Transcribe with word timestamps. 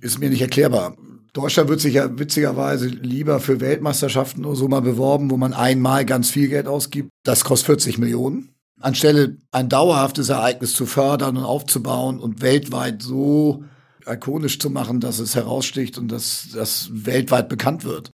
ist 0.00 0.18
mir 0.18 0.30
nicht 0.30 0.42
erklärbar. 0.42 0.96
Deutschland 1.32 1.68
wird 1.68 1.80
sich 1.80 1.94
ja 1.94 2.18
witzigerweise 2.18 2.86
lieber 2.88 3.38
für 3.38 3.60
Weltmeisterschaften 3.60 4.44
oder 4.44 4.56
so 4.56 4.66
mal 4.66 4.82
beworben, 4.82 5.30
wo 5.30 5.36
man 5.36 5.54
einmal 5.54 6.04
ganz 6.04 6.30
viel 6.30 6.48
Geld 6.48 6.66
ausgibt. 6.66 7.10
Das 7.24 7.44
kostet 7.44 7.66
40 7.66 7.98
Millionen. 7.98 8.54
Anstelle 8.80 9.36
ein 9.52 9.68
dauerhaftes 9.68 10.30
Ereignis 10.30 10.72
zu 10.72 10.86
fördern 10.86 11.36
und 11.36 11.44
aufzubauen 11.44 12.18
und 12.18 12.42
weltweit 12.42 13.02
so 13.02 13.64
ikonisch 14.06 14.58
zu 14.58 14.70
machen, 14.70 15.00
dass 15.00 15.18
es 15.18 15.36
heraussticht 15.36 15.98
und 15.98 16.08
dass 16.10 16.48
das 16.52 16.88
weltweit 16.90 17.48
bekannt 17.48 17.84
wird. 17.84 18.10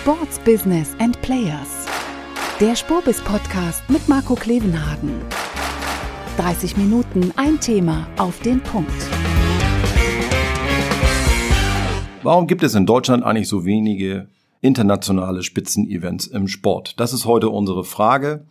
Sports 0.00 0.38
Business 0.44 0.90
and 0.98 1.20
Players. 1.22 1.86
Der 2.58 2.74
Spurbis 2.74 3.20
Podcast 3.20 3.82
mit 3.90 4.08
Marco 4.08 4.34
Klevenhagen. 4.34 5.20
30 6.36 6.76
Minuten 6.76 7.32
ein 7.36 7.60
Thema 7.60 8.08
auf 8.18 8.40
den 8.40 8.60
Punkt. 8.60 8.92
Warum 12.22 12.46
gibt 12.46 12.62
es 12.62 12.74
in 12.74 12.84
Deutschland 12.84 13.24
eigentlich 13.24 13.48
so 13.48 13.64
wenige 13.64 14.28
internationale 14.60 15.42
Spitzenevents 15.42 16.26
im 16.26 16.46
Sport? 16.46 17.00
Das 17.00 17.14
ist 17.14 17.24
heute 17.24 17.48
unsere 17.48 17.84
Frage. 17.84 18.44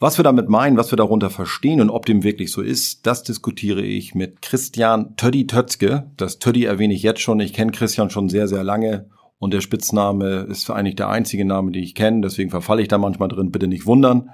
Was 0.00 0.18
wir 0.18 0.24
damit 0.24 0.48
meinen, 0.48 0.76
was 0.76 0.90
wir 0.90 0.96
darunter 0.96 1.30
verstehen 1.30 1.80
und 1.80 1.90
ob 1.90 2.04
dem 2.04 2.24
wirklich 2.24 2.50
so 2.50 2.62
ist, 2.62 3.06
das 3.06 3.22
diskutiere 3.22 3.82
ich 3.82 4.16
mit 4.16 4.42
Christian 4.42 5.14
Töddi 5.16 5.46
Tötzke. 5.46 6.10
Das 6.16 6.40
Töddi 6.40 6.64
erwähne 6.64 6.94
ich 6.94 7.04
jetzt 7.04 7.20
schon. 7.20 7.38
Ich 7.38 7.52
kenne 7.52 7.70
Christian 7.70 8.10
schon 8.10 8.28
sehr, 8.28 8.48
sehr 8.48 8.64
lange 8.64 9.08
und 9.38 9.54
der 9.54 9.60
Spitzname 9.60 10.46
ist 10.50 10.68
eigentlich 10.68 10.96
der 10.96 11.10
einzige 11.10 11.44
Name, 11.44 11.70
den 11.70 11.84
ich 11.84 11.94
kenne. 11.94 12.22
Deswegen 12.22 12.50
verfalle 12.50 12.82
ich 12.82 12.88
da 12.88 12.98
manchmal 12.98 13.28
drin. 13.28 13.52
Bitte 13.52 13.68
nicht 13.68 13.86
wundern. 13.86 14.30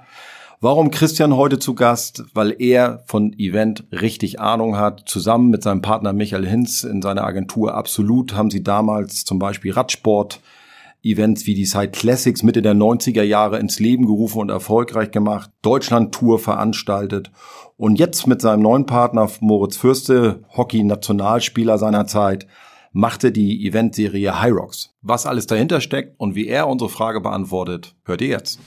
Warum 0.63 0.91
Christian 0.91 1.35
heute 1.35 1.57
zu 1.57 1.73
Gast? 1.73 2.23
Weil 2.35 2.55
er 2.59 3.01
von 3.07 3.33
Event 3.39 3.85
richtig 3.91 4.39
Ahnung 4.39 4.77
hat. 4.77 5.01
Zusammen 5.07 5.49
mit 5.49 5.63
seinem 5.63 5.81
Partner 5.81 6.13
Michael 6.13 6.45
Hinz 6.45 6.83
in 6.83 7.01
seiner 7.01 7.23
Agentur 7.23 7.73
Absolut 7.73 8.35
haben 8.35 8.51
sie 8.51 8.61
damals 8.61 9.25
zum 9.25 9.39
Beispiel 9.39 9.71
Radsport 9.71 10.39
Events 11.01 11.47
wie 11.47 11.55
die 11.55 11.65
Side 11.65 11.89
Classics 11.89 12.43
Mitte 12.43 12.61
der 12.61 12.75
90er 12.75 13.23
Jahre 13.23 13.57
ins 13.57 13.79
Leben 13.79 14.05
gerufen 14.05 14.37
und 14.37 14.49
erfolgreich 14.49 15.09
gemacht, 15.09 15.49
Deutschland-Tour 15.63 16.37
veranstaltet 16.37 17.31
und 17.75 17.97
jetzt 17.97 18.27
mit 18.27 18.39
seinem 18.39 18.61
neuen 18.61 18.85
Partner 18.85 19.27
Moritz 19.39 19.77
Fürste, 19.77 20.43
Hockey-Nationalspieler 20.55 21.79
seiner 21.79 22.05
Zeit, 22.05 22.45
machte 22.91 23.31
die 23.31 23.65
Eventserie 23.65 24.39
High 24.39 24.53
Rocks. 24.53 24.93
Was 25.01 25.25
alles 25.25 25.47
dahinter 25.47 25.81
steckt 25.81 26.19
und 26.19 26.35
wie 26.35 26.47
er 26.47 26.67
unsere 26.67 26.91
Frage 26.91 27.19
beantwortet, 27.19 27.95
hört 28.03 28.21
ihr 28.21 28.27
jetzt. 28.27 28.59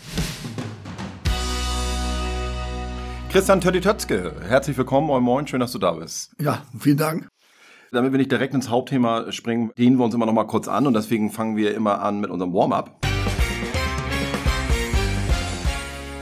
Christian 3.35 3.61
Tötti-Tötzke, 3.61 4.33
herzlich 4.47 4.79
willkommen, 4.79 5.09
moin 5.09 5.21
moin, 5.21 5.45
schön, 5.45 5.59
dass 5.59 5.73
du 5.73 5.81
da 5.81 5.91
bist. 5.91 6.37
Ja, 6.41 6.63
vielen 6.79 6.99
Dank. 6.99 7.27
Damit 7.91 8.13
wir 8.13 8.19
nicht 8.19 8.31
direkt 8.31 8.55
ins 8.55 8.69
Hauptthema 8.69 9.33
springen, 9.33 9.73
dehnen 9.77 9.99
wir 9.99 10.05
uns 10.05 10.15
immer 10.15 10.27
noch 10.27 10.33
mal 10.33 10.47
kurz 10.47 10.69
an 10.69 10.87
und 10.87 10.95
deswegen 10.95 11.33
fangen 11.33 11.57
wir 11.57 11.75
immer 11.75 12.01
an 12.01 12.21
mit 12.21 12.31
unserem 12.31 12.55
Warm-up. 12.55 12.97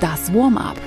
Das 0.00 0.32
Warm-up. 0.32 0.78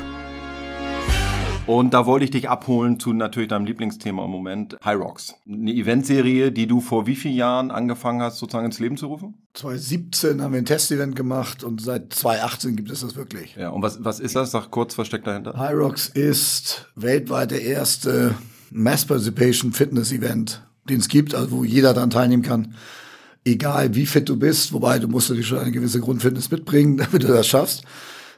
Und 1.68 1.96
da 1.96 2.06
wollte 2.06 2.26
ich 2.26 2.32
dich 2.32 2.48
abholen 2.48 3.00
zu 3.00 3.12
natürlich 3.12 3.50
deinem 3.50 3.66
Lieblingsthema 3.66 4.24
im 4.26 4.30
Moment, 4.30 4.78
High 4.86 5.00
Rocks. 5.00 5.34
Eine 5.50 5.74
Eventserie, 5.74 6.52
die 6.52 6.68
du 6.68 6.80
vor 6.80 7.08
wie 7.08 7.16
vielen 7.16 7.34
Jahren 7.34 7.72
angefangen 7.72 8.22
hast, 8.22 8.38
sozusagen 8.38 8.66
ins 8.66 8.80
Leben 8.80 8.98
zu 8.98 9.08
rufen? 9.08 9.34
2017 9.56 10.42
haben 10.42 10.52
wir 10.54 10.60
ein 10.60 10.66
Testevent 10.66 11.16
gemacht 11.16 11.64
und 11.64 11.82
seit 11.82 12.14
2018 12.14 12.76
gibt 12.76 12.92
es 12.92 13.02
das 13.02 13.16
wirklich. 13.16 13.56
Ja, 13.56 13.70
und 13.70 13.82
was, 13.82 14.04
was 14.04 14.20
ist 14.20 14.36
das? 14.36 14.52
Sag 14.52 14.70
kurz, 14.70 14.96
was 15.00 15.08
steckt 15.08 15.26
dahinter? 15.26 15.58
High 15.58 15.74
Rocks 15.76 16.08
ist 16.08 16.88
weltweit 16.96 17.50
der 17.50 17.64
erste 17.64 18.36
Mass 18.70 19.06
Participation 19.06 19.74
Fitness 19.74 20.12
Event, 20.12 20.62
den 20.88 21.00
es 21.00 21.08
gibt, 21.08 21.34
also 21.34 21.50
wo 21.50 21.64
jeder 21.64 21.96
daran 21.96 22.12
teilnehmen 22.12 22.44
kann. 22.44 22.76
Egal 23.44 23.96
wie 23.96 24.06
fit 24.06 24.30
du 24.30 24.38
bist, 24.38 24.72
wobei 24.72 25.00
du 25.00 25.08
musst 25.08 25.30
natürlich 25.30 25.48
schon 25.48 25.60
eine 25.60 25.72
gewisse 25.72 26.00
Grundfitness 26.00 26.52
mitbringen, 26.52 26.98
damit 26.98 27.24
du 27.24 27.28
das 27.28 27.48
schaffst 27.48 27.86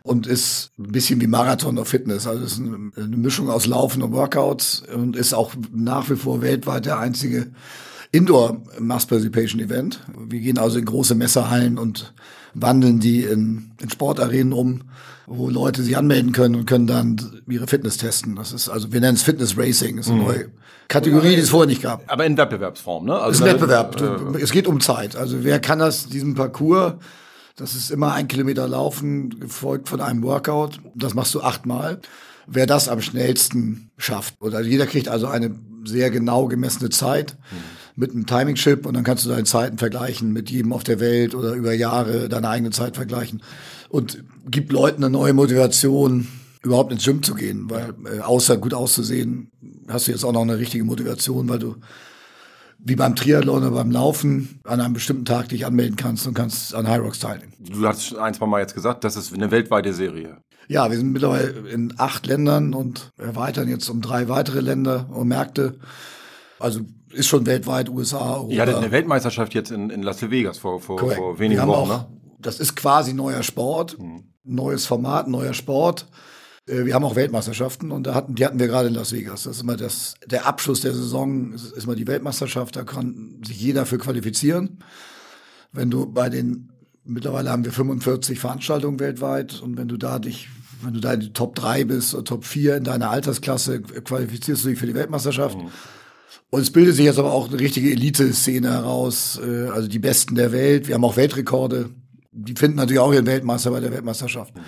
und 0.07 0.25
ist 0.25 0.72
ein 0.79 0.91
bisschen 0.91 1.19
wie 1.22 1.28
Marathon 1.28 1.78
auf 1.78 1.90
Fitness. 1.90 2.28
Also 2.28 2.44
ist 2.44 2.59
eine 2.59 3.18
Mischung 3.18 3.50
aus 3.50 3.66
Laufen 3.66 4.01
und 4.01 4.13
Workouts 4.13 4.84
und 4.94 5.16
ist 5.16 5.34
auch 5.34 5.51
nach 5.73 6.09
wie 6.09 6.16
vor 6.16 6.41
weltweit 6.41 6.85
der 6.85 7.00
einzige 7.00 7.47
Indoor 8.12 8.62
Mass 8.79 9.06
Participation 9.06 9.59
Event. 9.59 10.00
Wir 10.18 10.40
gehen 10.40 10.57
also 10.57 10.79
in 10.79 10.85
große 10.85 11.13
Messerhallen 11.13 11.78
und 11.78 12.13
wandeln 12.53 13.00
die 13.00 13.23
in, 13.23 13.72
in 13.81 13.90
Sportarenen 13.90 14.53
um, 14.53 14.81
wo 15.25 15.50
Leute 15.50 15.84
sich 15.84 15.97
anmelden 15.97 16.31
können 16.31 16.56
und 16.56 16.66
können 16.66 16.88
dann 16.88 17.41
ihre 17.47 17.68
Fitness 17.68 17.97
testen. 17.97 18.35
Das 18.38 18.53
ist 18.53 18.69
also, 18.69 18.94
wir 18.94 19.01
nennen 19.01 19.16
es 19.16 19.24
Fitness 19.24 19.57
Racing, 19.57 19.97
das 19.97 20.07
ist 20.07 20.13
eine 20.13 20.22
mhm. 20.22 20.28
neue 20.28 20.45
Kategorie, 20.88 21.35
die 21.35 21.41
es 21.41 21.50
vorher 21.50 21.68
nicht 21.68 21.81
gab. 21.81 22.09
Aber 22.12 22.25
in 22.25 22.38
Wettbewerbsform, 22.38 23.06
ne? 23.06 23.19
Also 23.19 23.31
es 23.31 23.38
ist 23.39 23.44
ein 23.44 23.53
Wettbewerb. 23.53 24.35
Äh, 24.35 24.41
es 24.41 24.51
geht 24.51 24.68
um 24.68 24.79
Zeit. 24.79 25.18
Also 25.18 25.44
wer 25.44 25.59
kann 25.59 25.79
das, 25.79 26.07
diesen 26.07 26.34
Parcours 26.34 26.94
das 27.57 27.73
ist 27.73 27.90
immer 27.90 28.13
ein 28.13 28.28
Kilometer 28.28 28.68
Laufen, 28.68 29.40
gefolgt 29.40 29.90
von 29.90 30.00
einem 30.00 30.23
Workout. 30.23 30.79
Das 30.94 31.16
machst 31.16 31.34
du 31.34 31.41
achtmal. 31.41 32.00
Wer 32.45 32.68
das 32.68 32.88
am 32.88 33.01
schnellsten 33.01 33.90
schafft. 33.97 34.35
Oder 34.40 34.62
jeder 34.62 34.85
kriegt 34.85 35.09
also 35.09 35.28
eine 35.28 35.56
sehr 35.84 36.12
genau 36.12 36.47
gemessene 36.47 36.90
Zeit 36.90 37.35
mhm. 37.51 37.57
mit 37.95 38.12
einem 38.12 38.25
Timing-Chip 38.28 38.85
und 38.85 38.94
dann 38.94 39.03
kannst 39.03 39.25
du 39.25 39.29
deine 39.29 39.44
Zeiten 39.44 39.79
vergleichen 39.79 40.31
mit 40.31 40.51
jedem 40.51 40.72
auf 40.72 40.84
der 40.84 41.00
Welt 41.00 41.34
oder 41.34 41.53
über 41.53 41.73
Jahre 41.73 42.29
deine 42.29 42.47
eigene 42.47 42.69
Zeit 42.69 42.95
vergleichen. 42.95 43.41
Und 43.89 44.24
gibt 44.50 44.72
Leuten 44.72 45.03
eine 45.03 45.12
neue 45.12 45.34
Motivation, 45.34 46.28
überhaupt 46.62 46.91
ins 46.91 47.06
Gym 47.06 47.24
zu 47.24 47.34
gehen, 47.34 47.69
weil 47.69 47.95
äh, 48.06 48.19
außer 48.19 48.57
gut 48.57 48.74
auszusehen, 48.75 49.51
hast 49.88 50.07
du 50.07 50.12
jetzt 50.12 50.24
auch 50.24 50.34
noch 50.34 50.41
eine 50.41 50.59
richtige 50.59 50.84
Motivation, 50.84 51.50
weil 51.50 51.59
du 51.59 51.75
wie 52.79 52.95
beim 52.95 53.15
Triathlon 53.15 53.63
oder 53.63 53.71
beim 53.71 53.91
Laufen 53.91 54.59
an 54.63 54.79
einem 54.81 54.93
bestimmten 54.93 55.25
Tag 55.25 55.49
dich 55.49 55.65
anmelden 55.65 55.95
kannst 55.95 56.27
und 56.27 56.33
kannst 56.33 56.73
an 56.73 56.88
High 56.88 57.01
Rocks 57.01 57.19
teilnehmen. 57.19 57.53
Du 57.59 57.85
hast 57.88 58.15
ein, 58.15 58.33
zwei 58.33 58.45
Mal 58.45 58.61
jetzt 58.61 58.75
gesagt, 58.75 59.03
das 59.03 59.15
ist 59.15 59.33
eine 59.33 59.51
weltweite 59.51 59.93
Serie. 59.93 60.38
Ja, 60.67 60.89
wir 60.89 60.97
sind 60.97 61.11
mittlerweile 61.11 61.49
in 61.69 61.93
acht 61.97 62.27
Ländern 62.27 62.73
und 62.73 63.11
erweitern 63.17 63.67
jetzt 63.69 63.89
um 63.89 64.01
drei 64.01 64.27
weitere 64.27 64.59
Länder 64.59 65.07
und 65.11 65.27
Märkte. 65.27 65.79
Also 66.59 66.81
ist 67.11 67.27
schon 67.27 67.45
weltweit, 67.45 67.89
USA, 67.89 68.35
Europa. 68.35 68.53
Ihr 68.53 68.61
hattet 68.61 68.75
eine 68.75 68.91
Weltmeisterschaft 68.91 69.53
jetzt 69.53 69.71
in, 69.71 69.89
in 69.89 70.03
Las 70.03 70.29
Vegas 70.29 70.57
vor, 70.57 70.79
vor, 70.79 70.99
vor 70.99 71.39
wenigen 71.39 71.65
Wochen, 71.67 71.69
auch, 71.69 71.88
ne? 71.88 72.07
Das 72.39 72.59
ist 72.59 72.75
quasi 72.75 73.13
neuer 73.13 73.44
Sport, 73.44 73.97
hm. 73.97 74.23
neues 74.44 74.85
Format, 74.85 75.27
neuer 75.27 75.53
Sport. 75.53 76.07
Äh, 76.67 76.85
wir 76.85 76.94
haben 76.94 77.03
auch 77.03 77.16
Weltmeisterschaften 77.16 77.91
und 77.91 78.05
da 78.05 78.13
hatten, 78.13 78.35
die 78.35 78.45
hatten 78.45 78.59
wir 78.59 78.67
gerade 78.67 78.89
in 78.89 78.94
Las 78.94 79.13
Vegas. 79.13 79.44
Das 79.44 79.57
ist 79.57 79.63
immer 79.63 79.78
das, 79.78 80.16
der 80.25 80.45
Abschluss 80.45 80.81
der 80.81 80.94
Saison, 80.94 81.53
ist, 81.53 81.72
ist 81.72 81.85
immer 81.85 81.95
die 81.95 82.07
Weltmeisterschaft, 82.07 82.75
da 82.75 82.83
kann 82.83 83.41
sich 83.45 83.59
jeder 83.59 83.85
für 83.85 83.97
qualifizieren. 83.97 84.83
Wenn 85.72 85.89
du 85.89 86.06
bei 86.06 86.29
den, 86.29 86.69
mittlerweile 87.03 87.50
haben 87.50 87.66
wir 87.66 87.72
45 87.72 88.39
Veranstaltungen 88.39 89.00
weltweit 89.00 89.61
und 89.61 89.77
wenn 89.77 89.88
du 89.88 89.97
da 89.97 90.19
dich, 90.19 90.50
wenn 90.83 90.94
du 90.94 91.00
da 91.00 91.13
in 91.13 91.22
die 91.22 91.33
Top 91.33 91.56
3 91.56 91.85
bist 91.85 92.13
oder 92.13 92.23
Top 92.23 92.45
4 92.45 92.77
in 92.77 92.83
deiner 92.83 93.09
Altersklasse, 93.09 93.81
qualifizierst 93.81 94.63
du 94.63 94.69
dich 94.69 94.79
für 94.79 94.85
die 94.85 94.94
Weltmeisterschaft. 94.94 95.57
Mhm. 95.57 95.69
Und 96.50 96.61
es 96.61 96.72
bildet 96.72 96.95
sich 96.95 97.03
jetzt 97.03 97.19
aber 97.19 97.33
auch 97.33 97.50
eine 97.50 97.59
richtige 97.59 97.91
Elite-Szene 97.91 98.72
heraus, 98.72 99.39
äh, 99.44 99.67
also 99.67 99.88
die 99.88 100.00
Besten 100.00 100.35
der 100.35 100.51
Welt. 100.51 100.88
Wir 100.88 100.95
haben 100.95 101.03
auch 101.03 101.17
Weltrekorde. 101.17 101.89
Die 102.31 102.53
finden 102.56 102.77
natürlich 102.77 103.00
auch 103.00 103.11
ihren 103.11 103.25
Weltmeister 103.25 103.72
bei 103.72 103.79
der 103.79 103.91
Weltmeisterschaft. 103.91 104.56
Mhm. 104.56 104.61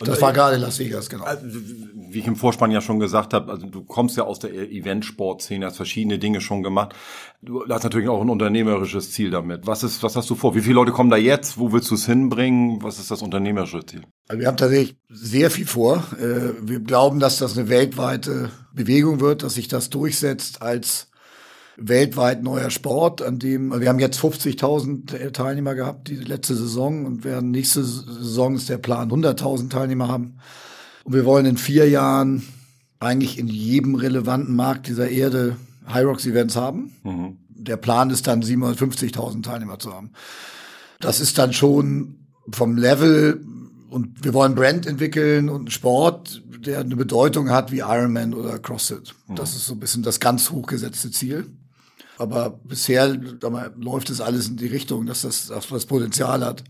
Und 0.00 0.08
das 0.08 0.20
war 0.22 0.32
gerade 0.32 0.56
Las 0.56 0.78
Vegas, 0.78 1.08
genau. 1.08 1.24
Also, 1.24 1.44
wie 1.46 2.18
ich 2.20 2.26
im 2.26 2.36
Vorspann 2.36 2.70
ja 2.70 2.80
schon 2.80 3.00
gesagt 3.00 3.34
habe, 3.34 3.50
also 3.50 3.66
du 3.66 3.84
kommst 3.84 4.16
ja 4.16 4.24
aus 4.24 4.38
der 4.38 4.52
Eventsportszene, 4.52 5.66
hast 5.66 5.76
verschiedene 5.76 6.18
Dinge 6.18 6.40
schon 6.40 6.62
gemacht. 6.62 6.94
Du 7.42 7.64
hast 7.68 7.82
natürlich 7.82 8.08
auch 8.08 8.20
ein 8.20 8.30
unternehmerisches 8.30 9.12
Ziel 9.12 9.30
damit. 9.30 9.66
Was 9.66 9.82
ist, 9.82 10.02
was 10.02 10.16
hast 10.16 10.30
du 10.30 10.34
vor? 10.34 10.54
Wie 10.54 10.60
viele 10.60 10.74
Leute 10.74 10.92
kommen 10.92 11.10
da 11.10 11.16
jetzt? 11.16 11.58
Wo 11.58 11.72
willst 11.72 11.90
du 11.90 11.94
es 11.94 12.06
hinbringen? 12.06 12.82
Was 12.82 12.98
ist 12.98 13.10
das 13.10 13.22
unternehmerische 13.22 13.84
Ziel? 13.84 14.02
Also 14.28 14.40
wir 14.40 14.46
haben 14.46 14.56
tatsächlich 14.56 14.96
sehr 15.08 15.50
viel 15.50 15.66
vor. 15.66 16.04
Äh, 16.18 16.54
wir 16.60 16.80
glauben, 16.80 17.18
dass 17.18 17.38
das 17.38 17.58
eine 17.58 17.68
weltweite 17.68 18.50
Bewegung 18.72 19.20
wird, 19.20 19.42
dass 19.42 19.54
sich 19.54 19.68
das 19.68 19.90
durchsetzt 19.90 20.62
als 20.62 21.07
weltweit 21.78 22.42
neuer 22.42 22.70
Sport, 22.70 23.22
an 23.22 23.38
dem 23.38 23.78
wir 23.80 23.88
haben 23.88 24.00
jetzt 24.00 24.18
50.000 24.18 25.30
Teilnehmer 25.30 25.74
gehabt 25.74 26.08
die 26.08 26.16
letzte 26.16 26.56
Saison 26.56 27.06
und 27.06 27.24
werden 27.24 27.52
nächste 27.52 27.84
Saison 27.84 28.56
ist 28.56 28.68
der 28.68 28.78
Plan 28.78 29.10
100.000 29.10 29.70
Teilnehmer 29.70 30.08
haben. 30.08 30.38
Und 31.04 31.14
wir 31.14 31.24
wollen 31.24 31.46
in 31.46 31.56
vier 31.56 31.88
Jahren 31.88 32.42
eigentlich 32.98 33.38
in 33.38 33.46
jedem 33.46 33.94
relevanten 33.94 34.56
Markt 34.56 34.88
dieser 34.88 35.08
Erde 35.08 35.56
Hyrox 35.86 36.26
Events 36.26 36.56
haben. 36.56 36.92
Mhm. 37.04 37.38
Der 37.48 37.76
Plan 37.76 38.10
ist 38.10 38.26
dann 38.26 38.42
750.000 38.42 39.42
Teilnehmer 39.42 39.78
zu 39.78 39.94
haben. 39.94 40.10
Das 41.00 41.20
ist 41.20 41.38
dann 41.38 41.52
schon 41.52 42.16
vom 42.50 42.76
Level 42.76 43.40
und 43.88 44.24
wir 44.24 44.34
wollen 44.34 44.54
Brand 44.54 44.86
entwickeln 44.86 45.48
und 45.48 45.72
Sport, 45.72 46.42
der 46.44 46.80
eine 46.80 46.96
Bedeutung 46.96 47.50
hat 47.50 47.70
wie 47.70 47.78
Ironman 47.78 48.34
oder 48.34 48.58
CrossFit. 48.58 49.14
Das 49.28 49.52
mhm. 49.52 49.56
ist 49.56 49.66
so 49.66 49.74
ein 49.74 49.80
bisschen 49.80 50.02
das 50.02 50.18
ganz 50.18 50.50
hochgesetzte 50.50 51.10
Ziel. 51.10 51.46
Aber 52.18 52.58
bisher 52.64 53.16
mal, 53.48 53.72
läuft 53.78 54.10
es 54.10 54.20
alles 54.20 54.48
in 54.48 54.56
die 54.56 54.66
Richtung, 54.66 55.06
dass 55.06 55.22
das, 55.22 55.46
dass 55.46 55.68
das 55.68 55.86
Potenzial 55.86 56.44
hat, 56.44 56.64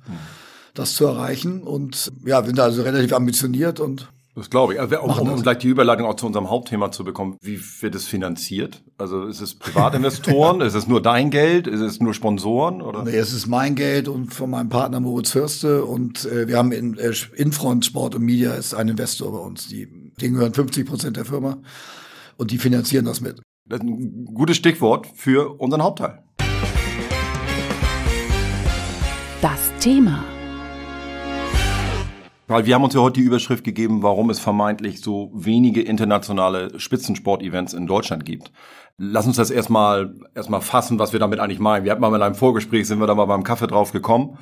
das 0.75 0.95
zu 0.95 1.07
erreichen. 1.07 1.63
Und 1.63 2.13
ja, 2.25 2.43
wir 2.43 2.49
sind 2.49 2.61
also 2.61 2.83
relativ 2.83 3.13
ambitioniert 3.15 3.81
und 3.81 4.09
Das 4.35 4.51
glaube 4.51 4.75
ich. 4.75 4.81
Also, 4.81 5.01
um, 5.01 5.11
um, 5.11 5.33
um 5.33 5.43
gleich 5.43 5.59
die 5.59 5.69
Überleitung 5.69 6.07
auch 6.07 6.17
zu 6.17 6.27
unserem 6.27 6.51
Hauptthema 6.51 6.93
zu 6.93 7.03
bekommen, 7.03 7.39
wie 7.41 7.59
wird 7.81 7.95
es 7.95 8.05
finanziert? 8.07 8.83
Also 8.99 9.25
ist 9.25 9.41
es 9.41 9.55
Privatinvestoren? 9.55 10.61
ist 10.63 10.75
es 10.75 10.87
nur 10.87 11.01
dein 11.01 11.31
Geld? 11.31 11.67
Ist 11.67 11.81
es 11.81 11.99
nur 11.99 12.13
Sponsoren? 12.13 12.83
Oder? 12.83 13.05
Nee, 13.05 13.17
es 13.17 13.33
ist 13.33 13.47
mein 13.47 13.75
Geld 13.75 14.07
und 14.07 14.35
von 14.35 14.51
meinem 14.51 14.69
Partner 14.69 15.01
Moritz 15.01 15.31
Fürste 15.31 15.85
und 15.85 16.27
äh, 16.27 16.47
wir 16.47 16.59
haben 16.59 16.73
in 16.73 16.99
äh, 16.99 17.13
Infront 17.37 17.87
Sport 17.87 18.15
und 18.15 18.23
Media 18.23 18.53
ist 18.53 18.75
ein 18.75 18.89
Investor 18.89 19.33
bei 19.33 19.39
uns. 19.39 19.67
Die, 19.69 19.87
denen 20.21 20.35
gehören 20.35 20.53
50 20.53 20.87
Prozent 20.87 21.17
der 21.17 21.25
Firma 21.25 21.59
und 22.37 22.51
die 22.51 22.59
finanzieren 22.59 23.07
das 23.07 23.21
mit. 23.21 23.41
Das 23.69 23.81
ist 23.81 23.85
ein 23.85 24.25
gutes 24.33 24.57
Stichwort 24.57 25.07
für 25.15 25.61
unseren 25.61 25.83
Hauptteil. 25.83 26.23
Das 29.43 29.71
Thema. 29.79 30.25
Weil 32.47 32.65
wir 32.65 32.75
haben 32.75 32.85
uns 32.85 32.95
ja 32.95 33.03
heute 33.03 33.21
die 33.21 33.27
Überschrift 33.27 33.65
gegeben, 33.65 34.03
warum 34.03 34.31
es 34.31 34.41
vermeintlich 34.41 35.03
so 35.03 35.31
wenige 35.35 35.83
internationale 35.83 36.81
Spitzensport-Events 36.81 37.75
in 37.75 37.87
Deutschland 37.87 38.25
gibt. 38.25 38.53
Lass 38.97 39.27
uns 39.27 39.37
das 39.37 39.51
erstmal 39.51 40.15
erstmal 40.35 40.63
fassen, 40.63 40.99
was 40.99 41.13
wir 41.13 41.21
damit 41.21 41.39
eigentlich 41.39 41.61
meinen. 41.61 41.85
Wir 41.85 41.93
hatten 41.93 42.01
mal 42.01 42.15
in 42.15 42.23
einem 42.23 42.35
Vorgespräch, 42.37 42.89
sind 42.89 43.01
wir 43.01 43.07
da 43.07 43.15
mal 43.15 43.27
beim 43.27 43.45
Kaffee 43.45 43.67
drauf 43.67 43.93
gekommen. 43.93 44.39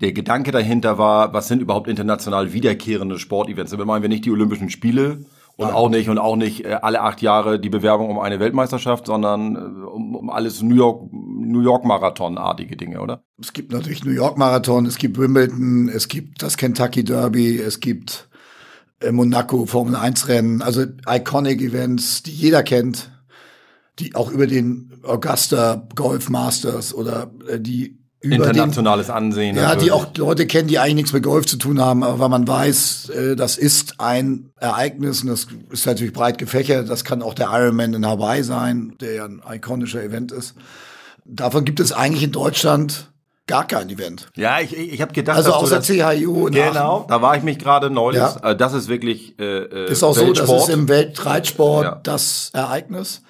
Der 0.00 0.12
Gedanke 0.12 0.52
dahinter 0.52 0.96
war, 0.96 1.34
was 1.34 1.48
sind 1.48 1.60
überhaupt 1.60 1.86
international 1.86 2.54
wiederkehrende 2.54 3.18
Sportevents? 3.18 3.72
Damit 3.72 3.86
meinen 3.86 4.00
wir 4.00 4.08
nicht 4.08 4.24
die 4.24 4.30
Olympischen 4.30 4.70
Spiele, 4.70 5.26
und 5.60 5.72
auch 5.72 5.88
nicht 5.90 6.08
und 6.08 6.18
auch 6.18 6.36
nicht 6.36 6.64
äh, 6.64 6.78
alle 6.80 7.02
acht 7.02 7.20
Jahre 7.20 7.60
die 7.60 7.68
Bewerbung 7.68 8.08
um 8.08 8.18
eine 8.18 8.40
Weltmeisterschaft, 8.40 9.06
sondern 9.06 9.56
äh, 9.56 9.58
um, 9.58 10.16
um 10.16 10.30
alles 10.30 10.62
New 10.62 10.74
York 10.74 11.12
New 11.12 11.60
York 11.60 11.84
Marathon-artige 11.84 12.76
Dinge, 12.76 13.00
oder? 13.00 13.22
Es 13.40 13.52
gibt 13.52 13.72
natürlich 13.72 14.04
New 14.04 14.12
York 14.12 14.38
Marathon, 14.38 14.86
es 14.86 14.96
gibt 14.96 15.18
Wimbledon, 15.18 15.88
es 15.88 16.08
gibt 16.08 16.42
das 16.42 16.56
Kentucky 16.56 17.04
Derby, 17.04 17.58
es 17.58 17.80
gibt 17.80 18.28
äh, 19.00 19.12
Monaco 19.12 19.66
Formel 19.66 19.96
1 19.96 20.28
Rennen, 20.28 20.62
also 20.62 20.84
iconic 21.06 21.60
Events, 21.60 22.22
die 22.22 22.32
jeder 22.32 22.62
kennt, 22.62 23.10
die 23.98 24.14
auch 24.14 24.30
über 24.30 24.46
den 24.46 24.92
Augusta 25.02 25.86
Golf 25.94 26.30
Masters 26.30 26.94
oder 26.94 27.30
die 27.58 27.99
internationales 28.20 29.06
den, 29.06 29.14
Ansehen. 29.14 29.56
Ja, 29.56 29.62
natürlich. 29.62 29.84
die 29.84 29.92
auch 29.92 30.06
Leute 30.16 30.46
kennen, 30.46 30.68
die 30.68 30.78
eigentlich 30.78 30.94
nichts 30.94 31.12
mit 31.12 31.22
Golf 31.22 31.46
zu 31.46 31.56
tun 31.56 31.80
haben, 31.80 32.02
aber 32.02 32.28
man 32.28 32.46
weiß, 32.46 33.10
äh, 33.10 33.36
das 33.36 33.56
ist 33.56 33.94
ein 33.98 34.50
Ereignis 34.56 35.22
und 35.22 35.28
das 35.28 35.46
ist 35.70 35.86
natürlich 35.86 36.12
breit 36.12 36.38
gefächert. 36.38 36.90
Das 36.90 37.04
kann 37.04 37.22
auch 37.22 37.34
der 37.34 37.48
Ironman 37.50 37.94
in 37.94 38.06
Hawaii 38.06 38.42
sein, 38.42 38.94
der 39.00 39.14
ja 39.14 39.24
ein 39.24 39.42
ikonischer 39.50 40.02
Event 40.02 40.32
ist. 40.32 40.54
Davon 41.24 41.64
gibt 41.64 41.80
es 41.80 41.92
eigentlich 41.92 42.24
in 42.24 42.32
Deutschland 42.32 43.10
gar 43.46 43.66
kein 43.66 43.88
Event. 43.88 44.28
Ja, 44.36 44.60
ich, 44.60 44.76
ich 44.76 45.00
habe 45.00 45.12
gedacht, 45.12 45.36
also 45.36 45.52
außer 45.52 45.80
CHU 45.80 46.46
in 46.46 46.54
Genau, 46.54 46.98
Aachen. 46.98 47.08
da 47.08 47.20
war 47.20 47.36
ich 47.36 47.42
mich 47.42 47.58
gerade 47.58 47.90
neulich. 47.90 48.20
Ja. 48.20 48.36
Also 48.40 48.56
das 48.56 48.74
ist 48.74 48.88
wirklich 48.88 49.38
äh, 49.38 49.44
äh 49.64 49.90
ist 49.90 50.02
auch 50.04 50.16
Weltsport. 50.16 50.46
so, 50.46 50.54
das 50.54 50.68
ist 50.68 50.74
im 50.74 50.88
Weltreitsport 50.88 51.84
ja. 51.84 52.00
das 52.02 52.50
Ereignis. 52.52 53.22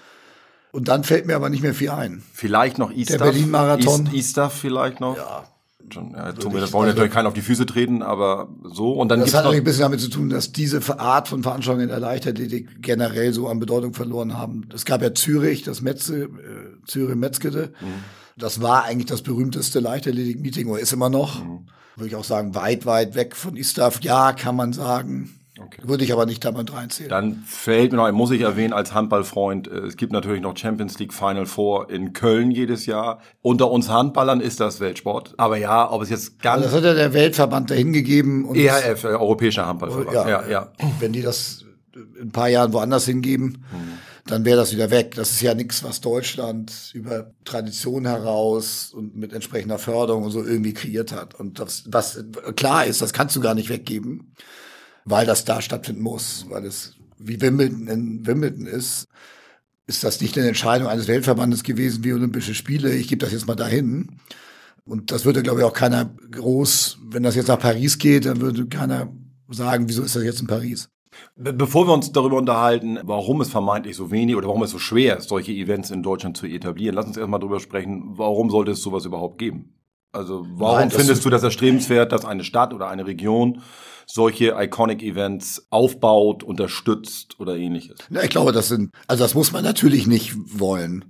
Und 0.72 0.88
dann 0.88 1.04
fällt 1.04 1.26
mir 1.26 1.36
aber 1.36 1.48
nicht 1.50 1.62
mehr 1.62 1.74
viel 1.74 1.90
ein. 1.90 2.22
Vielleicht 2.32 2.78
noch 2.78 2.92
Easter. 2.92 3.18
Der 3.18 3.24
Berlin-Marathon. 3.24 4.10
Easter 4.12 4.50
vielleicht 4.50 5.00
noch. 5.00 5.16
Ja. 5.16 5.44
Schon, 5.92 6.12
ja, 6.12 6.32
tun 6.32 6.52
wir, 6.52 6.60
das 6.60 6.72
wollen 6.72 6.86
wir 6.86 6.94
natürlich 6.94 7.12
keinen 7.12 7.26
auf 7.26 7.34
die 7.34 7.40
Füße 7.40 7.66
treten, 7.66 8.02
aber 8.02 8.48
so. 8.62 8.92
Und 8.92 9.08
dann 9.08 9.18
das 9.20 9.34
hat 9.34 9.42
natürlich 9.42 9.62
ein 9.62 9.64
bisschen 9.64 9.82
damit 9.82 10.00
zu 10.00 10.08
tun, 10.08 10.28
dass 10.28 10.52
diese 10.52 10.80
Art 11.00 11.26
von 11.26 11.42
Veranstaltungen 11.42 11.84
in 11.84 11.88
der 11.88 11.98
Leichtathletik 11.98 12.80
generell 12.80 13.32
so 13.32 13.48
an 13.48 13.58
Bedeutung 13.58 13.92
verloren 13.92 14.38
haben. 14.38 14.68
Es 14.72 14.84
gab 14.84 15.02
ja 15.02 15.14
Zürich, 15.14 15.64
das 15.64 15.80
Metze, 15.80 16.24
äh, 16.24 16.28
Zürich-Metzgede. 16.86 17.72
Mhm. 17.80 17.86
Das 18.36 18.62
war 18.62 18.84
eigentlich 18.84 19.06
das 19.06 19.22
berühmteste 19.22 19.80
Leichtathletik-Meeting, 19.80 20.68
oder 20.68 20.80
ist 20.80 20.92
immer 20.92 21.10
noch. 21.10 21.42
Mhm. 21.42 21.66
Würde 21.96 22.08
ich 22.08 22.14
auch 22.14 22.24
sagen, 22.24 22.54
weit, 22.54 22.86
weit 22.86 23.16
weg 23.16 23.34
von 23.34 23.56
Istaf. 23.56 24.00
Ja, 24.02 24.32
kann 24.32 24.54
man 24.54 24.72
sagen. 24.72 25.39
Okay. 25.62 25.82
Würde 25.84 26.04
ich 26.04 26.12
aber 26.12 26.26
nicht 26.26 26.44
damit 26.44 26.72
reinzählen. 26.72 27.10
Dann 27.10 27.42
fällt 27.46 27.92
mir 27.92 27.98
noch, 27.98 28.10
muss 28.12 28.30
ich 28.30 28.40
erwähnen 28.40 28.72
als 28.72 28.94
Handballfreund, 28.94 29.68
äh, 29.68 29.80
es 29.80 29.96
gibt 29.96 30.12
natürlich 30.12 30.40
noch 30.40 30.56
Champions 30.56 30.98
League 30.98 31.12
Final 31.12 31.46
Four 31.46 31.90
in 31.90 32.12
Köln 32.12 32.50
jedes 32.50 32.86
Jahr. 32.86 33.20
Unter 33.42 33.70
uns 33.70 33.88
Handballern 33.88 34.40
ist 34.40 34.60
das 34.60 34.80
Weltsport. 34.80 35.34
Aber 35.36 35.58
ja, 35.58 35.90
ob 35.90 36.02
es 36.02 36.08
jetzt 36.08 36.40
ganz... 36.40 36.64
das 36.64 36.72
hat 36.72 36.84
ja 36.84 36.94
der 36.94 37.12
Weltverband 37.12 37.70
dahin 37.70 37.92
gegeben. 37.92 38.46
Und 38.46 38.56
EHF, 38.56 39.04
äh, 39.04 39.08
Europäischer 39.08 39.66
Handballverband. 39.66 40.14
Ja, 40.14 40.28
ja, 40.28 40.48
ja. 40.48 40.72
Wenn 40.98 41.12
die 41.12 41.22
das 41.22 41.64
in 41.94 42.28
ein 42.28 42.32
paar 42.32 42.48
Jahren 42.48 42.72
woanders 42.72 43.04
hingeben, 43.04 43.64
hm. 43.70 43.98
dann 44.26 44.44
wäre 44.44 44.56
das 44.56 44.72
wieder 44.72 44.90
weg. 44.90 45.14
Das 45.16 45.32
ist 45.32 45.42
ja 45.42 45.54
nichts, 45.54 45.84
was 45.84 46.00
Deutschland 46.00 46.72
über 46.94 47.32
Tradition 47.44 48.06
heraus 48.06 48.92
und 48.94 49.16
mit 49.16 49.32
entsprechender 49.34 49.78
Förderung 49.78 50.22
und 50.22 50.30
so 50.30 50.42
irgendwie 50.42 50.72
kreiert 50.72 51.12
hat. 51.12 51.34
Und 51.34 51.58
das, 51.58 51.84
was 51.88 52.24
klar 52.56 52.86
ist, 52.86 53.02
das 53.02 53.12
kannst 53.12 53.36
du 53.36 53.40
gar 53.40 53.54
nicht 53.54 53.68
weggeben 53.68 54.34
weil 55.04 55.26
das 55.26 55.44
da 55.44 55.60
stattfinden 55.60 56.02
muss, 56.02 56.46
weil 56.48 56.64
es 56.64 56.96
wie 57.18 57.40
Wimbledon 57.40 57.86
in 57.86 58.26
Wimbledon 58.26 58.66
ist, 58.66 59.06
ist 59.86 60.04
das 60.04 60.20
nicht 60.20 60.38
eine 60.38 60.48
Entscheidung 60.48 60.88
eines 60.88 61.08
Weltverbandes 61.08 61.62
gewesen 61.62 62.04
wie 62.04 62.12
Olympische 62.12 62.54
Spiele. 62.54 62.94
Ich 62.94 63.08
gebe 63.08 63.18
das 63.18 63.32
jetzt 63.32 63.46
mal 63.46 63.56
dahin. 63.56 64.20
Und 64.84 65.10
das 65.10 65.24
würde, 65.24 65.42
glaube 65.42 65.60
ich, 65.60 65.66
auch 65.66 65.72
keiner 65.72 66.10
groß, 66.30 66.98
wenn 67.10 67.22
das 67.22 67.34
jetzt 67.34 67.48
nach 67.48 67.58
Paris 67.58 67.98
geht, 67.98 68.24
dann 68.24 68.40
würde 68.40 68.66
keiner 68.66 69.12
sagen, 69.48 69.88
wieso 69.88 70.02
ist 70.02 70.16
das 70.16 70.22
jetzt 70.22 70.40
in 70.40 70.46
Paris? 70.46 70.88
Bevor 71.36 71.86
wir 71.86 71.92
uns 71.92 72.12
darüber 72.12 72.36
unterhalten, 72.36 72.98
warum 73.02 73.40
es 73.40 73.50
vermeintlich 73.50 73.96
so 73.96 74.10
wenig 74.10 74.36
oder 74.36 74.46
warum 74.48 74.62
es 74.62 74.70
so 74.70 74.78
schwer 74.78 75.18
ist, 75.18 75.28
solche 75.28 75.52
Events 75.52 75.90
in 75.90 76.02
Deutschland 76.02 76.36
zu 76.36 76.46
etablieren, 76.46 76.94
lass 76.94 77.06
uns 77.06 77.16
erstmal 77.16 77.40
darüber 77.40 77.60
sprechen, 77.60 78.12
warum 78.16 78.48
sollte 78.48 78.72
es 78.72 78.82
sowas 78.82 79.04
überhaupt 79.04 79.38
geben? 79.38 79.74
Also 80.12 80.46
warum 80.54 80.78
Nein, 80.78 80.90
findest 80.90 81.24
du 81.24 81.30
das 81.30 81.42
erstrebenswert, 81.42 82.12
dass 82.12 82.24
eine 82.24 82.44
Stadt 82.44 82.72
oder 82.72 82.88
eine 82.88 83.06
Region 83.06 83.62
solche 84.12 84.56
Iconic 84.58 85.02
Events 85.02 85.66
aufbaut, 85.70 86.42
unterstützt 86.42 87.38
oder 87.38 87.56
ähnliches? 87.56 87.98
Ja, 88.10 88.22
ich 88.22 88.30
glaube, 88.30 88.52
das 88.52 88.68
sind, 88.68 88.92
also 89.06 89.22
das 89.22 89.34
muss 89.34 89.52
man 89.52 89.64
natürlich 89.64 90.06
nicht 90.06 90.34
wollen. 90.58 91.04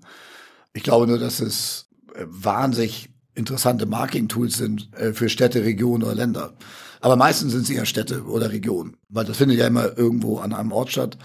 Ich 0.73 0.82
glaube 0.82 1.06
nur, 1.06 1.19
dass 1.19 1.41
es 1.41 1.88
äh, 2.14 2.25
wahnsinnig 2.26 3.11
interessante 3.35 3.87
Marketing-Tools 3.87 4.56
sind 4.56 4.91
äh, 4.94 5.12
für 5.12 5.29
Städte, 5.29 5.64
Regionen 5.64 6.02
oder 6.02 6.14
Länder. 6.14 6.55
Aber 7.00 7.17
meistens 7.17 7.52
sind 7.52 7.67
sie 7.67 7.76
ja 7.76 7.87
Städte 7.87 8.25
oder 8.25 8.50
Regionen, 8.50 8.97
weil 9.08 9.25
das 9.25 9.38
findet 9.38 9.58
ja 9.58 9.67
immer 9.67 9.97
irgendwo 9.97 10.38
an 10.38 10.52
einem 10.52 10.73
Ort 10.73 10.91
statt, 10.91 11.17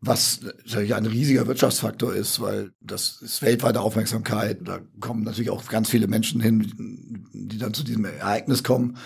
was 0.00 0.40
natürlich 0.66 0.94
ein 0.94 1.06
riesiger 1.06 1.46
Wirtschaftsfaktor 1.46 2.14
ist, 2.14 2.40
weil 2.40 2.72
das 2.80 3.20
ist 3.22 3.42
weltweite 3.42 3.80
Aufmerksamkeit. 3.80 4.58
Da 4.64 4.80
kommen 5.00 5.22
natürlich 5.22 5.50
auch 5.50 5.64
ganz 5.66 5.88
viele 5.88 6.08
Menschen 6.08 6.40
hin, 6.40 7.28
die 7.32 7.58
dann 7.58 7.74
zu 7.74 7.84
diesem 7.84 8.04
Ereignis 8.04 8.64
kommen. 8.64 8.96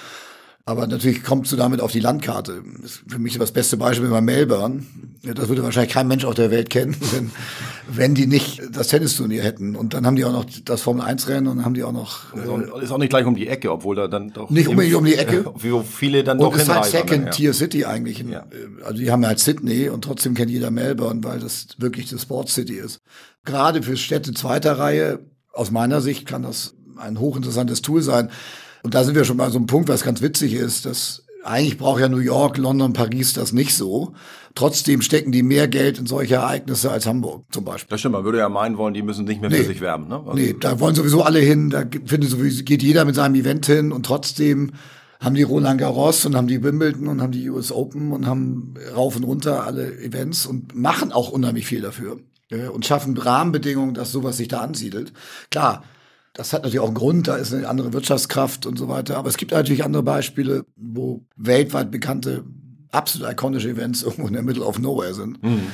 Aber 0.68 0.88
natürlich 0.88 1.22
kommst 1.22 1.52
du 1.52 1.56
damit 1.56 1.80
auf 1.80 1.92
die 1.92 2.00
Landkarte. 2.00 2.60
Das 2.82 2.90
ist 2.90 3.02
für 3.06 3.20
mich 3.20 3.38
das 3.38 3.52
beste 3.52 3.76
Beispiel 3.76 4.08
bei 4.08 4.20
Melbourne. 4.20 4.82
Das 5.22 5.48
würde 5.48 5.62
wahrscheinlich 5.62 5.92
kein 5.92 6.08
Mensch 6.08 6.24
auf 6.24 6.34
der 6.34 6.50
Welt 6.50 6.70
kennen, 6.70 6.96
wenn, 7.12 7.30
wenn 7.86 8.14
die 8.16 8.26
nicht 8.26 8.60
das 8.72 8.88
Tennisturnier 8.88 9.44
hätten. 9.44 9.76
Und 9.76 9.94
dann 9.94 10.04
haben 10.04 10.16
die 10.16 10.24
auch 10.24 10.32
noch 10.32 10.44
das 10.64 10.82
Formel-1-Rennen 10.82 11.46
und 11.46 11.58
dann 11.58 11.64
haben 11.64 11.74
die 11.74 11.84
auch 11.84 11.92
noch... 11.92 12.34
Äh, 12.34 12.82
ist 12.82 12.90
auch 12.90 12.98
nicht 12.98 13.10
gleich 13.10 13.26
um 13.26 13.36
die 13.36 13.46
Ecke, 13.46 13.70
obwohl 13.70 13.94
da 13.94 14.08
dann 14.08 14.32
doch... 14.32 14.50
Nicht 14.50 14.66
unbedingt 14.66 14.96
um 14.96 15.04
die 15.04 15.14
Ecke. 15.14 15.44
Wie 15.56 15.80
viele 15.84 16.24
dann 16.24 16.38
und 16.38 16.52
doch 16.52 16.58
ist 16.58 16.68
halt 16.68 16.86
Second-Tier-City 16.86 17.82
ja. 17.82 17.88
eigentlich. 17.88 18.18
Ja. 18.18 18.40
Äh, 18.40 18.82
also 18.84 18.98
die 18.98 19.12
haben 19.12 19.24
halt 19.24 19.38
Sydney 19.38 19.88
und 19.88 20.02
trotzdem 20.02 20.34
kennt 20.34 20.50
jeder 20.50 20.72
Melbourne, 20.72 21.22
weil 21.22 21.38
das 21.38 21.68
wirklich 21.78 22.10
das 22.10 22.22
Sports-City 22.22 22.74
ist. 22.74 23.02
Gerade 23.44 23.84
für 23.84 23.96
Städte 23.96 24.34
zweiter 24.34 24.80
Reihe, 24.80 25.20
aus 25.52 25.70
meiner 25.70 26.00
Sicht, 26.00 26.26
kann 26.26 26.42
das 26.42 26.74
ein 26.96 27.20
hochinteressantes 27.20 27.82
Tool 27.82 28.02
sein. 28.02 28.30
Und 28.86 28.94
da 28.94 29.02
sind 29.02 29.16
wir 29.16 29.24
schon 29.24 29.36
mal 29.36 29.50
so 29.50 29.58
einem 29.58 29.66
Punkt, 29.66 29.88
was 29.88 30.04
ganz 30.04 30.22
witzig 30.22 30.54
ist, 30.54 30.86
dass 30.86 31.24
eigentlich 31.42 31.76
braucht 31.76 32.00
ja 32.00 32.08
New 32.08 32.18
York, 32.18 32.56
London, 32.56 32.92
Paris 32.92 33.32
das 33.32 33.52
nicht 33.52 33.74
so. 33.74 34.12
Trotzdem 34.54 35.02
stecken 35.02 35.32
die 35.32 35.42
mehr 35.42 35.66
Geld 35.66 35.98
in 35.98 36.06
solche 36.06 36.36
Ereignisse 36.36 36.92
als 36.92 37.04
Hamburg 37.04 37.46
zum 37.50 37.64
Beispiel. 37.64 37.90
Das 37.90 37.98
stimmt, 37.98 38.12
man 38.12 38.22
würde 38.22 38.38
ja 38.38 38.48
meinen 38.48 38.78
wollen, 38.78 38.94
die 38.94 39.02
müssen 39.02 39.24
nicht 39.24 39.40
mehr 39.40 39.50
nee. 39.50 39.56
für 39.56 39.64
sich 39.64 39.80
werben. 39.80 40.06
Ne? 40.06 40.18
Also 40.18 40.34
nee, 40.34 40.54
da 40.58 40.78
wollen 40.78 40.94
sowieso 40.94 41.24
alle 41.24 41.40
hin, 41.40 41.68
da 41.68 41.82
findet 42.04 42.30
sowieso, 42.30 42.62
geht 42.62 42.84
jeder 42.84 43.04
mit 43.04 43.16
seinem 43.16 43.34
Event 43.34 43.66
hin 43.66 43.90
und 43.90 44.06
trotzdem 44.06 44.70
haben 45.18 45.34
die 45.34 45.42
Roland 45.42 45.80
Garros 45.80 46.24
und 46.24 46.36
haben 46.36 46.46
die 46.46 46.62
Wimbledon 46.62 47.08
und 47.08 47.20
haben 47.20 47.32
die 47.32 47.50
US 47.50 47.72
Open 47.72 48.12
und 48.12 48.24
haben 48.24 48.74
rauf 48.94 49.16
und 49.16 49.24
runter 49.24 49.66
alle 49.66 49.98
Events 49.98 50.46
und 50.46 50.76
machen 50.76 51.10
auch 51.10 51.30
unheimlich 51.30 51.66
viel 51.66 51.80
dafür 51.80 52.18
und 52.72 52.86
schaffen 52.86 53.18
Rahmenbedingungen, 53.18 53.94
dass 53.94 54.12
sowas 54.12 54.36
sich 54.36 54.46
da 54.46 54.60
ansiedelt. 54.60 55.12
Klar, 55.50 55.82
das 56.36 56.52
hat 56.52 56.62
natürlich 56.62 56.80
auch 56.80 56.88
einen 56.88 56.94
Grund, 56.94 57.28
da 57.28 57.36
ist 57.36 57.54
eine 57.54 57.66
andere 57.66 57.94
Wirtschaftskraft 57.94 58.66
und 58.66 58.78
so 58.78 58.88
weiter. 58.88 59.16
Aber 59.16 59.28
es 59.28 59.38
gibt 59.38 59.52
natürlich 59.52 59.84
andere 59.84 60.02
Beispiele, 60.02 60.66
wo 60.76 61.24
weltweit 61.36 61.90
bekannte, 61.90 62.44
absolut 62.92 63.30
ikonische 63.30 63.70
Events 63.70 64.02
irgendwo 64.04 64.26
in 64.26 64.34
der 64.34 64.42
Middle 64.42 64.64
of 64.64 64.78
Nowhere 64.78 65.14
sind. 65.14 65.42
Mhm. 65.42 65.68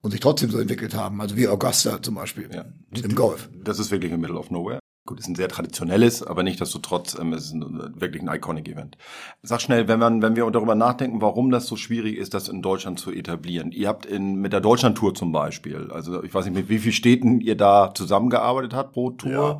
Und 0.00 0.10
sich 0.12 0.20
trotzdem 0.20 0.50
so 0.50 0.58
entwickelt 0.58 0.94
haben, 0.94 1.20
also 1.20 1.36
wie 1.36 1.48
Augusta 1.48 2.00
zum 2.00 2.14
Beispiel 2.14 2.48
ja. 2.52 2.64
im 3.02 3.14
Golf. 3.14 3.48
Das 3.64 3.78
ist 3.78 3.90
wirklich 3.90 4.12
im 4.12 4.20
Middle 4.20 4.38
of 4.38 4.50
Nowhere. 4.50 4.78
Gut, 5.04 5.20
ist 5.20 5.28
ein 5.28 5.34
sehr 5.34 5.48
traditionelles, 5.48 6.22
aber 6.22 6.42
nicht 6.42 6.60
desto 6.60 6.78
trotz, 6.78 7.16
ähm, 7.18 7.32
es 7.32 7.46
ist 7.46 7.52
ein, 7.52 7.92
wirklich 7.96 8.22
ein 8.22 8.34
iconic 8.34 8.68
Event. 8.68 8.98
Sag 9.42 9.60
schnell, 9.60 9.88
wenn 9.88 9.98
man, 9.98 10.22
wenn 10.22 10.36
wir 10.36 10.48
darüber 10.50 10.74
nachdenken, 10.74 11.20
warum 11.20 11.50
das 11.50 11.66
so 11.66 11.76
schwierig 11.76 12.16
ist, 12.16 12.34
das 12.34 12.48
in 12.48 12.62
Deutschland 12.62 12.98
zu 12.98 13.12
etablieren. 13.12 13.72
Ihr 13.72 13.88
habt 13.88 14.06
in, 14.06 14.36
mit 14.36 14.52
der 14.52 14.60
Deutschland-Tour 14.60 15.14
zum 15.14 15.32
Beispiel, 15.32 15.90
also 15.92 16.22
ich 16.22 16.34
weiß 16.34 16.46
nicht, 16.46 16.54
mit 16.54 16.68
wie 16.68 16.78
vielen 16.78 16.92
Städten 16.92 17.40
ihr 17.40 17.56
da 17.56 17.92
zusammengearbeitet 17.94 18.74
habt 18.74 18.92
pro 18.92 19.10
Tour? 19.10 19.30
Ja, 19.30 19.58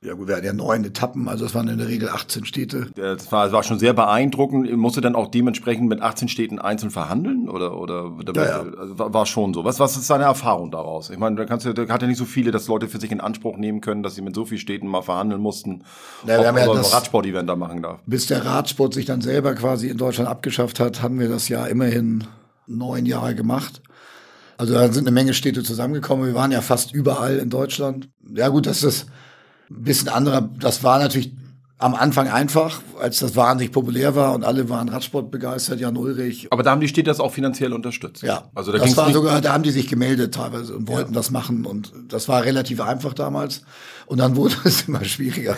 Ja 0.00 0.14
gut, 0.14 0.28
wir 0.28 0.36
hatten 0.36 0.46
ja 0.46 0.52
neun 0.52 0.84
Etappen, 0.84 1.28
also 1.28 1.44
es 1.44 1.56
waren 1.56 1.66
in 1.66 1.78
der 1.78 1.88
Regel 1.88 2.08
18 2.08 2.44
Städte. 2.44 2.86
Das 2.94 3.32
war, 3.32 3.44
das 3.46 3.52
war 3.52 3.64
schon 3.64 3.80
sehr 3.80 3.94
beeindruckend. 3.94 4.70
Musste 4.76 5.00
dann 5.00 5.16
auch 5.16 5.26
dementsprechend 5.26 5.88
mit 5.88 6.00
18 6.00 6.28
Städten 6.28 6.60
einzeln 6.60 6.92
verhandeln 6.92 7.48
oder 7.48 7.76
oder 7.76 8.12
Ja, 8.36 8.44
ja. 8.44 8.64
Also 8.78 8.96
war, 8.96 9.12
war 9.12 9.26
schon 9.26 9.52
so. 9.54 9.64
Was 9.64 9.80
was 9.80 9.96
ist 9.96 10.08
deine 10.08 10.22
Erfahrung 10.22 10.70
daraus? 10.70 11.10
Ich 11.10 11.18
meine, 11.18 11.34
da 11.34 11.46
kannst 11.46 11.66
du 11.66 11.72
da 11.72 11.88
hat 11.92 12.00
ja 12.02 12.06
nicht 12.06 12.16
so 12.16 12.26
viele, 12.26 12.52
dass 12.52 12.68
Leute 12.68 12.86
für 12.86 13.00
sich 13.00 13.10
in 13.10 13.20
Anspruch 13.20 13.56
nehmen 13.56 13.80
können, 13.80 14.04
dass 14.04 14.14
sie 14.14 14.22
mit 14.22 14.36
so 14.36 14.44
vielen 14.44 14.60
Städten 14.60 14.86
mal 14.86 15.02
verhandeln 15.02 15.40
mussten, 15.42 15.82
Ja, 16.22 16.28
wir 16.34 16.38
ob 16.40 16.46
haben 16.46 16.56
ja 16.58 16.66
das- 16.74 16.92
ein 16.92 16.94
Radsport-Event 16.94 17.48
da 17.48 17.56
machen 17.56 17.82
darf. 17.82 17.98
Bis 18.06 18.26
der 18.28 18.44
Radsport 18.44 18.94
sich 18.94 19.04
dann 19.04 19.20
selber 19.20 19.54
quasi 19.56 19.88
in 19.88 19.96
Deutschland 19.96 20.30
abgeschafft 20.30 20.78
hat, 20.78 21.02
haben 21.02 21.18
wir 21.18 21.28
das 21.28 21.48
ja 21.48 21.66
immerhin 21.66 22.22
neun 22.68 23.04
Jahre 23.04 23.34
gemacht. 23.34 23.82
Also 24.58 24.74
da 24.74 24.92
sind 24.92 25.08
eine 25.08 25.14
Menge 25.14 25.34
Städte 25.34 25.64
zusammengekommen. 25.64 26.24
Wir 26.24 26.34
waren 26.34 26.52
ja 26.52 26.60
fast 26.60 26.92
überall 26.94 27.38
in 27.38 27.50
Deutschland. 27.50 28.08
Ja 28.32 28.46
gut, 28.48 28.66
das 28.66 28.84
ist 28.84 29.06
ein 29.70 29.82
bisschen 29.82 30.08
anderer. 30.08 30.48
Das 30.60 30.82
war 30.82 30.98
natürlich 30.98 31.32
am 31.80 31.94
Anfang 31.94 32.26
einfach, 32.26 32.82
als 33.00 33.20
das 33.20 33.36
wahnsinnig 33.36 33.72
populär 33.72 34.16
war 34.16 34.34
und 34.34 34.44
alle 34.44 34.68
waren 34.68 34.88
Radsport 34.88 35.30
begeistert. 35.30 35.78
Jan 35.78 35.96
Ulrich. 35.96 36.48
Aber 36.50 36.64
da 36.64 36.72
haben 36.72 36.80
die 36.80 36.88
Städte 36.88 37.08
das 37.08 37.20
auch 37.20 37.30
finanziell 37.30 37.72
unterstützt. 37.72 38.22
Ja, 38.24 38.50
also 38.52 38.72
da 38.72 38.78
das 38.78 38.96
war 38.96 39.12
sogar, 39.12 39.40
da 39.40 39.52
haben 39.52 39.62
die 39.62 39.70
sich 39.70 39.86
gemeldet 39.86 40.34
teilweise 40.34 40.74
und 40.74 40.88
wollten 40.88 41.12
das 41.12 41.30
machen 41.30 41.64
und 41.64 41.92
das 42.08 42.28
war 42.28 42.44
relativ 42.44 42.80
einfach 42.80 43.14
damals. 43.14 43.62
Und 44.06 44.18
dann 44.18 44.34
wurde 44.34 44.56
es 44.64 44.88
immer 44.88 45.04
schwieriger. 45.04 45.56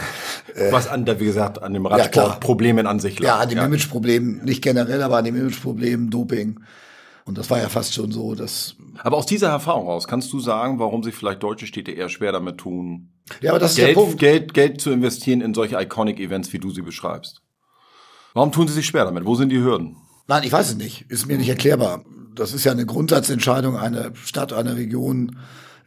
was 0.70 0.88
an 0.88 1.06
wie 1.06 1.24
gesagt, 1.24 1.62
an 1.62 1.72
dem. 1.72 1.86
Radsport 1.86 2.40
Problemen 2.40 2.86
an 2.86 3.00
sich 3.00 3.18
lag. 3.18 3.26
Ja, 3.26 3.38
an 3.38 3.48
dem 3.48 3.58
Imageproblem, 3.58 4.40
nicht 4.44 4.62
generell, 4.62 5.02
aber 5.02 5.16
an 5.16 5.24
dem 5.24 5.36
Imageproblem, 5.36 6.10
Doping. 6.10 6.60
Und 7.30 7.38
das 7.38 7.48
war 7.48 7.60
ja 7.60 7.68
fast 7.68 7.94
schon 7.94 8.10
so, 8.10 8.34
dass. 8.34 8.74
Aber 9.04 9.16
aus 9.16 9.24
dieser 9.24 9.50
Erfahrung 9.50 9.86
raus, 9.86 10.08
kannst 10.08 10.32
du 10.32 10.40
sagen, 10.40 10.80
warum 10.80 11.04
sich 11.04 11.14
vielleicht 11.14 11.44
deutsche 11.44 11.68
Städte 11.68 11.92
eher 11.92 12.08
schwer 12.08 12.32
damit 12.32 12.58
tun, 12.58 13.12
Ja, 13.40 13.52
aber 13.52 13.60
das 13.60 13.70
ist 13.70 13.78
der 13.78 13.86
Geld, 13.86 13.96
Punkt. 13.96 14.18
Geld, 14.18 14.52
Geld 14.52 14.80
zu 14.80 14.90
investieren 14.90 15.40
in 15.40 15.54
solche 15.54 15.80
Iconic-Events, 15.80 16.52
wie 16.52 16.58
du 16.58 16.70
sie 16.70 16.82
beschreibst? 16.82 17.40
Warum 18.34 18.50
tun 18.50 18.66
sie 18.66 18.74
sich 18.74 18.86
schwer 18.86 19.04
damit? 19.04 19.26
Wo 19.26 19.36
sind 19.36 19.50
die 19.50 19.60
Hürden? 19.60 19.96
Nein, 20.26 20.42
ich 20.42 20.50
weiß 20.50 20.70
es 20.70 20.76
nicht. 20.76 21.04
Ist 21.08 21.28
mir 21.28 21.38
nicht 21.38 21.48
erklärbar. 21.48 22.04
Das 22.34 22.52
ist 22.52 22.64
ja 22.64 22.72
eine 22.72 22.84
Grundsatzentscheidung 22.84 23.76
einer 23.76 24.10
Stadt, 24.16 24.52
einer 24.52 24.74
Region, 24.74 25.36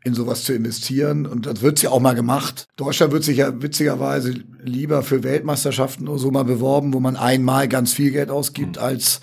in 0.06 0.14
sowas 0.14 0.46
zu 0.46 0.54
investieren. 0.54 1.26
Und 1.26 1.46
das 1.46 1.62
wird's 1.62 1.82
ja 1.82 1.90
auch 1.90 2.00
mal 2.00 2.16
gemacht. 2.16 2.68
Deutschland 2.78 3.12
wird 3.12 3.26
sich 3.26 3.40
ja 3.40 3.62
witzigerweise 3.62 4.34
lieber 4.62 5.04
für 5.04 5.24
Weltmeisterschaften 5.24 6.08
oder 6.08 6.20
so 6.20 6.32
mal 6.32 6.46
beworben, 6.46 6.94
wo 6.94 7.02
man 7.02 7.18
einmal 7.18 7.68
ganz 7.68 7.92
viel 7.92 8.12
Geld 8.12 8.30
ausgibt, 8.30 8.78
als 8.78 9.20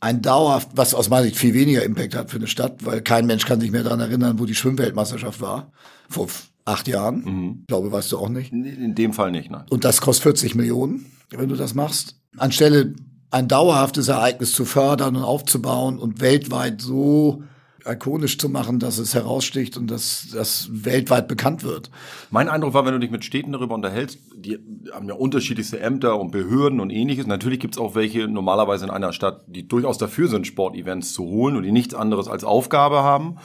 ein 0.00 0.22
dauerhaft, 0.22 0.70
was 0.74 0.94
aus 0.94 1.10
meiner 1.10 1.24
Sicht 1.24 1.36
viel 1.36 1.54
weniger 1.54 1.84
Impact 1.84 2.14
hat 2.14 2.30
für 2.30 2.38
eine 2.38 2.46
Stadt, 2.46 2.84
weil 2.84 3.02
kein 3.02 3.26
Mensch 3.26 3.44
kann 3.44 3.60
sich 3.60 3.70
mehr 3.70 3.82
daran 3.82 4.00
erinnern, 4.00 4.38
wo 4.38 4.46
die 4.46 4.54
Schwimmweltmeisterschaft 4.54 5.40
war. 5.40 5.72
Vor 6.08 6.28
acht 6.64 6.88
Jahren. 6.88 7.60
Ich 7.60 7.66
glaube, 7.66 7.92
weißt 7.92 8.10
du 8.12 8.18
auch 8.18 8.28
nicht. 8.30 8.52
In 8.52 8.94
dem 8.94 9.12
Fall 9.12 9.30
nicht, 9.30 9.50
nein. 9.50 9.64
Und 9.70 9.84
das 9.84 10.00
kostet 10.00 10.22
40 10.24 10.54
Millionen, 10.54 11.06
wenn 11.30 11.48
du 11.48 11.56
das 11.56 11.74
machst. 11.74 12.16
Anstelle 12.36 12.94
ein 13.30 13.46
dauerhaftes 13.46 14.08
Ereignis 14.08 14.52
zu 14.52 14.64
fördern 14.64 15.16
und 15.16 15.22
aufzubauen 15.22 15.98
und 15.98 16.20
weltweit 16.20 16.80
so 16.80 17.44
ikonisch 17.86 18.38
zu 18.38 18.48
machen, 18.48 18.78
dass 18.78 18.98
es 18.98 19.14
heraussticht 19.14 19.76
und 19.76 19.90
dass 19.90 20.28
das 20.32 20.68
weltweit 20.70 21.28
bekannt 21.28 21.64
wird. 21.64 21.90
Mein 22.30 22.48
Eindruck 22.48 22.74
war, 22.74 22.84
wenn 22.84 22.92
du 22.92 23.00
dich 23.00 23.10
mit 23.10 23.24
Städten 23.24 23.52
darüber 23.52 23.74
unterhältst, 23.74 24.18
die 24.34 24.58
haben 24.92 25.08
ja 25.08 25.14
unterschiedlichste 25.14 25.80
Ämter 25.80 26.18
und 26.18 26.30
Behörden 26.30 26.80
und 26.80 26.90
ähnliches. 26.90 27.26
Natürlich 27.26 27.60
gibt's 27.60 27.78
auch 27.78 27.94
welche 27.94 28.28
normalerweise 28.28 28.84
in 28.84 28.90
einer 28.90 29.12
Stadt, 29.12 29.44
die 29.46 29.66
durchaus 29.66 29.98
dafür 29.98 30.28
sind, 30.28 30.46
Sportevents 30.46 31.12
zu 31.12 31.24
holen 31.24 31.56
und 31.56 31.62
die 31.62 31.72
nichts 31.72 31.94
anderes 31.94 32.28
als 32.28 32.44
Aufgabe 32.44 33.02
haben. 33.02 33.36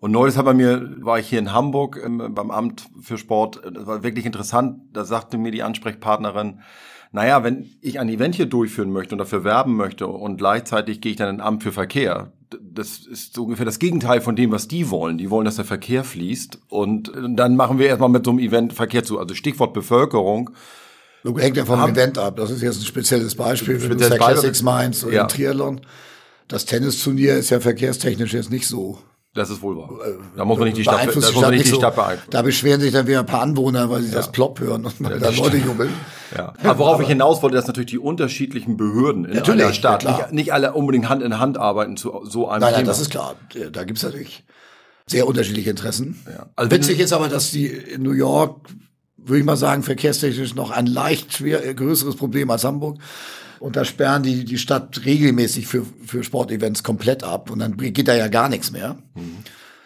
Und 0.00 0.10
neulich 0.10 0.36
hat 0.36 0.44
bei 0.44 0.54
mir, 0.54 0.96
war 0.98 1.20
ich 1.20 1.28
hier 1.28 1.38
in 1.38 1.52
Hamburg 1.52 2.00
ähm, 2.04 2.34
beim 2.34 2.50
Amt 2.50 2.88
für 3.00 3.18
Sport, 3.18 3.60
das 3.72 3.86
war 3.86 4.02
wirklich 4.02 4.26
interessant, 4.26 4.80
da 4.92 5.04
sagte 5.04 5.38
mir 5.38 5.52
die 5.52 5.62
Ansprechpartnerin, 5.62 6.58
naja, 7.12 7.44
wenn 7.44 7.70
ich 7.82 8.00
ein 8.00 8.08
Event 8.08 8.34
hier 8.34 8.46
durchführen 8.46 8.90
möchte 8.90 9.14
und 9.14 9.18
dafür 9.18 9.44
werben 9.44 9.76
möchte 9.76 10.08
und 10.08 10.38
gleichzeitig 10.38 11.00
gehe 11.00 11.12
ich 11.12 11.18
dann 11.18 11.28
in 11.28 11.40
ein 11.40 11.46
Amt 11.46 11.62
für 11.62 11.70
Verkehr, 11.70 12.32
das 12.60 12.98
ist 13.06 13.34
so 13.34 13.44
ungefähr 13.44 13.64
das 13.66 13.78
Gegenteil 13.78 14.20
von 14.20 14.36
dem, 14.36 14.50
was 14.52 14.68
die 14.68 14.90
wollen. 14.90 15.18
Die 15.18 15.30
wollen, 15.30 15.44
dass 15.44 15.56
der 15.56 15.64
Verkehr 15.64 16.04
fließt 16.04 16.58
und 16.68 17.08
äh, 17.08 17.12
dann 17.34 17.56
machen 17.56 17.78
wir 17.78 17.86
erstmal 17.86 18.08
mit 18.08 18.24
so 18.24 18.30
einem 18.30 18.40
Event 18.40 18.72
Verkehr 18.72 19.04
zu. 19.04 19.18
Also 19.18 19.34
Stichwort 19.34 19.72
Bevölkerung. 19.74 20.50
Hängt 21.36 21.56
ja 21.56 21.64
vom 21.64 21.78
Haben- 21.78 21.92
Event 21.92 22.18
ab. 22.18 22.36
Das 22.36 22.50
ist 22.50 22.62
jetzt 22.62 22.80
ein 22.80 22.84
spezielles 22.84 23.34
Beispiel, 23.36 23.80
wenn 23.82 23.96
du. 23.96 24.10
Classics 24.10 24.62
meinst 24.62 25.04
oder 25.04 25.14
Ja. 25.14 25.24
Triathlon. 25.26 25.80
Das 26.48 26.64
Tennisturnier 26.66 27.36
ist 27.36 27.50
ja 27.50 27.60
verkehrstechnisch 27.60 28.32
jetzt 28.34 28.50
nicht 28.50 28.66
so. 28.66 28.98
Das 29.34 29.48
ist 29.48 29.62
wohl 29.62 29.78
wahr. 29.78 29.88
Da 30.36 30.44
muss 30.44 30.58
man 30.58 30.66
nicht 30.66 30.76
die 30.76 30.82
Stadt, 30.82 31.08
da 31.08 31.14
muss 31.14 31.34
man 31.34 31.54
nicht 31.54 31.66
die. 31.66 31.74
Stadt 31.74 31.96
beeinflussen. 31.96 32.30
Da 32.30 32.42
beschweren 32.42 32.80
sich 32.82 32.92
dann 32.92 33.06
wieder 33.06 33.20
ein 33.20 33.26
paar 33.26 33.40
Anwohner, 33.40 33.88
weil 33.88 34.02
sie 34.02 34.10
das 34.10 34.30
Plop 34.30 34.60
hören 34.60 34.84
und 34.84 34.94
da 35.00 35.30
Leute 35.30 35.56
jubeln. 35.56 35.90
Ja. 36.36 36.52
Aber 36.62 36.78
worauf 36.78 37.00
ich 37.00 37.08
hinaus 37.08 37.42
wollte, 37.42 37.56
dass 37.56 37.66
natürlich 37.66 37.90
die 37.90 37.98
unterschiedlichen 37.98 38.76
Behörden 38.76 39.24
in 39.24 39.42
einer 39.42 39.72
Stadt 39.72 40.02
ja, 40.02 40.16
nicht, 40.16 40.32
nicht 40.32 40.52
alle 40.52 40.74
unbedingt 40.74 41.08
Hand 41.08 41.22
in 41.22 41.38
Hand 41.38 41.56
arbeiten 41.56 41.96
zu 41.96 42.20
so 42.24 42.48
einem 42.48 42.60
Nein, 42.60 42.72
nein, 42.72 42.80
Thema. 42.80 42.86
das 42.88 43.00
ist 43.00 43.10
klar. 43.10 43.36
Da 43.72 43.84
gibt's 43.84 44.02
natürlich 44.02 44.44
sehr 45.06 45.26
unterschiedliche 45.26 45.70
Interessen. 45.70 46.20
Ja. 46.26 46.46
Also 46.56 46.70
Witzig 46.70 47.00
ist 47.00 47.12
aber, 47.12 47.28
dass 47.28 47.50
die 47.50 47.66
in 47.66 48.02
New 48.02 48.12
York, 48.12 48.68
würde 49.16 49.38
ich 49.38 49.44
mal 49.44 49.56
sagen, 49.56 49.82
verkehrstechnisch 49.82 50.54
noch 50.54 50.70
ein 50.70 50.86
leicht 50.86 51.34
schwer, 51.34 51.66
äh, 51.66 51.74
größeres 51.74 52.16
Problem 52.16 52.50
als 52.50 52.64
Hamburg. 52.64 52.98
Und 53.62 53.76
da 53.76 53.84
sperren 53.84 54.24
die 54.24 54.44
die 54.44 54.58
Stadt 54.58 55.04
regelmäßig 55.04 55.68
für, 55.68 55.86
für 56.04 56.24
Sportevents 56.24 56.82
komplett 56.82 57.22
ab. 57.22 57.48
Und 57.48 57.60
dann 57.60 57.76
geht 57.76 58.08
da 58.08 58.14
ja 58.14 58.26
gar 58.26 58.48
nichts 58.48 58.72
mehr. 58.72 58.96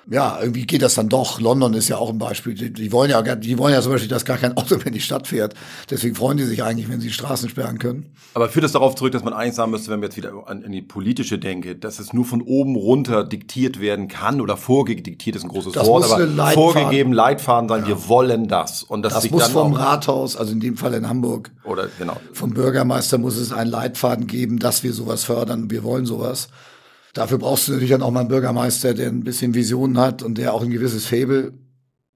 Ja, 0.08 0.38
irgendwie 0.40 0.66
geht 0.66 0.82
das 0.82 0.94
dann 0.94 1.08
doch. 1.08 1.40
London 1.40 1.75
ist 1.75 1.88
ja 1.88 1.96
auch 1.98 2.10
ein 2.10 2.18
Beispiel. 2.18 2.54
Die, 2.54 2.72
die 2.72 2.92
wollen 2.92 3.10
ja, 3.10 3.22
die 3.34 3.58
wollen 3.58 3.75
ja 3.75 3.82
zum 3.82 3.90
Beispiel, 3.90 4.08
dass 4.08 4.25
gar 4.25 4.38
kein 4.38 4.56
Auto 4.56 4.76
mehr 4.76 4.86
in 4.86 4.92
die 4.92 5.00
Stadt 5.00 5.26
fährt. 5.26 5.54
Deswegen 5.90 6.14
freuen 6.14 6.36
die 6.36 6.44
sich 6.44 6.62
eigentlich, 6.62 6.88
wenn 6.88 7.00
sie 7.00 7.08
die 7.08 7.12
Straßen 7.12 7.48
sperren 7.48 7.78
können. 7.80 8.06
Aber 8.34 8.48
führt 8.48 8.64
das 8.64 8.70
darauf 8.70 8.94
zurück, 8.94 9.10
dass 9.10 9.25
man 9.25 9.32
eigentlich 9.32 9.54
sagen 9.56 9.72
müsste, 9.72 9.90
wenn 9.90 10.00
wir 10.00 10.06
jetzt 10.06 10.16
wieder 10.16 10.30
an, 10.46 10.64
an 10.64 10.70
die 10.70 10.82
politische 10.82 11.40
denke, 11.40 11.75
dass 11.75 11.98
es 11.98 12.12
nur 12.12 12.25
von 12.25 12.40
oben 12.40 12.76
runter 12.76 13.25
diktiert 13.25 13.80
werden 13.80 14.06
kann 14.06 14.40
oder 14.40 14.56
vorgediktiert 14.56 15.34
ist 15.34 15.42
ein 15.42 15.48
großes 15.48 15.72
Das 15.72 15.88
Wort, 15.88 16.02
muss 16.04 16.12
aber 16.12 16.25
Leitfaden- 16.25 16.54
vorgegeben 16.54 17.12
Leitfaden 17.12 17.68
sein, 17.68 17.86
wir 17.88 18.08
wollen 18.08 18.46
das. 18.46 18.84
Und 18.84 19.02
das, 19.02 19.14
Das 19.14 19.22
sich 19.25 19.32
muss 19.32 19.42
dann 19.42 19.52
vom 19.52 19.72
Rathaus, 19.72 20.36
also 20.36 20.52
in 20.52 20.60
dem 20.60 20.76
Fall 20.76 20.94
in 20.94 21.08
Hamburg, 21.08 21.50
oder 21.64 21.88
genau. 21.98 22.16
vom 22.32 22.50
Bürgermeister 22.54 23.18
muss 23.18 23.36
es 23.36 23.50
einen 23.52 23.70
Leitfaden 23.72 24.28
geben, 24.28 24.60
dass 24.60 24.84
wir 24.84 24.92
sowas 24.92 25.25
fördern. 25.25 25.68
Wir 25.70 25.82
wollen 25.82 26.06
sowas. 26.06 26.48
Dafür 27.16 27.38
brauchst 27.38 27.66
du 27.66 27.73
natürlich 27.73 27.90
dann 27.90 28.02
auch 28.02 28.11
mal 28.11 28.20
einen 28.20 28.28
Bürgermeister, 28.28 28.92
der 28.92 29.08
ein 29.08 29.25
bisschen 29.25 29.54
Visionen 29.54 29.99
hat 29.99 30.23
und 30.23 30.37
der 30.37 30.52
auch 30.52 30.62
ein 30.62 30.70
gewisses 30.70 31.06
Faible 31.06 31.54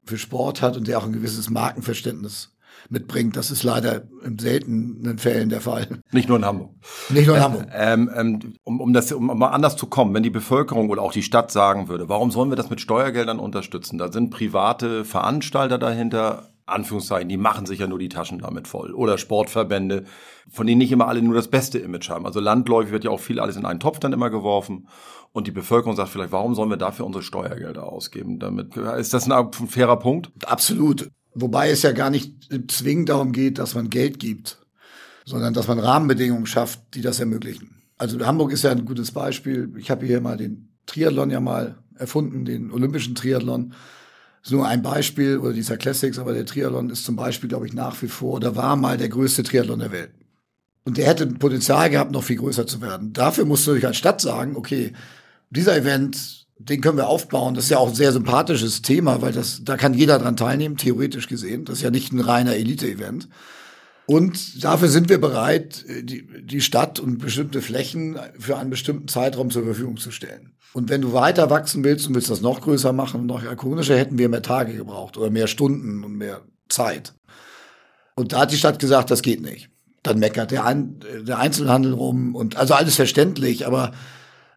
für 0.04 0.19
Sport 0.19 0.61
hat 0.61 0.76
und 0.76 0.88
der 0.88 0.99
auch 0.99 1.07
ein 1.07 1.12
gewisses 1.12 1.49
Markenverständnis 1.49 2.52
mitbringt. 2.90 3.35
Das 3.35 3.50
ist 3.50 3.62
leider 3.62 4.02
in 4.25 4.38
seltenen 4.38 5.16
Fällen 5.16 5.49
der 5.49 5.62
Fall. 5.62 6.00
Nicht 6.12 6.28
nur 6.28 6.37
in 6.37 6.45
Hamburg. 6.45 6.75
Nicht 7.09 7.26
nur 7.26 7.37
in 7.37 7.42
Hamburg. 7.42 7.66
Ähm, 7.73 8.11
ähm, 8.14 8.54
um, 8.62 8.80
um, 8.80 8.92
das, 8.92 9.11
um 9.12 9.26
mal 9.26 9.49
anders 9.49 9.76
zu 9.76 9.87
kommen, 9.87 10.12
wenn 10.12 10.23
die 10.23 10.30
Bevölkerung 10.30 10.90
oder 10.90 11.00
auch 11.00 11.12
die 11.12 11.23
Stadt 11.23 11.50
sagen 11.50 11.88
würde, 11.88 12.11
warum 12.11 12.30
sollen 12.30 12.50
wir 12.50 12.57
das 12.57 12.69
mit 12.69 12.80
Steuergeldern 12.80 13.38
unterstützen? 13.38 13.97
Da 13.97 14.12
sind 14.12 14.30
private 14.30 15.07
Veranstalter 15.07 15.78
dahinter, 15.78 16.50
Anführungszeichen, 16.71 17.29
die 17.29 17.37
machen 17.37 17.67
sich 17.67 17.81
ja 17.81 17.87
nur 17.87 17.99
die 17.99 18.09
Taschen 18.09 18.39
damit 18.39 18.69
voll. 18.69 18.95
Oder 18.95 19.19
Sportverbände, 19.19 20.05
von 20.49 20.67
denen 20.67 20.79
nicht 20.79 20.93
immer 20.93 21.09
alle 21.09 21.23
nur 21.23 21.35
das 21.35 21.49
beste 21.49 21.79
Image 21.79 22.09
haben. 22.09 22.27
Also 22.27 22.41
landläufig 22.41 22.93
wird 22.93 23.05
ja 23.05 23.11
auch 23.11 23.21
viel 23.21 23.41
alles 23.41 23.57
in 23.57 23.67
einen 23.67 23.81
Topf 23.81 23.99
dann 23.99 24.12
immer 24.12 24.31
geworfen. 24.31 24.89
Und 25.33 25.47
die 25.47 25.53
Bevölkerung 25.53 25.97
sagt 25.97 26.09
vielleicht, 26.09 26.33
warum 26.33 26.55
sollen 26.55 26.71
wir 26.71 26.77
dafür 26.77 27.07
unsere 27.07 27.23
Steuergelder 27.23 27.85
ausgeben? 27.85 28.39
Damit 28.39 28.77
ist 28.77 29.15
das 29.15 29.31
ein 29.31 29.53
fairer 29.53 29.99
Punkt? 29.99 30.33
Absolut. 30.45 31.11
Wobei 31.35 31.71
es 31.71 31.83
ja 31.83 31.93
gar 31.93 32.11
nicht 32.11 32.49
zwingend 32.69 33.09
darum 33.09 33.33
geht, 33.33 33.59
dass 33.59 33.75
man 33.77 33.91
Geld 33.91 34.19
gibt, 34.19 34.59
sondern 35.25 35.55
dass 35.55 35.69
man 35.69 35.79
Rahmenbedingungen 35.79 36.47
schafft, 36.47 36.81
die 36.95 37.03
das 37.03 37.21
ermöglichen. 37.21 37.77
Also 37.99 38.19
Hamburg 38.27 38.50
ist 38.53 38.65
ja 38.65 38.73
ein 38.73 38.87
gutes 38.87 39.12
Beispiel. 39.12 39.73
Ich 39.77 39.91
habe 39.91 40.07
hier 40.07 40.21
mal 40.21 40.37
den 40.37 40.71
Triathlon 40.87 41.31
ja 41.31 41.39
mal 41.39 41.79
erfunden, 41.95 42.45
den 42.45 42.73
olympischen 42.73 43.15
Triathlon. 43.15 43.75
Nur 44.49 44.66
ein 44.66 44.82
Beispiel 44.82 45.38
oder 45.38 45.52
dieser 45.52 45.76
Classics, 45.76 46.18
aber 46.18 46.32
der 46.32 46.47
Triathlon 46.47 46.90
ist 46.90 47.04
zum 47.04 47.14
Beispiel, 47.14 47.49
glaube 47.49 47.66
ich, 47.66 47.75
nach 47.75 48.00
wie 48.02 48.09
vor 48.09 48.35
oder 48.35 48.56
war 48.56 48.75
mal 48.76 48.97
der 48.97 49.11
größte 49.11 49.42
Triathlon 49.42 49.80
der 49.80 49.92
Welt. 49.92 50.11
Und 50.85 50.97
der 50.97 51.06
hätte 51.06 51.26
Potenzial 51.26 51.90
gehabt, 51.90 52.11
noch 52.11 52.25
viel 52.25 52.37
größer 52.37 52.66
zu 52.66 52.80
werden. 52.80 53.12
Dafür 53.12 53.44
musst 53.44 53.66
du 53.66 53.75
dich 53.75 53.87
als 53.87 53.99
Stadt 53.99 54.20
sagen, 54.20 54.56
okay, 54.56 54.92
dieser 55.50 55.76
Event, 55.76 56.47
den 56.59 56.80
können 56.80 56.97
wir 56.97 57.09
aufbauen. 57.09 57.54
Das 57.54 57.64
ist 57.64 57.70
ja 57.70 57.78
auch 57.78 57.88
ein 57.88 57.94
sehr 57.94 58.12
sympathisches 58.12 58.80
Thema, 58.82 59.20
weil 59.20 59.32
das, 59.32 59.62
da 59.62 59.76
kann 59.76 59.94
jeder 59.94 60.18
dran 60.18 60.37
teilnehmen, 60.37 60.78
theoretisch 60.78 61.28
gesehen. 61.28 61.64
Das 61.66 61.76
ist 61.76 61.82
ja 61.82 61.90
nicht 61.90 62.12
ein 62.12 62.20
reiner 62.20 62.54
Elite-Event. 62.54 63.28
Und 64.06 64.64
dafür 64.64 64.88
sind 64.88 65.09
wir 65.09 65.20
bereit, 65.20 65.85
die, 66.02 66.26
die 66.42 66.61
Stadt 66.61 66.99
und 66.99 67.18
bestimmte 67.18 67.62
Flächen 67.62 68.18
für 68.38 68.56
einen 68.56 68.70
bestimmten 68.70 69.06
Zeitraum 69.06 69.50
zur 69.50 69.64
Verfügung 69.64 69.99
zu 69.99 70.11
stellen. 70.11 70.52
Und 70.73 70.89
wenn 70.89 71.00
du 71.00 71.12
weiter 71.12 71.50
wachsen 71.50 71.83
willst 71.83 72.07
und 72.07 72.15
willst 72.15 72.31
das 72.31 72.41
noch 72.41 72.61
größer 72.61 72.93
machen 72.93 73.27
noch 73.27 73.43
ikonischer, 73.43 73.97
hätten 73.97 74.19
wir 74.19 74.29
mehr 74.29 74.43
Tage 74.43 74.75
gebraucht 74.75 75.17
oder 75.17 75.31
mehr 75.31 75.49
Stunden 75.49 76.05
und 76.05 76.17
mehr 76.17 76.43
Zeit. 76.69 77.15
Und 78.15 78.33
da 78.33 78.41
hat 78.41 78.53
die 78.53 78.57
Stadt 78.57 78.79
gesagt, 78.79 79.11
das 79.11 79.23
geht 79.23 79.43
nicht. 79.43 79.71
Dann 80.03 80.19
meckert 80.19 80.50
der, 80.50 80.65
Ein 80.65 81.00
der 81.23 81.39
Einzelhandel 81.39 81.93
rum 81.93 82.35
und 82.35 82.57
also 82.57 82.75
alles 82.75 82.97
verständlich, 82.97 83.67
aber 83.67 83.93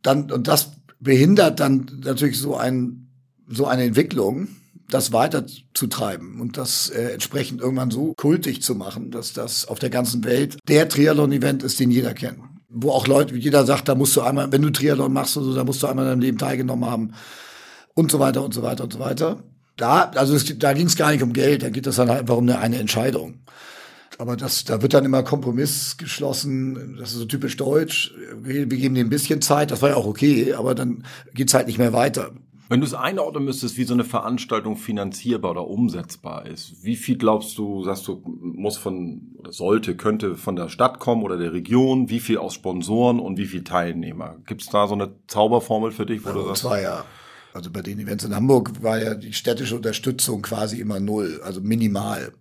dann, 0.03 0.31
und 0.31 0.47
das 0.47 0.73
behindert 0.99 1.59
dann 1.59 2.01
natürlich 2.03 2.39
so 2.39 2.55
ein, 2.55 3.09
so 3.47 3.65
eine 3.65 3.83
Entwicklung, 3.83 4.47
das 4.89 5.11
weiterzutreiben 5.11 6.39
und 6.39 6.57
das 6.57 6.89
äh, 6.89 7.11
entsprechend 7.13 7.61
irgendwann 7.61 7.91
so 7.91 8.13
kultig 8.15 8.61
zu 8.61 8.75
machen, 8.75 9.11
dass 9.11 9.33
das 9.33 9.67
auf 9.67 9.79
der 9.79 9.89
ganzen 9.89 10.23
Welt 10.23 10.57
der 10.67 10.87
Triathlon-Event 10.87 11.63
ist, 11.63 11.79
den 11.79 11.91
jeder 11.91 12.13
kennt. 12.13 12.39
Wo 12.73 12.91
auch 12.91 13.07
Leute, 13.07 13.35
jeder 13.35 13.65
sagt, 13.65 13.87
da 13.87 13.95
musst 13.95 14.15
du 14.15 14.21
einmal, 14.21 14.51
wenn 14.51 14.61
du 14.61 14.71
Triathlon 14.71 15.13
machst, 15.13 15.37
oder 15.37 15.45
so, 15.45 15.55
da 15.55 15.63
musst 15.63 15.83
du 15.83 15.87
einmal 15.87 16.05
in 16.05 16.11
deinem 16.11 16.21
Leben 16.21 16.37
teilgenommen 16.37 16.89
haben 16.89 17.13
und 17.93 18.11
so 18.11 18.19
weiter 18.19 18.43
und 18.43 18.53
so 18.53 18.63
weiter 18.63 18.83
und 18.83 18.93
so 18.93 18.99
weiter. 18.99 19.43
Da, 19.77 20.11
also 20.15 20.35
es, 20.35 20.57
da 20.57 20.73
ging 20.73 20.87
es 20.87 20.95
gar 20.95 21.11
nicht 21.11 21.23
um 21.23 21.33
Geld, 21.33 21.63
da 21.63 21.69
geht 21.69 21.87
es 21.87 21.95
dann 21.95 22.09
halt 22.09 22.21
einfach 22.21 22.37
um 22.37 22.49
eine, 22.49 22.59
eine 22.59 22.77
Entscheidung. 22.79 23.39
Aber 24.17 24.37
das, 24.37 24.63
da 24.63 24.81
wird 24.81 24.93
dann 24.93 25.05
immer 25.05 25.23
Kompromiss 25.23 25.97
geschlossen. 25.97 26.97
Das 26.99 27.11
ist 27.11 27.17
so 27.17 27.25
typisch 27.25 27.57
deutsch. 27.57 28.13
Wir, 28.41 28.69
wir 28.69 28.77
geben 28.77 28.95
dir 28.95 29.03
ein 29.03 29.09
bisschen 29.09 29.41
Zeit. 29.41 29.71
Das 29.71 29.81
war 29.81 29.89
ja 29.89 29.95
auch 29.95 30.05
okay, 30.05 30.53
aber 30.53 30.75
dann 30.75 31.03
geht's 31.33 31.53
halt 31.53 31.67
nicht 31.67 31.79
mehr 31.79 31.93
weiter. 31.93 32.31
Wenn 32.69 32.79
du 32.79 32.85
es 32.85 32.93
einordnen 32.93 33.43
müsstest, 33.43 33.77
wie 33.77 33.83
so 33.83 33.93
eine 33.93 34.03
Veranstaltung 34.03 34.77
finanzierbar 34.77 35.51
oder 35.51 35.67
umsetzbar 35.67 36.45
ist, 36.45 36.83
wie 36.83 36.95
viel 36.95 37.17
glaubst 37.17 37.57
du, 37.57 37.83
sagst 37.83 38.07
du, 38.07 38.21
muss 38.25 38.77
von 38.77 39.33
oder 39.37 39.51
sollte, 39.51 39.95
könnte 39.95 40.35
von 40.35 40.55
der 40.55 40.69
Stadt 40.69 40.99
kommen 40.99 41.23
oder 41.23 41.37
der 41.37 41.53
Region, 41.53 42.09
wie 42.09 42.19
viel 42.19 42.37
aus 42.37 42.53
Sponsoren 42.53 43.19
und 43.19 43.37
wie 43.37 43.45
viel 43.45 43.63
Teilnehmer? 43.63 44.37
Gibt 44.45 44.61
es 44.61 44.69
da 44.69 44.87
so 44.87 44.93
eine 44.93 45.11
Zauberformel 45.27 45.91
für 45.91 46.05
dich, 46.05 46.23
wo 46.23 46.29
ja, 46.29 46.35
du 46.35 46.45
sagst? 46.45 46.61
Zwei, 46.61 46.81
ja. 46.81 47.05
Also 47.53 47.69
bei 47.69 47.81
den 47.81 47.99
Events 47.99 48.23
in 48.23 48.35
Hamburg 48.35 48.81
war 48.81 48.99
ja 48.99 49.13
die 49.13 49.33
städtische 49.33 49.75
Unterstützung 49.75 50.41
quasi 50.41 50.79
immer 50.79 50.99
null, 50.99 51.41
also 51.43 51.61
minimal. 51.61 52.33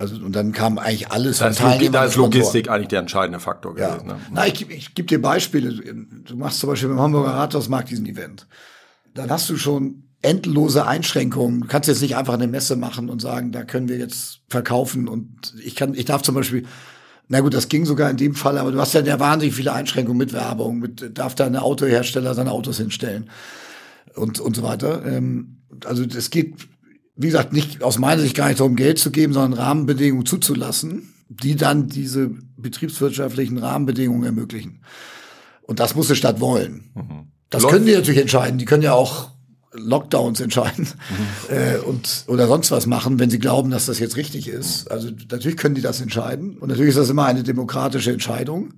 Also 0.00 0.16
und 0.16 0.34
dann 0.34 0.52
kam 0.52 0.78
eigentlich 0.78 1.12
alles 1.12 1.38
da 1.38 1.52
von 1.52 1.68
Teilnehmern. 1.68 1.92
Da 1.92 2.04
ist 2.04 2.16
Logistik 2.16 2.70
eigentlich 2.70 2.88
der 2.88 3.00
entscheidende 3.00 3.38
Faktor 3.38 3.78
ja. 3.78 3.90
gewesen. 3.90 4.06
Ne? 4.08 4.16
Na, 4.32 4.46
ich, 4.46 4.68
ich 4.70 4.94
gebe 4.94 5.06
dir 5.06 5.20
Beispiele. 5.20 5.72
Du 6.24 6.36
machst 6.36 6.60
zum 6.60 6.70
Beispiel 6.70 6.88
beim 6.88 7.00
Hamburger 7.00 7.32
Rathausmarkt 7.32 7.90
diesen 7.90 8.06
Event. 8.06 8.46
Dann 9.14 9.30
hast 9.30 9.48
du 9.50 9.56
schon 9.56 10.04
endlose 10.22 10.86
Einschränkungen. 10.86 11.62
Du 11.62 11.66
kannst 11.66 11.88
jetzt 11.88 12.02
nicht 12.02 12.16
einfach 12.16 12.34
eine 12.34 12.46
Messe 12.46 12.76
machen 12.76 13.08
und 13.08 13.22
sagen, 13.22 13.52
da 13.52 13.64
können 13.64 13.88
wir 13.88 13.96
jetzt 13.96 14.40
verkaufen 14.48 15.08
und 15.08 15.54
ich 15.64 15.74
kann, 15.74 15.94
ich 15.94 16.04
darf 16.04 16.22
zum 16.22 16.34
Beispiel 16.34 16.66
na 17.32 17.38
gut, 17.40 17.54
das 17.54 17.68
ging 17.68 17.86
sogar 17.86 18.10
in 18.10 18.16
dem 18.16 18.34
Fall, 18.34 18.58
aber 18.58 18.72
du 18.72 18.80
hast 18.80 18.92
ja, 18.92 19.02
ja 19.02 19.20
wahnsinnig 19.20 19.54
viele 19.54 19.72
Einschränkungen 19.72 20.18
mit 20.18 20.32
Werbung, 20.32 20.80
mit 20.80 21.16
darf 21.16 21.36
da 21.36 21.46
ein 21.46 21.54
Autohersteller 21.54 22.34
seine 22.34 22.50
Autos 22.50 22.78
hinstellen 22.78 23.30
und, 24.16 24.40
und 24.40 24.56
so 24.56 24.64
weiter. 24.64 25.06
Ähm, 25.06 25.62
also 25.84 26.02
es 26.02 26.30
geht 26.30 26.56
wie 27.20 27.26
gesagt, 27.26 27.52
nicht 27.52 27.82
aus 27.82 27.98
meiner 27.98 28.22
Sicht 28.22 28.34
gar 28.34 28.48
nicht 28.48 28.60
darum, 28.60 28.76
Geld 28.76 28.98
zu 28.98 29.10
geben, 29.10 29.34
sondern 29.34 29.60
Rahmenbedingungen 29.60 30.24
zuzulassen, 30.24 31.12
die 31.28 31.54
dann 31.54 31.86
diese 31.86 32.30
betriebswirtschaftlichen 32.56 33.58
Rahmenbedingungen 33.58 34.24
ermöglichen. 34.24 34.80
Und 35.60 35.80
das 35.80 35.94
muss 35.94 36.08
die 36.08 36.16
Stadt 36.16 36.40
wollen. 36.40 36.90
Mhm. 36.94 37.32
Das 37.50 37.62
Läuft. 37.62 37.74
können 37.74 37.86
die 37.86 37.94
natürlich 37.94 38.20
entscheiden. 38.20 38.58
Die 38.58 38.64
können 38.64 38.82
ja 38.82 38.92
auch 38.92 39.30
Lockdowns 39.72 40.40
entscheiden 40.40 40.88
mhm. 41.48 41.54
äh, 41.54 41.78
und 41.78 42.24
oder 42.26 42.48
sonst 42.48 42.70
was 42.70 42.86
machen, 42.86 43.18
wenn 43.18 43.30
sie 43.30 43.38
glauben, 43.38 43.70
dass 43.70 43.86
das 43.86 43.98
jetzt 43.98 44.16
richtig 44.16 44.48
ist. 44.48 44.90
Also 44.90 45.10
natürlich 45.30 45.56
können 45.56 45.74
die 45.74 45.80
das 45.80 46.00
entscheiden 46.00 46.58
und 46.58 46.68
natürlich 46.68 46.90
ist 46.90 46.98
das 46.98 47.10
immer 47.10 47.26
eine 47.26 47.42
demokratische 47.42 48.12
Entscheidung. 48.12 48.74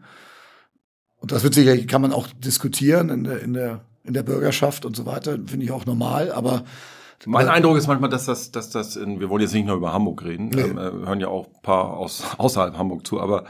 Und 1.16 1.32
das 1.32 1.44
wird 1.44 1.54
sicherlich 1.54 1.86
kann 1.86 2.02
man 2.02 2.12
auch 2.12 2.26
diskutieren 2.44 3.08
in 3.08 3.24
der 3.24 3.42
in 3.42 3.52
der 3.54 3.84
in 4.04 4.14
der 4.14 4.22
Bürgerschaft 4.22 4.84
und 4.84 4.96
so 4.96 5.06
weiter, 5.06 5.38
finde 5.46 5.64
ich 5.64 5.70
auch 5.70 5.86
normal. 5.86 6.32
Aber 6.32 6.64
mein 7.26 7.48
Eindruck 7.48 7.76
ist 7.76 7.86
manchmal, 7.86 8.10
dass 8.10 8.26
das, 8.26 8.50
dass 8.50 8.70
das 8.70 8.96
in, 8.96 9.20
wir 9.20 9.28
wollen 9.28 9.42
jetzt 9.42 9.54
nicht 9.54 9.66
nur 9.66 9.76
über 9.76 9.92
Hamburg 9.92 10.24
reden, 10.24 10.48
nee. 10.48 10.60
ähm, 10.60 10.78
äh, 10.78 11.06
hören 11.06 11.20
ja 11.20 11.28
auch 11.28 11.46
ein 11.46 11.62
paar 11.62 11.96
aus, 11.96 12.22
außerhalb 12.38 12.76
Hamburg 12.76 13.06
zu, 13.06 13.20
aber 13.20 13.44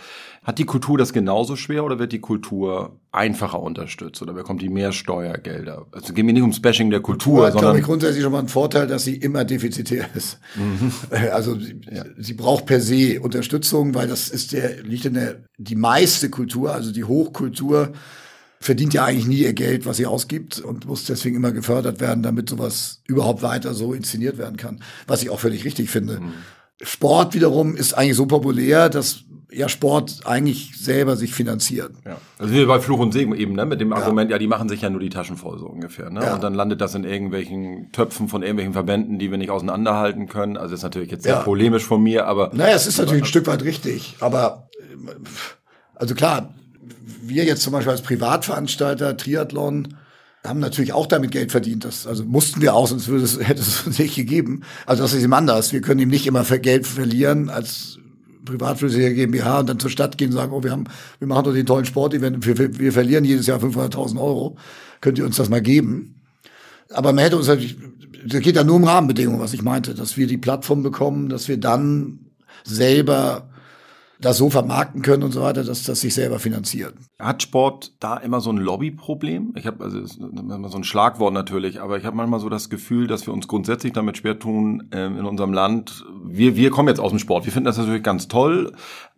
hat 0.45 0.59
die 0.59 0.64
Kultur 0.64 0.99
das 0.99 1.12
genauso 1.12 1.55
schwer 1.55 1.85
oder 1.85 2.00
wird 2.00 2.12
die 2.12 2.21
Kultur 2.21 2.99
einfacher 3.12 3.61
unterstützt 3.62 4.21
oder 4.23 4.33
bekommt 4.33 4.61
die 4.61 4.69
mehr 4.69 4.91
Steuergelder? 4.91 5.87
Also 5.93 6.12
gehen 6.12 6.26
wir 6.26 6.35
nicht 6.35 6.43
ums 6.43 6.61
Bashing 6.61 6.91
der 6.91 7.00
Kultur, 7.00 7.47
hat, 7.47 7.52
sondern... 7.52 7.76
Ich, 7.76 7.85
grundsätzlich 7.85 8.25
schon 8.25 8.33
mal 8.33 8.41
einen 8.41 8.49
Vorteil, 8.49 8.88
dass 8.88 9.05
sie 9.05 9.14
immer 9.14 9.45
defizitär 9.45 10.07
ist. 10.14 10.41
Mhm. 10.57 10.93
Also 11.33 11.55
ja. 11.55 12.05
sie 12.19 12.35
braucht 12.35 12.67
per 12.67 12.81
se 12.81 13.21
Unterstützung, 13.21 13.95
weil 13.95 14.09
das 14.09 14.29
ist 14.29 14.52
der, 14.52 14.83
liegt 14.83 15.05
in 15.05 15.14
der, 15.14 15.45
die 15.59 15.76
meiste 15.76 16.29
Kultur, 16.29 16.73
also 16.73 16.93
die 16.93 17.05
Hochkultur, 17.05 17.93
verdient 18.62 18.95
ja 18.95 19.04
eigentlich 19.04 19.26
nie 19.26 19.38
ihr 19.38 19.52
Geld, 19.52 19.87
was 19.87 19.97
sie 19.97 20.07
ausgibt 20.07 20.61
und 20.61 20.87
muss 20.87 21.04
deswegen 21.04 21.37
immer 21.37 21.52
gefördert 21.52 22.00
werden, 22.00 22.23
damit 22.23 22.49
sowas 22.49 23.02
überhaupt 23.07 23.42
weiter 23.42 23.75
so 23.75 23.92
inszeniert 23.92 24.38
werden 24.38 24.57
kann. 24.57 24.81
Was 25.07 25.23
ich 25.23 25.31
auch 25.31 25.40
völlig 25.40 25.64
richtig 25.64 25.90
finde. 25.90 26.21
Mhm. 26.21 26.33
Sport 26.81 27.35
wiederum 27.35 27.76
ist 27.76 27.95
eigentlich 27.95 28.16
so 28.16 28.26
populär, 28.26 28.88
dass 28.88 29.25
ja 29.52 29.68
Sport 29.68 30.20
eigentlich 30.25 30.79
selber 30.79 31.16
sich 31.16 31.35
finanziert. 31.35 31.92
Ja. 32.05 32.16
Also 32.38 32.55
wie 32.55 32.64
bei 32.64 32.81
Fluch 32.81 33.01
und 33.01 33.12
Segen 33.12 33.35
eben, 33.35 33.53
ne? 33.55 33.66
mit 33.66 33.81
dem 33.81 33.92
Argument, 33.92 34.31
ja, 34.31 34.38
die 34.38 34.46
machen 34.46 34.68
sich 34.68 34.81
ja 34.83 34.90
nur 34.90 35.01
die 35.01 35.11
Taschen 35.11 35.37
voll 35.37 35.59
so 35.59 35.66
ungefähr. 35.66 36.11
Ne? 36.11 36.22
Ja. 36.22 36.35
Und 36.35 36.42
dann 36.42 36.55
landet 36.55 36.81
das 36.81 36.94
in 36.94 37.05
irgendwelchen 37.05 37.90
Töpfen 37.92 38.29
von 38.29 38.42
irgendwelchen 38.42 38.72
Verbänden, 38.72 39.18
die 39.18 39.31
wir 39.31 39.38
nicht 39.38 39.51
auseinanderhalten 39.51 40.29
können. 40.29 40.57
Also 40.57 40.70
das 40.70 40.81
ist 40.81 40.85
natürlich 40.85 41.11
jetzt 41.11 41.25
sehr 41.25 41.35
ja. 41.35 41.42
polemisch 41.42 41.85
von 41.85 42.03
mir, 42.03 42.27
aber. 42.27 42.51
Naja, 42.55 42.75
es 42.75 42.87
ist 42.87 42.98
natürlich 42.98 43.22
ein 43.22 43.27
Stück 43.27 43.46
weit 43.46 43.62
richtig. 43.62 44.16
Aber 44.20 44.68
also 45.94 46.14
klar, 46.14 46.55
wir 47.23 47.45
jetzt 47.45 47.62
zum 47.62 47.73
Beispiel 47.73 47.93
als 47.93 48.03
Privatveranstalter 48.03 49.17
Triathlon 49.17 49.97
haben 50.45 50.61
natürlich 50.61 50.93
auch 50.93 51.07
damit 51.07 51.31
Geld 51.31 51.53
verdient. 51.53 51.85
Das, 51.85 52.07
also 52.07 52.25
mussten 52.25 52.61
wir 52.61 52.75
auch, 52.75 52.88
sonst 52.88 53.09
würde 53.09 53.25
es, 53.25 53.38
hätte 53.47 53.61
es 53.61 53.87
uns 53.87 53.99
nicht 53.99 54.17
gegeben. 54.17 54.62
Also 54.87 55.03
das 55.03 55.12
ist 55.12 55.23
ihm 55.23 55.33
anders. 55.33 55.73
Wir 55.73 55.81
können 55.81 56.01
ihm 56.01 56.09
nicht 56.09 56.27
immer 56.27 56.45
Geld 56.45 56.87
verlieren 56.87 57.49
als 57.49 57.99
privatflüssige 58.45 59.15
GmbH 59.15 59.61
und 59.61 59.69
dann 59.69 59.79
zur 59.79 59.91
Stadt 59.91 60.19
gehen 60.19 60.31
und 60.31 60.37
sagen, 60.37 60.53
oh, 60.53 60.65
wir 60.65 60.73
haben, 60.73 60.85
wir 61.21 61.29
machen 61.29 61.45
doch 61.45 61.53
den 61.53 61.67
tollen 61.67 61.85
Sportevent, 61.85 62.45
wir, 62.45 62.79
wir 62.79 62.93
verlieren 62.93 63.25
jedes 63.25 63.47
Jahr 63.47 63.61
500.000 63.61 64.21
Euro. 64.21 64.57
Könnt 65.01 65.19
ihr 65.19 65.25
uns 65.25 65.37
das 65.37 65.49
mal 65.49 65.62
geben? 65.62 66.21
Aber 66.91 67.12
man 67.12 67.23
hätte 67.23 67.37
uns 67.37 67.47
natürlich, 67.47 67.77
das 68.27 68.41
geht 68.41 68.57
ja 68.57 68.65
nur 68.65 68.77
um 68.77 68.85
Rahmenbedingungen, 68.85 69.41
was 69.41 69.55
ich 69.55 69.62
meinte, 69.62 69.95
dass 69.95 70.17
wir 70.17 70.27
die 70.27 70.38
Plattform 70.38 70.83
bekommen, 70.83 71.29
dass 71.29 71.47
wir 71.47 71.59
dann 71.59 72.19
selber 72.65 73.49
das 74.22 74.38
so 74.38 74.48
vermarkten 74.48 75.02
können 75.02 75.22
und 75.22 75.32
so 75.32 75.42
weiter, 75.42 75.64
dass 75.64 75.82
das 75.85 76.00
sich 76.00 76.14
selber 76.14 76.38
finanziert. 76.38 76.94
Hat 77.18 77.42
Sport 77.42 77.92
da 78.00 78.16
immer 78.16 78.40
so 78.40 78.50
ein 78.50 78.56
Lobbyproblem? 78.56 79.52
Ich 79.56 79.66
habe 79.66 79.85
also 79.85 79.98
immer 79.98 80.68
so 80.68 80.78
ein 80.78 80.85
Schlagwort 80.85 81.35
natürlich, 81.35 81.80
aber 81.80 81.98
ich 81.98 82.04
habe 82.04 82.16
manchmal 82.16 82.40
so 82.40 82.48
das 82.48 82.70
Gefühl, 82.70 83.06
dass 83.06 83.26
wir 83.26 83.35
uns 83.35 83.48
grundsätzlich 83.48 83.92
damit 83.92 84.16
schwer 84.16 84.38
tun 84.38 84.88
äh, 84.92 85.06
in 85.06 85.24
unserem 85.24 85.52
Land. 85.52 86.04
Wir 86.24 86.56
wir 86.56 86.70
kommen 86.70 86.88
jetzt 86.88 87.00
aus 87.00 87.11
dem 87.11 87.18
Sport. 87.18 87.44
Wir 87.44 87.52
finden 87.52 87.66
das 87.66 87.78
natürlich 87.78 88.02
ganz 88.02 88.28
toll, 88.28 88.72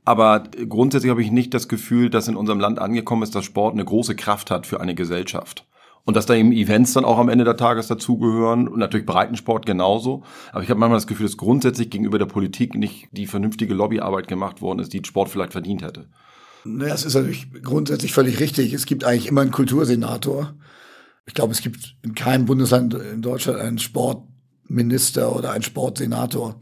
aber 0.04 0.44
grundsätzlich 0.68 1.10
habe 1.10 1.22
ich 1.22 1.30
nicht 1.30 1.54
das 1.54 1.68
Gefühl, 1.68 2.10
dass 2.10 2.28
in 2.28 2.36
unserem 2.36 2.60
Land 2.60 2.78
angekommen 2.78 3.22
ist, 3.22 3.34
dass 3.34 3.44
Sport 3.44 3.74
eine 3.74 3.84
große 3.84 4.16
Kraft 4.16 4.50
hat 4.50 4.66
für 4.66 4.80
eine 4.80 4.94
Gesellschaft. 4.94 5.66
Und 6.06 6.16
dass 6.16 6.26
da 6.26 6.34
eben 6.34 6.52
Events 6.52 6.92
dann 6.92 7.06
auch 7.06 7.18
am 7.18 7.30
Ende 7.30 7.44
der 7.44 7.56
Tages 7.56 7.86
dazugehören 7.86 8.68
und 8.68 8.78
natürlich 8.78 9.06
Breitensport 9.06 9.64
genauso. 9.64 10.22
Aber 10.52 10.62
ich 10.62 10.68
habe 10.68 10.78
manchmal 10.78 10.98
das 10.98 11.06
Gefühl, 11.06 11.26
dass 11.26 11.38
grundsätzlich 11.38 11.88
gegenüber 11.88 12.18
der 12.18 12.26
Politik 12.26 12.74
nicht 12.74 13.08
die 13.12 13.26
vernünftige 13.26 13.72
Lobbyarbeit 13.72 14.28
gemacht 14.28 14.60
worden 14.60 14.80
ist, 14.80 14.92
die 14.92 15.02
Sport 15.02 15.30
vielleicht 15.30 15.52
verdient 15.52 15.82
hätte. 15.82 16.08
Naja, 16.64 16.94
es 16.94 17.04
ist 17.04 17.14
natürlich 17.14 17.46
grundsätzlich 17.62 18.12
völlig 18.12 18.40
richtig. 18.40 18.72
Es 18.74 18.84
gibt 18.84 19.04
eigentlich 19.04 19.28
immer 19.28 19.40
einen 19.40 19.50
Kultursenator. 19.50 20.54
Ich 21.26 21.34
glaube, 21.34 21.52
es 21.52 21.62
gibt 21.62 21.96
in 22.02 22.14
keinem 22.14 22.44
Bundesland 22.44 22.94
in 22.94 23.22
Deutschland 23.22 23.58
einen 23.58 23.78
Sportminister 23.78 25.34
oder 25.34 25.52
einen 25.52 25.62
Sportsenator. 25.62 26.60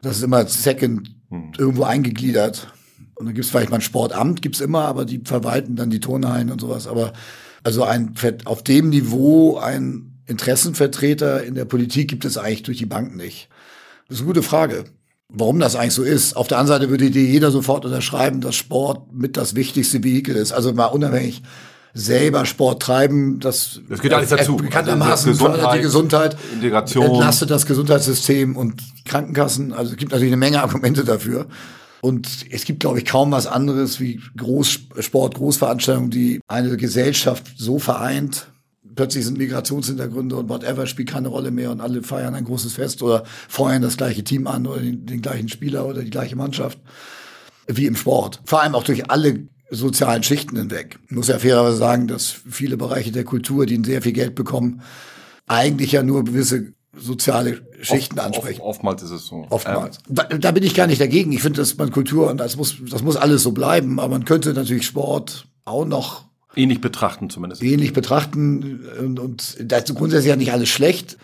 Das 0.00 0.16
ist 0.16 0.22
immer 0.22 0.46
second 0.46 1.14
hm. 1.28 1.52
irgendwo 1.58 1.84
eingegliedert. 1.84 2.72
Und 3.14 3.26
dann 3.26 3.34
gibt 3.34 3.44
es 3.44 3.50
vielleicht 3.50 3.70
mal 3.70 3.76
ein 3.76 3.82
Sportamt, 3.82 4.40
gibt's 4.40 4.60
immer, 4.60 4.86
aber 4.86 5.04
die 5.04 5.20
verwalten 5.22 5.76
dann 5.76 5.90
die 5.90 6.00
Turnhallen 6.00 6.50
und 6.50 6.60
sowas. 6.60 6.86
Aber 6.86 7.12
also 7.62 7.84
ein, 7.84 8.14
auf 8.44 8.62
dem 8.62 8.88
Niveau 8.90 9.58
ein 9.58 10.18
Interessenvertreter 10.26 11.42
in 11.42 11.54
der 11.54 11.64
Politik 11.64 12.08
gibt 12.08 12.24
es 12.24 12.38
eigentlich 12.38 12.62
durch 12.62 12.78
die 12.78 12.86
Bank 12.86 13.16
nicht. 13.16 13.48
Das 14.08 14.16
ist 14.16 14.22
eine 14.22 14.28
gute 14.28 14.42
Frage. 14.42 14.84
Warum 15.28 15.60
das 15.60 15.76
eigentlich 15.76 15.94
so 15.94 16.02
ist. 16.02 16.36
Auf 16.36 16.48
der 16.48 16.58
anderen 16.58 16.80
Seite 16.80 16.90
würde 16.90 17.10
dir 17.10 17.24
jeder 17.24 17.50
sofort 17.50 17.84
unterschreiben, 17.84 18.40
dass 18.40 18.56
Sport 18.56 19.12
mit 19.12 19.36
das 19.36 19.54
wichtigste 19.54 20.02
Vehikel 20.02 20.34
ist. 20.34 20.52
Also 20.52 20.72
mal 20.72 20.86
unabhängig 20.86 21.42
selber 21.92 22.46
Sport 22.46 22.82
treiben, 22.82 23.40
das, 23.40 23.80
das 23.88 24.00
geht 24.00 24.12
alles 24.12 24.28
dazu. 24.28 24.56
Bekanntermaßen 24.56 25.32
also 25.32 25.44
fördert 25.44 25.74
die 25.74 25.80
Gesundheit, 25.80 26.36
Integration. 26.54 27.04
entlastet 27.04 27.50
das 27.50 27.66
Gesundheitssystem 27.66 28.56
und 28.56 28.80
Krankenkassen. 29.04 29.72
Also 29.72 29.92
es 29.92 29.96
gibt 29.96 30.12
natürlich 30.12 30.32
eine 30.32 30.38
Menge 30.38 30.62
Argumente 30.62 31.04
dafür. 31.04 31.46
Und 32.02 32.46
es 32.50 32.64
gibt, 32.64 32.80
glaube 32.80 32.98
ich, 32.98 33.04
kaum 33.04 33.30
was 33.32 33.46
anderes 33.46 34.00
wie 34.00 34.20
Großsport, 34.36 35.34
Großveranstaltungen, 35.34 36.10
die 36.10 36.40
eine 36.48 36.76
Gesellschaft 36.76 37.52
so 37.56 37.78
vereint. 37.78 38.46
Plötzlich 38.94 39.24
sind 39.24 39.38
Migrationshintergründe 39.38 40.36
und 40.36 40.48
whatever 40.48 40.86
spielt 40.86 41.10
keine 41.10 41.28
Rolle 41.28 41.50
mehr 41.50 41.70
und 41.70 41.80
alle 41.80 42.02
feiern 42.02 42.34
ein 42.34 42.44
großes 42.44 42.74
Fest 42.74 43.02
oder 43.02 43.24
feuern 43.48 43.82
das 43.82 43.96
gleiche 43.96 44.24
Team 44.24 44.46
an 44.46 44.66
oder 44.66 44.80
den, 44.80 45.06
den 45.06 45.22
gleichen 45.22 45.48
Spieler 45.48 45.86
oder 45.86 46.02
die 46.02 46.10
gleiche 46.10 46.36
Mannschaft 46.36 46.78
wie 47.66 47.86
im 47.86 47.96
Sport. 47.96 48.40
Vor 48.44 48.62
allem 48.62 48.74
auch 48.74 48.82
durch 48.82 49.10
alle 49.10 49.46
sozialen 49.70 50.22
Schichten 50.22 50.56
hinweg. 50.56 50.98
Ich 51.08 51.12
muss 51.12 51.28
ja 51.28 51.38
fairerweise 51.38 51.76
sagen, 51.76 52.08
dass 52.08 52.26
viele 52.28 52.76
Bereiche 52.76 53.12
der 53.12 53.24
Kultur, 53.24 53.66
die 53.66 53.80
sehr 53.84 54.02
viel 54.02 54.12
Geld 54.12 54.34
bekommen, 54.34 54.82
eigentlich 55.46 55.92
ja 55.92 56.02
nur 56.02 56.24
gewisse 56.24 56.72
soziale 56.96 57.62
Schichten 57.82 58.18
oft, 58.18 58.26
ansprechen. 58.26 58.60
Oft, 58.60 58.76
oftmals 58.76 59.02
ist 59.02 59.10
es 59.10 59.26
so. 59.26 59.46
Oftmals. 59.50 59.98
Ähm. 60.08 60.40
Da 60.40 60.50
bin 60.50 60.62
ich 60.62 60.74
gar 60.74 60.86
nicht 60.86 61.00
dagegen. 61.00 61.32
Ich 61.32 61.42
finde, 61.42 61.58
dass 61.58 61.76
man 61.76 61.90
Kultur 61.90 62.30
und 62.30 62.38
das 62.38 62.56
muss, 62.56 62.76
das 62.90 63.02
muss 63.02 63.16
alles 63.16 63.42
so 63.42 63.52
bleiben. 63.52 64.00
Aber 64.00 64.08
man 64.08 64.24
könnte 64.24 64.52
natürlich 64.52 64.86
Sport 64.86 65.46
auch 65.64 65.84
noch 65.84 66.24
ähnlich 66.56 66.80
betrachten 66.80 67.30
zumindest. 67.30 67.62
Ähnlich 67.62 67.92
betrachten 67.92 68.80
und, 68.98 69.20
und 69.20 69.56
das 69.60 69.84
ist 69.84 69.94
grundsätzlich 69.94 70.30
ja 70.30 70.36
nicht 70.36 70.52
alles 70.52 70.68
schlecht. 70.68 71.16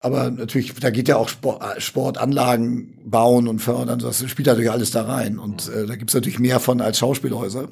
Aber 0.00 0.32
natürlich, 0.32 0.74
da 0.74 0.90
geht 0.90 1.06
ja 1.06 1.16
auch 1.16 1.28
Sport, 1.28 1.80
Sportanlagen 1.80 2.98
bauen 3.04 3.46
und 3.46 3.60
fördern, 3.60 4.00
das 4.00 4.28
spielt 4.28 4.46
natürlich 4.46 4.72
alles 4.72 4.90
da 4.90 5.04
rein. 5.04 5.38
Und 5.38 5.68
äh, 5.68 5.86
da 5.86 5.94
gibt's 5.94 6.14
natürlich 6.14 6.40
mehr 6.40 6.58
von 6.58 6.80
als 6.80 6.98
Schauspielhäuser 6.98 7.68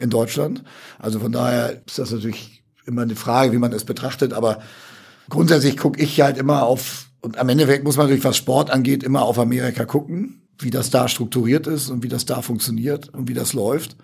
in 0.00 0.08
Deutschland. 0.08 0.64
Also 0.98 1.20
von 1.20 1.32
daher 1.32 1.82
ist 1.86 1.98
das 1.98 2.10
natürlich 2.12 2.64
immer 2.86 3.02
eine 3.02 3.14
Frage, 3.14 3.52
wie 3.52 3.58
man 3.58 3.72
es 3.72 3.84
betrachtet. 3.84 4.32
Aber 4.32 4.62
grundsätzlich 5.28 5.76
gucke 5.76 6.00
ich 6.00 6.20
halt 6.20 6.38
immer 6.38 6.64
auf, 6.64 7.06
und 7.20 7.38
am 7.38 7.48
Endeffekt 7.48 7.84
muss 7.84 7.96
man 7.96 8.06
natürlich, 8.06 8.24
was 8.24 8.36
Sport 8.36 8.70
angeht, 8.70 9.02
immer 9.02 9.22
auf 9.22 9.38
Amerika 9.38 9.84
gucken, 9.84 10.42
wie 10.58 10.70
das 10.70 10.90
da 10.90 11.08
strukturiert 11.08 11.66
ist 11.66 11.90
und 11.90 12.02
wie 12.02 12.08
das 12.08 12.24
da 12.24 12.42
funktioniert 12.42 13.08
und 13.10 13.28
wie 13.28 13.34
das 13.34 13.52
läuft. 13.52 13.96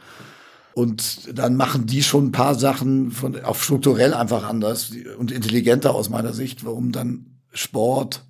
Und 0.75 1.39
dann 1.39 1.57
machen 1.57 1.87
die 1.87 2.03
schon 2.03 2.27
ein 2.27 2.33
paar 2.33 2.55
Sachen 2.55 3.11
von, 3.11 3.43
auch 3.45 3.57
strukturell 3.57 4.15
einfach 4.15 4.45
anders 4.45 4.93
und 5.19 5.31
intelligenter 5.31 5.95
aus 5.95 6.09
meiner 6.09 6.33
Sicht, 6.33 6.65
warum 6.65 6.93
dann 6.93 7.27
Sport 7.53 8.25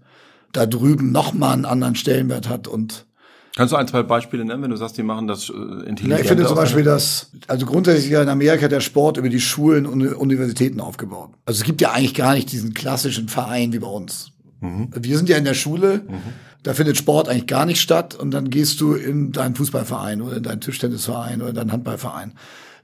da 0.52 0.66
drüben 0.66 1.12
nochmal 1.12 1.54
einen 1.54 1.64
anderen 1.64 1.94
Stellenwert 1.94 2.48
hat 2.48 2.68
und 2.68 3.06
Kannst 3.54 3.72
du 3.72 3.76
ein, 3.76 3.86
zwei 3.86 4.02
Beispiele 4.02 4.44
nennen, 4.44 4.62
wenn 4.62 4.70
du 4.70 4.76
sagst, 4.76 4.96
die 4.96 5.02
machen 5.02 5.26
das 5.26 5.50
äh, 5.50 5.52
intelligent? 5.52 6.10
Ja, 6.10 6.18
ich 6.18 6.26
finde 6.26 6.46
zum 6.46 6.56
Beispiel, 6.56 6.84
dass, 6.84 7.30
also 7.48 7.66
grundsätzlich 7.66 8.06
ist 8.06 8.10
ja 8.10 8.22
in 8.22 8.28
Amerika 8.30 8.66
der 8.66 8.80
Sport 8.80 9.18
über 9.18 9.28
die 9.28 9.40
Schulen 9.40 9.84
und 9.84 10.02
Universitäten 10.14 10.80
aufgebaut. 10.80 11.32
Also 11.44 11.60
es 11.60 11.64
gibt 11.64 11.82
ja 11.82 11.92
eigentlich 11.92 12.14
gar 12.14 12.34
nicht 12.34 12.50
diesen 12.50 12.72
klassischen 12.72 13.28
Verein 13.28 13.74
wie 13.74 13.78
bei 13.78 13.88
uns. 13.88 14.32
Mhm. 14.60 14.88
Wir 14.94 15.16
sind 15.18 15.28
ja 15.28 15.36
in 15.36 15.44
der 15.44 15.52
Schule, 15.54 16.02
mhm. 16.08 16.14
da 16.62 16.72
findet 16.72 16.96
Sport 16.96 17.28
eigentlich 17.28 17.46
gar 17.46 17.66
nicht 17.66 17.82
statt 17.82 18.14
und 18.14 18.30
dann 18.30 18.48
gehst 18.48 18.80
du 18.80 18.94
in 18.94 19.32
deinen 19.32 19.54
Fußballverein 19.54 20.22
oder 20.22 20.38
in 20.38 20.42
deinen 20.44 20.62
Tischtennisverein 20.62 21.40
oder 21.42 21.50
in 21.50 21.56
deinen 21.56 21.72
Handballverein. 21.72 22.32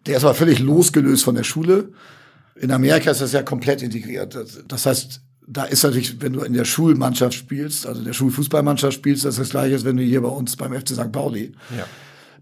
Der 0.06 0.18
ist 0.18 0.24
aber 0.24 0.34
völlig 0.34 0.58
losgelöst 0.58 1.24
von 1.24 1.34
der 1.34 1.44
Schule. 1.44 1.92
In 2.56 2.72
Amerika 2.72 3.10
ist 3.10 3.22
das 3.22 3.32
ja 3.32 3.42
komplett 3.42 3.80
integriert. 3.80 4.36
Das 4.66 4.84
heißt, 4.84 5.22
da 5.50 5.64
ist 5.64 5.82
natürlich, 5.82 6.20
wenn 6.20 6.34
du 6.34 6.40
in 6.40 6.52
der 6.52 6.64
Schulmannschaft 6.64 7.34
spielst, 7.34 7.86
also 7.86 8.02
der 8.02 8.12
Schulfußballmannschaft 8.12 8.94
spielst, 8.94 9.24
das 9.24 9.34
ist 9.34 9.40
das 9.40 9.50
gleiche, 9.50 9.74
als 9.74 9.84
wenn 9.84 9.96
du 9.96 10.02
hier 10.02 10.20
bei 10.20 10.28
uns 10.28 10.56
beim 10.56 10.72
FC 10.72 10.90
St. 10.90 11.10
Pauli 11.10 11.52
ja. 11.76 11.84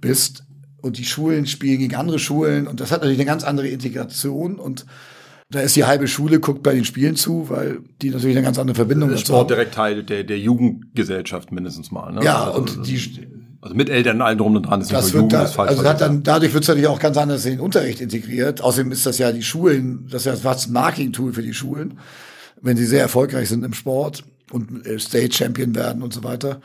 bist. 0.00 0.44
Und 0.82 0.98
die 0.98 1.04
Schulen 1.04 1.46
spielen 1.46 1.78
gegen 1.78 1.94
andere 1.94 2.18
Schulen 2.18 2.66
und 2.66 2.80
das 2.80 2.92
hat 2.92 3.00
natürlich 3.00 3.18
eine 3.18 3.26
ganz 3.26 3.44
andere 3.44 3.68
Integration 3.68 4.56
und 4.56 4.86
da 5.48 5.60
ist 5.60 5.76
die 5.76 5.84
halbe 5.84 6.08
Schule, 6.08 6.40
guckt 6.40 6.64
bei 6.64 6.74
den 6.74 6.84
Spielen 6.84 7.14
zu, 7.14 7.48
weil 7.48 7.78
die 8.02 8.10
natürlich 8.10 8.36
eine 8.36 8.44
ganz 8.44 8.58
andere 8.58 8.74
Verbindung 8.74 9.10
haben. 9.10 9.18
Sport 9.18 9.50
direkt 9.50 9.74
Teil 9.74 10.02
der, 10.02 10.24
der 10.24 10.38
Jugendgesellschaft 10.38 11.52
mindestens 11.52 11.92
mal. 11.92 12.12
Ne? 12.12 12.24
Ja, 12.24 12.44
also, 12.44 12.58
und 12.58 12.86
die 12.86 13.28
also 13.60 13.74
mit 13.74 13.88
Eltern 13.88 14.20
allen 14.22 14.38
drum 14.38 14.54
und 14.54 14.62
dran 14.62 14.80
ist 14.80 14.92
das 14.92 15.12
wird 15.12 15.32
da, 15.32 15.44
ist 15.44 15.54
falsch. 15.54 15.70
Also 15.70 15.84
hat 15.84 16.00
dann, 16.00 16.22
dadurch 16.22 16.52
wird 16.52 16.64
es 16.64 16.68
natürlich 16.68 16.88
auch 16.88 16.98
ganz 16.98 17.16
anders 17.16 17.44
in 17.46 17.52
den 17.52 17.60
Unterricht 17.60 18.00
integriert. 18.00 18.60
Außerdem 18.60 18.92
ist 18.92 19.06
das 19.06 19.18
ja 19.18 19.32
die 19.32 19.42
Schulen, 19.42 20.06
das 20.10 20.26
ist 20.26 20.42
ja 20.42 20.50
ein 20.50 20.72
Marketing-Tool 20.72 21.32
für 21.32 21.42
die 21.42 21.54
Schulen 21.54 21.98
wenn 22.60 22.76
sie 22.76 22.86
sehr 22.86 23.00
erfolgreich 23.00 23.48
sind 23.48 23.64
im 23.64 23.74
Sport 23.74 24.24
und 24.50 24.86
äh, 24.86 24.98
State 24.98 25.34
Champion 25.34 25.74
werden 25.74 26.02
und 26.02 26.12
so 26.12 26.24
weiter. 26.24 26.60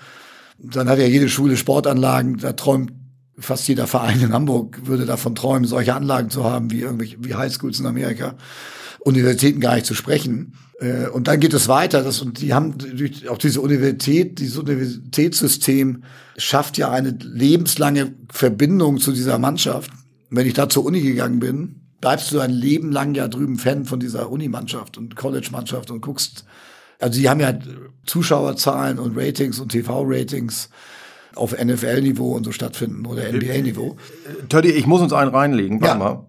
Dann 0.58 0.90
hat 0.90 1.00
ja 1.00 1.06
jede 1.06 1.30
Schule 1.30 1.58
Sportanlagen, 1.58 2.38
da 2.38 2.54
träumt 2.54 2.92
fast 3.40 3.68
jeder 3.68 3.88
Verein 3.88 4.22
in 4.22 4.34
Hamburg 4.34 4.86
würde 4.86 5.06
davon 5.06 5.36
träumen, 5.36 5.66
solche 5.66 5.96
Anlagen 5.96 6.30
zu 6.30 6.44
haben 6.44 6.72
wie 6.72 6.82
irgendwelche 6.82 7.18
wie 7.24 7.36
Highschools 7.36 7.80
in 7.80 7.86
Amerika. 7.86 8.36
Universitäten 9.00 9.60
gar 9.60 9.76
nicht 9.76 9.88
zu 9.88 9.96
sprechen. 9.96 10.54
Äh, 10.80 11.08
und 11.08 11.28
dann 11.28 11.40
geht 11.40 11.54
es 11.54 11.68
weiter. 11.68 12.04
Das, 12.04 12.22
und 12.22 12.42
die 12.42 12.54
haben 12.54 12.78
durch 12.78 13.28
auch 13.30 13.38
diese 13.38 13.62
Universität, 13.62 14.40
dieses 14.40 14.58
Universitätssystem 14.58 16.04
schafft 16.38 16.78
ja 16.78 16.92
eine 16.92 17.18
lebenslange 17.20 18.14
Verbindung 18.32 19.00
zu 19.00 19.12
dieser 19.12 19.40
Mannschaft. 19.40 19.92
Wenn 20.30 20.48
ich 20.48 20.54
da 20.54 20.70
zur 20.70 20.86
Uni 20.86 21.02
gegangen 21.02 21.40
bin, 21.40 21.81
bleibst 22.02 22.32
du 22.32 22.40
ein 22.40 22.52
Leben 22.52 22.92
lang 22.92 23.14
ja 23.14 23.28
drüben 23.28 23.58
Fan 23.58 23.86
von 23.86 24.00
dieser 24.00 24.30
Unimannschaft 24.30 24.98
und 24.98 25.16
College-Mannschaft 25.16 25.92
und 25.92 26.02
guckst. 26.02 26.46
Also 27.00 27.20
die 27.20 27.30
haben 27.30 27.40
ja 27.40 27.58
Zuschauerzahlen 28.06 29.00
und 29.00 29.18
Ratings 29.18 29.60
und 29.60 29.72
TV-Ratings 29.72 30.70
auf 31.36 31.54
NFL-Niveau 31.58 32.34
und 32.34 32.44
so 32.44 32.52
stattfinden 32.52 33.06
oder 33.06 33.32
NBA-Niveau. 33.32 33.98
Toddy, 34.50 34.72
ich 34.72 34.86
muss 34.86 35.02
uns 35.02 35.14
einen 35.14 35.32
reinlegen. 35.32 35.82
Warte 35.82 35.94
ja. 35.94 36.04
mal. 36.04 36.28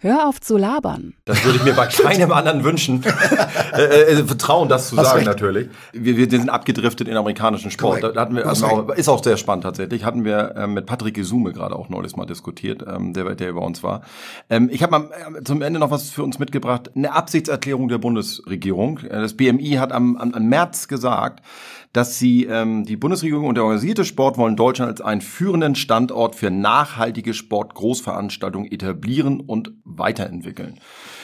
Hör 0.00 0.28
auf 0.28 0.40
zu 0.40 0.56
labern. 0.56 1.14
Das 1.24 1.44
würde 1.44 1.58
ich 1.58 1.64
mir 1.64 1.72
bei 1.72 1.86
keinem 2.02 2.30
anderen 2.30 2.62
wünschen. 2.62 3.02
äh, 3.72 3.82
äh, 3.82 4.24
vertrauen, 4.24 4.68
das 4.68 4.90
zu 4.90 4.96
Hast 4.96 5.06
sagen 5.06 5.16
recht. 5.16 5.26
natürlich. 5.26 5.68
Wir, 5.92 6.16
wir 6.16 6.30
sind 6.30 6.48
abgedriftet 6.50 7.08
in 7.08 7.16
amerikanischen 7.16 7.72
Sport. 7.72 8.04
Da 8.04 8.14
hatten 8.14 8.36
wir, 8.36 8.46
also 8.46 8.66
auch, 8.66 8.88
ist 8.90 9.08
auch 9.08 9.24
sehr 9.24 9.36
spannend 9.36 9.64
tatsächlich. 9.64 10.04
Hatten 10.04 10.24
wir 10.24 10.54
ähm, 10.56 10.74
mit 10.74 10.86
Patrick 10.86 11.14
Gesume 11.14 11.52
gerade 11.52 11.74
auch 11.74 11.88
neulich 11.88 12.14
mal 12.14 12.26
diskutiert, 12.26 12.84
ähm, 12.86 13.12
der, 13.12 13.34
der 13.34 13.52
bei 13.52 13.60
uns 13.60 13.82
war. 13.82 14.02
Ähm, 14.48 14.68
ich 14.72 14.84
habe 14.84 14.92
mal 14.92 15.10
äh, 15.36 15.42
zum 15.42 15.62
Ende 15.62 15.80
noch 15.80 15.90
was 15.90 16.10
für 16.10 16.22
uns 16.22 16.38
mitgebracht. 16.38 16.92
Eine 16.94 17.12
Absichtserklärung 17.12 17.88
der 17.88 17.98
Bundesregierung. 17.98 18.98
Äh, 18.98 19.22
das 19.22 19.34
BMI 19.34 19.78
hat 19.80 19.90
am, 19.90 20.16
am, 20.16 20.32
am 20.32 20.44
März 20.44 20.86
gesagt, 20.86 21.42
dass 21.92 22.18
sie 22.18 22.44
ähm, 22.44 22.84
die 22.84 22.96
Bundesregierung 22.96 23.46
und 23.46 23.54
der 23.54 23.64
organisierte 23.64 24.04
Sport 24.04 24.36
wollen 24.36 24.56
Deutschland 24.56 24.90
als 24.90 25.00
einen 25.00 25.20
führenden 25.20 25.74
Standort 25.74 26.34
für 26.34 26.50
nachhaltige 26.50 27.34
Sportgroßveranstaltungen 27.34 28.70
etablieren 28.70 29.40
und 29.40 29.72
weiterentwickeln. 29.84 30.78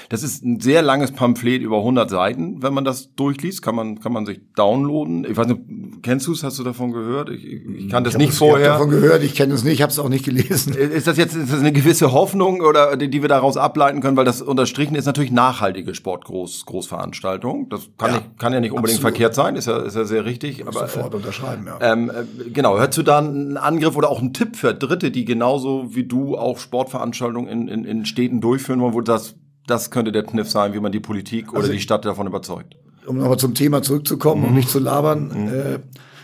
Das 0.09 0.23
ist 0.23 0.45
ein 0.45 0.61
sehr 0.61 0.83
langes 0.83 1.13
Pamphlet 1.13 1.63
über 1.63 1.79
100 1.79 2.11
Seiten. 2.11 2.63
Wenn 2.63 2.75
man 2.75 2.85
das 2.85 3.15
durchliest, 3.15 3.63
kann 3.63 3.75
man, 3.75 4.01
kann 4.01 4.13
man 4.13 4.27
sich 4.27 4.41
downloaden. 4.55 5.25
Ich 5.25 5.37
weiß 5.37 5.47
nicht, 5.47 5.61
kennst 6.03 6.27
du 6.27 6.33
es? 6.33 6.43
Hast 6.43 6.59
du 6.59 6.65
davon 6.65 6.93
gehört? 6.93 7.31
Ich, 7.31 7.45
ich 7.45 7.89
kann 7.89 8.05
das 8.05 8.15
ich 8.15 8.19
nicht 8.19 8.35
vorher. 8.35 8.67
Ich 8.67 8.73
habe 8.73 8.85
davon 8.85 9.01
gehört, 9.01 9.23
ich 9.23 9.35
kenne 9.35 9.55
es 9.55 9.65
nicht, 9.65 9.75
ich 9.75 9.83
habe 9.83 9.91
es 9.91 9.99
auch 9.99 10.09
nicht 10.09 10.25
gelesen. 10.25 10.75
Ist 10.75 11.07
das 11.07 11.17
jetzt 11.17 11.35
ist 11.35 11.53
das 11.53 11.61
eine 11.61 11.73
gewisse 11.73 12.13
Hoffnung 12.13 12.61
oder 12.61 12.97
die, 12.97 13.09
die 13.09 13.23
wir 13.23 13.29
daraus 13.29 13.57
ableiten 13.57 14.01
können? 14.01 14.17
Weil 14.17 14.25
das 14.25 14.43
unterstrichen 14.43 14.95
ist 14.95 15.07
natürlich 15.07 15.33
nachhaltige 15.33 15.95
Sportgroßveranstaltung. 15.95 17.69
Das 17.69 17.89
kann, 17.99 18.11
ja, 18.11 18.17
nicht, 18.19 18.39
kann 18.39 18.53
ja 18.53 18.61
nicht 18.61 18.73
unbedingt 18.73 18.99
absolut. 18.99 19.17
verkehrt 19.17 19.35
sein, 19.35 19.57
ist 19.57 19.67
ja, 19.67 19.79
ist 19.79 19.97
ja 19.97 20.05
sehr 20.05 20.25
richtig. 20.25 20.67
Aber, 20.67 20.81
sofort 20.81 21.13
äh, 21.13 21.17
unterschreiben, 21.17 21.67
ja. 21.67 21.79
Ähm, 21.81 22.11
äh, 22.11 22.51
genau, 22.51 22.79
hörst 22.79 22.99
du 22.99 23.03
da 23.03 23.19
einen 23.19 23.57
Angriff 23.57 23.97
oder 23.97 24.11
auch 24.11 24.21
einen 24.21 24.33
Tipp 24.33 24.57
für 24.57 24.75
Dritte, 24.75 25.11
die 25.11 25.25
genauso 25.25 25.95
wie 25.95 26.05
du 26.05 26.37
auch 26.37 26.59
Sportveranstaltungen 26.59 27.49
in, 27.49 27.69
in, 27.69 27.85
in 27.85 28.07
Städten 28.07 28.41
durchführen 28.41 28.81
wollen, 28.81 28.95
wo 28.95 29.01
das 29.01 29.37
das 29.67 29.91
könnte 29.91 30.13
der 30.13 30.25
Kniff 30.25 30.51
sein, 30.51 30.75
wie 30.75 30.81
man 30.81 30.93
die 30.93 31.01
Politik 31.01 31.53
oder 31.53 31.63
also, 31.63 31.73
die 31.73 31.81
Stadt 31.81 32.05
davon 32.05 32.27
überzeugt. 32.27 32.77
Um 33.07 33.19
nochmal 33.19 33.39
zum 33.39 33.55
Thema 33.55 33.83
zurückzukommen 33.83 34.43
mhm. 34.43 34.49
und 34.49 34.55
nicht 34.55 34.69
zu 34.69 34.79
labern. 34.79 35.29
Mhm. 35.29 35.49
Äh, 35.49 35.79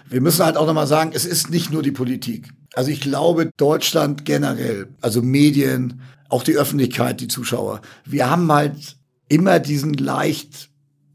wir 0.08 0.20
müssen 0.20 0.44
halt 0.44 0.56
auch 0.56 0.66
nochmal 0.66 0.86
sagen, 0.86 1.12
es 1.14 1.24
ist 1.24 1.50
nicht 1.50 1.70
nur 1.70 1.82
die 1.82 1.92
Politik. 1.92 2.50
Also 2.74 2.90
ich 2.90 3.00
glaube, 3.00 3.50
Deutschland 3.56 4.24
generell, 4.24 4.88
also 5.00 5.22
Medien, 5.22 6.00
auch 6.28 6.42
die 6.42 6.56
Öffentlichkeit, 6.56 7.20
die 7.20 7.28
Zuschauer, 7.28 7.80
wir 8.04 8.30
haben 8.30 8.50
halt 8.50 8.96
immer 9.28 9.58
diesen 9.58 9.94
leicht 9.94 10.70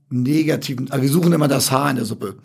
negativen, 0.10 0.92
also 0.92 1.02
wir 1.02 1.10
suchen 1.10 1.34
immer 1.34 1.48
das 1.48 1.72
Haar 1.72 1.90
in 1.90 1.98
der 1.98 2.06
Suppe. 2.06 2.38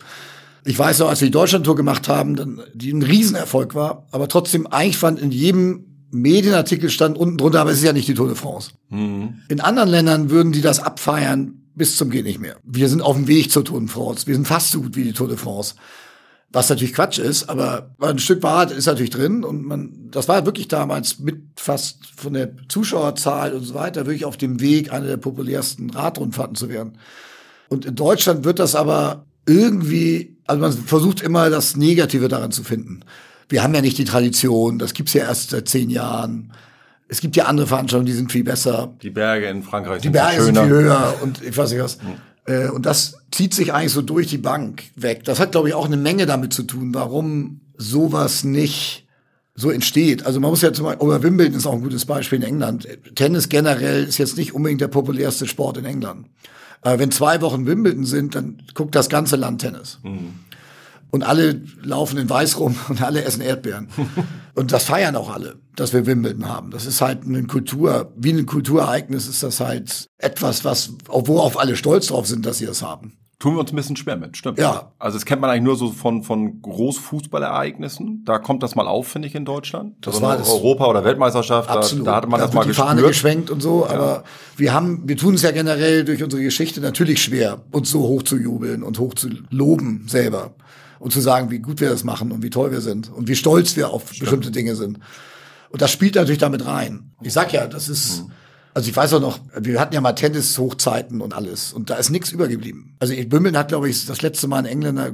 Ich 0.63 0.77
weiß 0.77 0.99
noch, 0.99 1.09
als 1.09 1.21
wir 1.21 1.27
die 1.27 1.31
Deutschlandtour 1.31 1.75
gemacht 1.75 2.07
haben, 2.07 2.35
dann, 2.35 2.61
die 2.73 2.91
ein 2.91 3.01
Riesenerfolg 3.01 3.73
war, 3.73 4.07
aber 4.11 4.27
trotzdem 4.27 4.67
eigentlich 4.67 4.97
fand 4.97 5.19
in 5.19 5.31
jedem 5.31 5.90
Medienartikel 6.11 6.89
stand 6.89 7.17
unten 7.17 7.37
drunter, 7.37 7.61
aber 7.61 7.71
es 7.71 7.77
ist 7.77 7.83
ja 7.83 7.93
nicht 7.93 8.07
die 8.07 8.13
Tour 8.13 8.27
de 8.27 8.35
France. 8.35 8.71
Mhm. 8.89 9.41
In 9.47 9.61
anderen 9.61 9.89
Ländern 9.89 10.29
würden 10.29 10.51
die 10.51 10.61
das 10.61 10.79
abfeiern 10.79 11.61
bis 11.73 11.97
zum 11.97 12.09
geht 12.09 12.25
nicht 12.25 12.39
mehr. 12.39 12.57
Wir 12.63 12.89
sind 12.89 13.01
auf 13.01 13.15
dem 13.15 13.27
Weg 13.27 13.51
zur 13.51 13.63
Tour 13.63 13.79
de 13.79 13.89
France. 13.89 14.27
Wir 14.27 14.35
sind 14.35 14.47
fast 14.47 14.71
so 14.71 14.81
gut 14.81 14.95
wie 14.95 15.03
die 15.03 15.13
Tour 15.13 15.27
de 15.27 15.37
France. 15.37 15.75
Was 16.53 16.69
natürlich 16.69 16.93
Quatsch 16.93 17.17
ist, 17.17 17.49
aber 17.49 17.95
ein 18.01 18.19
Stück 18.19 18.43
Wahrheit 18.43 18.71
ist 18.71 18.85
natürlich 18.85 19.09
drin 19.09 19.45
und 19.45 19.63
man, 19.63 20.09
das 20.11 20.27
war 20.27 20.45
wirklich 20.45 20.67
damals 20.67 21.19
mit 21.19 21.41
fast 21.55 22.05
von 22.17 22.33
der 22.33 22.51
Zuschauerzahl 22.67 23.53
und 23.53 23.63
so 23.63 23.73
weiter 23.73 24.05
wirklich 24.05 24.25
auf 24.25 24.35
dem 24.35 24.59
Weg, 24.59 24.91
eine 24.91 25.07
der 25.07 25.15
populärsten 25.15 25.91
Radrundfahrten 25.91 26.55
zu 26.55 26.67
werden. 26.67 26.97
Und 27.69 27.85
in 27.85 27.95
Deutschland 27.95 28.43
wird 28.43 28.59
das 28.59 28.75
aber 28.75 29.25
irgendwie, 29.47 30.35
also 30.45 30.61
man 30.61 30.73
versucht 30.73 31.21
immer 31.21 31.49
das 31.49 31.77
Negative 31.77 32.27
daran 32.27 32.51
zu 32.51 32.65
finden 32.65 33.05
wir 33.51 33.63
haben 33.63 33.73
ja 33.75 33.81
nicht 33.81 33.97
die 33.97 34.05
Tradition, 34.05 34.79
das 34.79 34.93
gibt's 34.93 35.13
ja 35.13 35.23
erst 35.23 35.51
seit 35.51 35.67
zehn 35.67 35.89
Jahren. 35.89 36.51
Es 37.07 37.19
gibt 37.19 37.35
ja 37.35 37.45
andere 37.45 37.67
Veranstaltungen, 37.67 38.05
die 38.05 38.13
sind 38.13 38.31
viel 38.31 38.43
besser. 38.43 38.93
Die 39.01 39.09
Berge 39.09 39.47
in 39.47 39.63
Frankreich 39.63 40.01
die 40.01 40.07
sind 40.07 40.13
Berge 40.13 40.41
sind 40.41 40.57
viel 40.57 40.69
höher 40.69 41.15
und 41.21 41.43
ich 41.43 41.55
weiß 41.55 41.71
nicht 41.71 41.81
was. 41.81 41.97
Mhm. 42.01 42.71
Und 42.71 42.85
das 42.85 43.17
zieht 43.31 43.53
sich 43.53 43.73
eigentlich 43.73 43.91
so 43.91 44.01
durch 44.01 44.27
die 44.27 44.37
Bank 44.37 44.83
weg. 44.95 45.25
Das 45.25 45.39
hat, 45.39 45.51
glaube 45.51 45.67
ich, 45.67 45.73
auch 45.73 45.85
eine 45.85 45.97
Menge 45.97 46.25
damit 46.25 46.53
zu 46.53 46.63
tun, 46.63 46.93
warum 46.93 47.61
sowas 47.77 48.43
nicht 48.43 49.05
so 49.53 49.69
entsteht. 49.69 50.25
Also 50.25 50.39
man 50.39 50.49
muss 50.49 50.61
ja 50.61 50.73
zum 50.73 50.85
Beispiel, 50.85 51.05
oder 51.05 51.21
Wimbledon 51.21 51.57
ist 51.57 51.67
auch 51.67 51.73
ein 51.73 51.83
gutes 51.83 52.05
Beispiel 52.05 52.39
in 52.39 52.45
England. 52.45 52.87
Tennis 53.15 53.49
generell 53.49 54.05
ist 54.05 54.17
jetzt 54.17 54.37
nicht 54.37 54.55
unbedingt 54.55 54.81
der 54.81 54.87
populärste 54.87 55.45
Sport 55.45 55.77
in 55.77 55.85
England. 55.85 56.27
Aber 56.81 56.97
wenn 56.97 57.11
zwei 57.11 57.41
Wochen 57.41 57.67
Wimbledon 57.67 58.05
sind, 58.05 58.33
dann 58.33 58.63
guckt 58.73 58.95
das 58.95 59.09
ganze 59.09 59.35
Land 59.35 59.61
Tennis. 59.61 59.99
Mhm 60.01 60.33
und 61.11 61.23
alle 61.23 61.61
laufen 61.83 62.17
in 62.17 62.29
Weiß 62.29 62.59
rum 62.59 62.75
und 62.89 63.01
alle 63.01 63.23
essen 63.23 63.41
Erdbeeren. 63.41 63.89
und 64.55 64.71
das 64.71 64.85
feiern 64.85 65.15
auch 65.15 65.29
alle, 65.31 65.55
dass 65.75 65.93
wir 65.93 66.05
Wimbledon 66.05 66.47
haben. 66.49 66.71
Das 66.71 66.85
ist 66.85 67.01
halt 67.01 67.23
eine 67.25 67.43
Kultur, 67.43 68.11
wie 68.17 68.31
ein 68.31 68.45
Kulturereignis 68.45 69.27
ist 69.27 69.43
das 69.43 69.59
halt 69.59 70.07
etwas, 70.17 70.65
was, 70.65 70.93
worauf 71.07 71.59
alle 71.59 71.75
stolz 71.75 72.07
drauf 72.07 72.27
sind, 72.27 72.45
dass 72.45 72.57
sie 72.57 72.65
das 72.65 72.81
haben. 72.81 73.17
Tun 73.39 73.55
wir 73.55 73.61
uns 73.61 73.73
ein 73.73 73.75
bisschen 73.75 73.95
schwer 73.95 74.17
mit, 74.17 74.37
stimmt. 74.37 74.59
Ja. 74.59 74.91
Also 74.99 75.17
das 75.17 75.25
kennt 75.25 75.41
man 75.41 75.49
eigentlich 75.49 75.63
nur 75.63 75.75
so 75.75 75.89
von, 75.91 76.21
von 76.21 76.61
Großfußballereignissen. 76.61 78.23
Da 78.23 78.37
kommt 78.37 78.61
das 78.61 78.75
mal 78.75 78.87
auf, 78.87 79.07
finde 79.07 79.27
ich, 79.27 79.35
in 79.35 79.45
Deutschland. 79.45 79.95
Das 80.01 80.15
Also 80.15 80.27
war 80.27 80.37
das- 80.37 80.49
Europa- 80.49 80.85
oder 80.87 81.03
Weltmeisterschaft, 81.03 81.67
da, 81.69 81.73
Absolut. 81.73 82.05
da 82.07 82.15
hatte 82.17 82.27
man 82.27 82.39
Da 82.39 82.45
das 82.45 82.55
mal 82.55 82.65
die 82.65 82.73
Fahne 82.73 83.01
gespürt. 83.01 83.13
geschwenkt 83.13 83.49
und 83.49 83.61
so, 83.61 83.87
aber 83.87 84.23
wir 84.57 84.73
haben, 84.73 85.07
wir 85.07 85.17
tun 85.17 85.33
es 85.33 85.41
ja 85.41 85.49
generell 85.51 86.05
durch 86.05 86.23
unsere 86.23 86.43
Geschichte 86.43 86.81
natürlich 86.81 87.21
schwer, 87.23 87.61
uns 87.71 87.89
so 87.89 88.01
hoch 88.01 88.23
zu 88.23 88.37
jubeln 88.37 88.83
und 88.83 88.99
hoch 88.99 89.15
zu 89.15 89.29
loben 89.49 90.05
selber 90.07 90.51
und 91.01 91.11
zu 91.11 91.19
sagen, 91.19 91.49
wie 91.49 91.59
gut 91.59 91.81
wir 91.81 91.89
das 91.89 92.03
machen 92.03 92.31
und 92.31 92.43
wie 92.43 92.51
toll 92.51 92.71
wir 92.71 92.79
sind 92.79 93.11
und 93.11 93.27
wie 93.27 93.35
stolz 93.35 93.75
wir 93.75 93.89
auf 93.89 94.05
bestimmte 94.05 94.51
Dinge 94.51 94.75
sind. 94.75 94.99
Und 95.71 95.81
das 95.81 95.91
spielt 95.91 96.15
natürlich 96.15 96.37
damit 96.37 96.65
rein. 96.65 97.11
Ich 97.21 97.33
sag 97.33 97.51
ja, 97.53 97.65
das 97.65 97.89
ist, 97.89 98.25
also 98.75 98.87
ich 98.87 98.95
weiß 98.95 99.13
auch 99.15 99.19
noch, 99.19 99.39
wir 99.59 99.79
hatten 99.79 99.95
ja 99.95 100.01
mal 100.01 100.13
Tennis-Hochzeiten 100.13 101.21
und 101.21 101.33
alles 101.33 101.73
und 101.73 101.89
da 101.89 101.95
ist 101.95 102.11
nichts 102.11 102.31
übergeblieben. 102.31 102.95
Also 102.99 103.13
Wimbledon 103.15 103.57
hat, 103.57 103.69
glaube 103.69 103.89
ich, 103.89 104.05
das 104.05 104.21
letzte 104.21 104.47
Mal 104.47 104.59
ein 104.59 104.65
Engländer, 104.65 105.11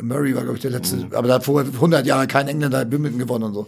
Murray 0.00 0.34
war, 0.36 0.42
glaube 0.42 0.56
ich, 0.56 0.62
der 0.62 0.70
letzte, 0.70 1.08
aber 1.10 1.26
da 1.26 1.34
hat 1.34 1.44
vorher 1.44 1.70
100 1.72 2.06
Jahre 2.06 2.28
kein 2.28 2.46
Engländer 2.46 2.88
Wimbledon 2.90 3.18
gewonnen 3.18 3.44
und 3.44 3.54
so. 3.54 3.66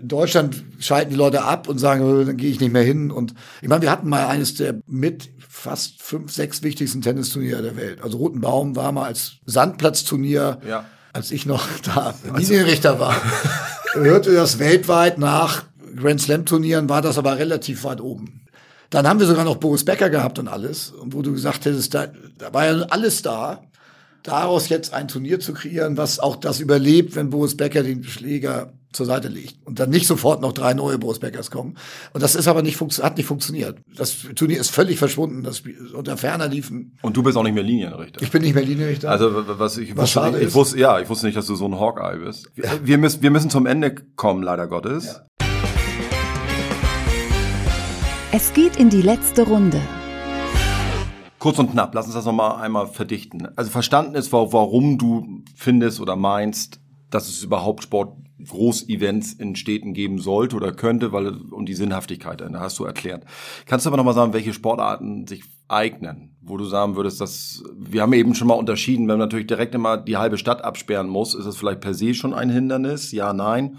In 0.00 0.08
Deutschland 0.08 0.64
schalten 0.80 1.10
die 1.10 1.16
Leute 1.16 1.42
ab 1.44 1.68
und 1.68 1.78
sagen, 1.78 2.02
"Oh, 2.02 2.24
dann 2.24 2.36
gehe 2.36 2.50
ich 2.50 2.60
nicht 2.60 2.72
mehr 2.72 2.82
hin. 2.82 3.10
Und 3.10 3.34
ich 3.62 3.68
meine, 3.68 3.82
wir 3.82 3.90
hatten 3.90 4.08
mal 4.08 4.26
eines 4.26 4.54
der 4.54 4.80
mit 4.86 5.30
fast 5.48 6.02
fünf, 6.02 6.32
sechs 6.32 6.62
wichtigsten 6.62 7.00
Tennisturniere 7.00 7.62
der 7.62 7.76
Welt. 7.76 8.02
Also 8.02 8.18
Roten 8.18 8.40
Baum 8.40 8.76
war 8.76 8.92
mal 8.92 9.04
als 9.06 9.36
Sandplatzturnier, 9.46 10.58
Ja. 10.68 10.84
als 11.12 11.30
ich 11.30 11.46
noch 11.46 11.66
da 11.84 12.14
Linienrichter 12.36 12.98
war, 12.98 13.16
hörte 13.94 14.34
das 14.34 14.58
weltweit 14.58 15.18
nach 15.18 15.64
Grand 15.96 16.20
Slam 16.20 16.44
Turnieren, 16.44 16.88
war 16.88 17.02
das 17.02 17.18
aber 17.18 17.38
relativ 17.38 17.84
weit 17.84 18.00
oben. 18.00 18.40
Dann 18.90 19.06
haben 19.08 19.20
wir 19.20 19.26
sogar 19.26 19.44
noch 19.44 19.56
Boris 19.56 19.84
Becker 19.84 20.10
gehabt 20.10 20.38
und 20.38 20.48
alles, 20.48 20.90
und 20.90 21.14
wo 21.14 21.22
du 21.22 21.32
gesagt 21.32 21.64
hättest, 21.64 21.94
da, 21.94 22.08
da 22.38 22.52
war 22.52 22.66
ja 22.66 22.82
alles 22.90 23.22
da. 23.22 23.62
Daraus 24.22 24.68
jetzt 24.70 24.92
ein 24.94 25.06
Turnier 25.08 25.38
zu 25.38 25.52
kreieren, 25.52 25.96
was 25.96 26.18
auch 26.18 26.36
das 26.36 26.58
überlebt, 26.58 27.14
wenn 27.14 27.30
Boris 27.30 27.56
Becker 27.56 27.82
den 27.82 28.04
Schläger 28.04 28.72
zur 28.94 29.06
Seite 29.06 29.28
legt 29.28 29.56
und 29.66 29.78
dann 29.80 29.90
nicht 29.90 30.06
sofort 30.06 30.40
noch 30.40 30.52
drei 30.52 30.72
neue 30.74 30.98
Boris 30.98 31.18
Beckers 31.18 31.50
kommen. 31.50 31.76
Und 32.12 32.22
das 32.22 32.34
ist 32.34 32.48
aber 32.48 32.62
nicht 32.62 32.80
hat 33.02 33.16
nicht 33.16 33.26
funktioniert. 33.26 33.78
Das 33.96 34.26
Turnier 34.34 34.60
ist 34.60 34.70
völlig 34.70 34.98
verschwunden. 34.98 35.42
Das 35.42 35.62
unter 35.94 36.16
Ferner 36.16 36.48
liefen. 36.48 36.96
Und 37.02 37.16
du 37.16 37.22
bist 37.22 37.36
auch 37.36 37.42
nicht 37.42 37.54
mehr 37.54 37.62
Linienrichter. 37.62 38.22
Ich 38.22 38.30
bin 38.30 38.42
nicht 38.42 38.54
mehr 38.54 38.64
Linienrichter. 38.64 39.10
Also 39.10 39.30
was 39.58 39.76
ich 39.78 39.96
Was 39.96 40.14
wusste, 40.16 40.38
ich 40.38 40.46
ist. 40.46 40.54
wusste, 40.54 40.78
ja, 40.78 41.00
ich 41.00 41.08
wusste 41.08 41.26
nicht, 41.26 41.36
dass 41.36 41.46
du 41.46 41.54
so 41.54 41.66
ein 41.66 41.78
Hawkeye 41.78 42.18
bist. 42.24 42.50
Wir, 42.54 42.70
wir 42.84 42.98
müssen, 42.98 43.22
wir 43.22 43.30
müssen 43.30 43.50
zum 43.50 43.66
Ende 43.66 43.94
kommen, 44.16 44.42
leider 44.42 44.66
Gottes. 44.66 45.20
Es 48.32 48.52
geht 48.52 48.76
in 48.76 48.90
die 48.90 49.02
letzte 49.02 49.42
Runde. 49.42 49.80
Kurz 51.38 51.58
und 51.58 51.72
knapp, 51.72 51.94
lass 51.94 52.06
uns 52.06 52.14
das 52.14 52.24
nochmal 52.24 52.62
einmal 52.62 52.86
verdichten. 52.86 53.48
Also 53.54 53.70
verstanden 53.70 54.14
ist, 54.14 54.32
wa- 54.32 54.48
warum 54.50 54.98
du 54.98 55.42
findest 55.54 56.00
oder 56.00 56.16
meinst, 56.16 56.80
dass 57.10 57.28
es 57.28 57.42
überhaupt 57.42 57.82
Sport 57.84 58.16
Großevents 58.42 59.34
in 59.34 59.54
Städten 59.56 59.94
geben 59.94 60.18
sollte 60.18 60.56
oder 60.56 60.72
könnte, 60.72 61.12
weil 61.12 61.28
und 61.28 61.66
die 61.68 61.74
Sinnhaftigkeit, 61.74 62.40
da 62.40 62.50
hast 62.60 62.78
du 62.78 62.84
erklärt. 62.84 63.24
Kannst 63.66 63.86
du 63.86 63.90
aber 63.90 63.96
nochmal 63.96 64.14
sagen, 64.14 64.32
welche 64.32 64.52
Sportarten 64.52 65.26
sich 65.26 65.44
eignen, 65.68 66.36
wo 66.42 66.56
du 66.56 66.64
sagen 66.64 66.96
würdest, 66.96 67.20
dass 67.20 67.62
wir 67.76 68.02
haben 68.02 68.12
eben 68.12 68.34
schon 68.34 68.48
mal 68.48 68.54
unterschieden, 68.54 69.02
wenn 69.02 69.18
man 69.18 69.28
natürlich 69.28 69.46
direkt 69.46 69.74
immer 69.74 69.96
die 69.96 70.16
halbe 70.16 70.36
Stadt 70.36 70.64
absperren 70.64 71.08
muss, 71.08 71.34
ist 71.34 71.46
es 71.46 71.56
vielleicht 71.56 71.80
per 71.80 71.94
se 71.94 72.14
schon 72.14 72.34
ein 72.34 72.50
Hindernis? 72.50 73.12
Ja, 73.12 73.32
nein. 73.32 73.78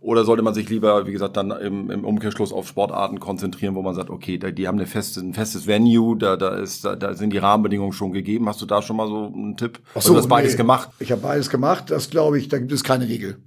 Oder 0.00 0.24
sollte 0.24 0.42
man 0.42 0.54
sich 0.54 0.70
lieber, 0.70 1.06
wie 1.06 1.12
gesagt, 1.12 1.36
dann 1.36 1.50
im, 1.50 1.90
im 1.90 2.04
Umkehrschluss 2.04 2.52
auf 2.52 2.66
Sportarten 2.66 3.20
konzentrieren, 3.20 3.74
wo 3.74 3.82
man 3.82 3.94
sagt, 3.94 4.08
okay, 4.08 4.38
da, 4.38 4.50
die 4.50 4.66
haben 4.66 4.78
eine 4.78 4.86
feste, 4.86 5.20
ein 5.20 5.34
festes 5.34 5.66
Venue, 5.66 6.16
da, 6.16 6.36
da, 6.36 6.56
ist, 6.56 6.86
da, 6.86 6.96
da 6.96 7.14
sind 7.14 7.34
die 7.34 7.38
Rahmenbedingungen 7.38 7.92
schon 7.92 8.12
gegeben. 8.12 8.48
Hast 8.48 8.62
du 8.62 8.66
da 8.66 8.80
schon 8.80 8.96
mal 8.96 9.08
so 9.08 9.26
einen 9.26 9.58
Tipp? 9.58 9.78
Hast 9.94 10.08
du 10.08 10.14
das 10.14 10.26
beides 10.26 10.52
nee. 10.52 10.56
gemacht? 10.56 10.88
Ich 11.00 11.12
habe 11.12 11.20
beides 11.20 11.50
gemacht. 11.50 11.90
Das 11.90 12.08
glaube 12.08 12.38
ich, 12.38 12.48
da 12.48 12.58
gibt 12.58 12.72
es 12.72 12.82
keine 12.82 13.08
Regel. 13.08 13.42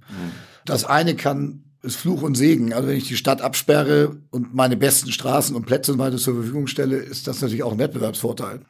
Das 0.64 0.84
eine 0.84 1.16
kann 1.16 1.64
ist 1.84 1.96
Fluch 1.96 2.22
und 2.22 2.34
Segen. 2.34 2.72
Also 2.72 2.88
wenn 2.88 2.96
ich 2.96 3.08
die 3.08 3.16
Stadt 3.16 3.42
absperre 3.42 4.16
und 4.30 4.54
meine 4.54 4.76
besten 4.76 5.12
Straßen 5.12 5.54
und 5.54 5.66
Plätze 5.66 5.92
und 5.92 5.98
weiter 5.98 6.16
zur 6.16 6.34
Verfügung 6.34 6.66
stelle, 6.66 6.96
ist 6.96 7.26
das 7.26 7.40
natürlich 7.40 7.62
auch 7.62 7.72
ein 7.72 7.78
Wettbewerbsvorteil. 7.78 8.60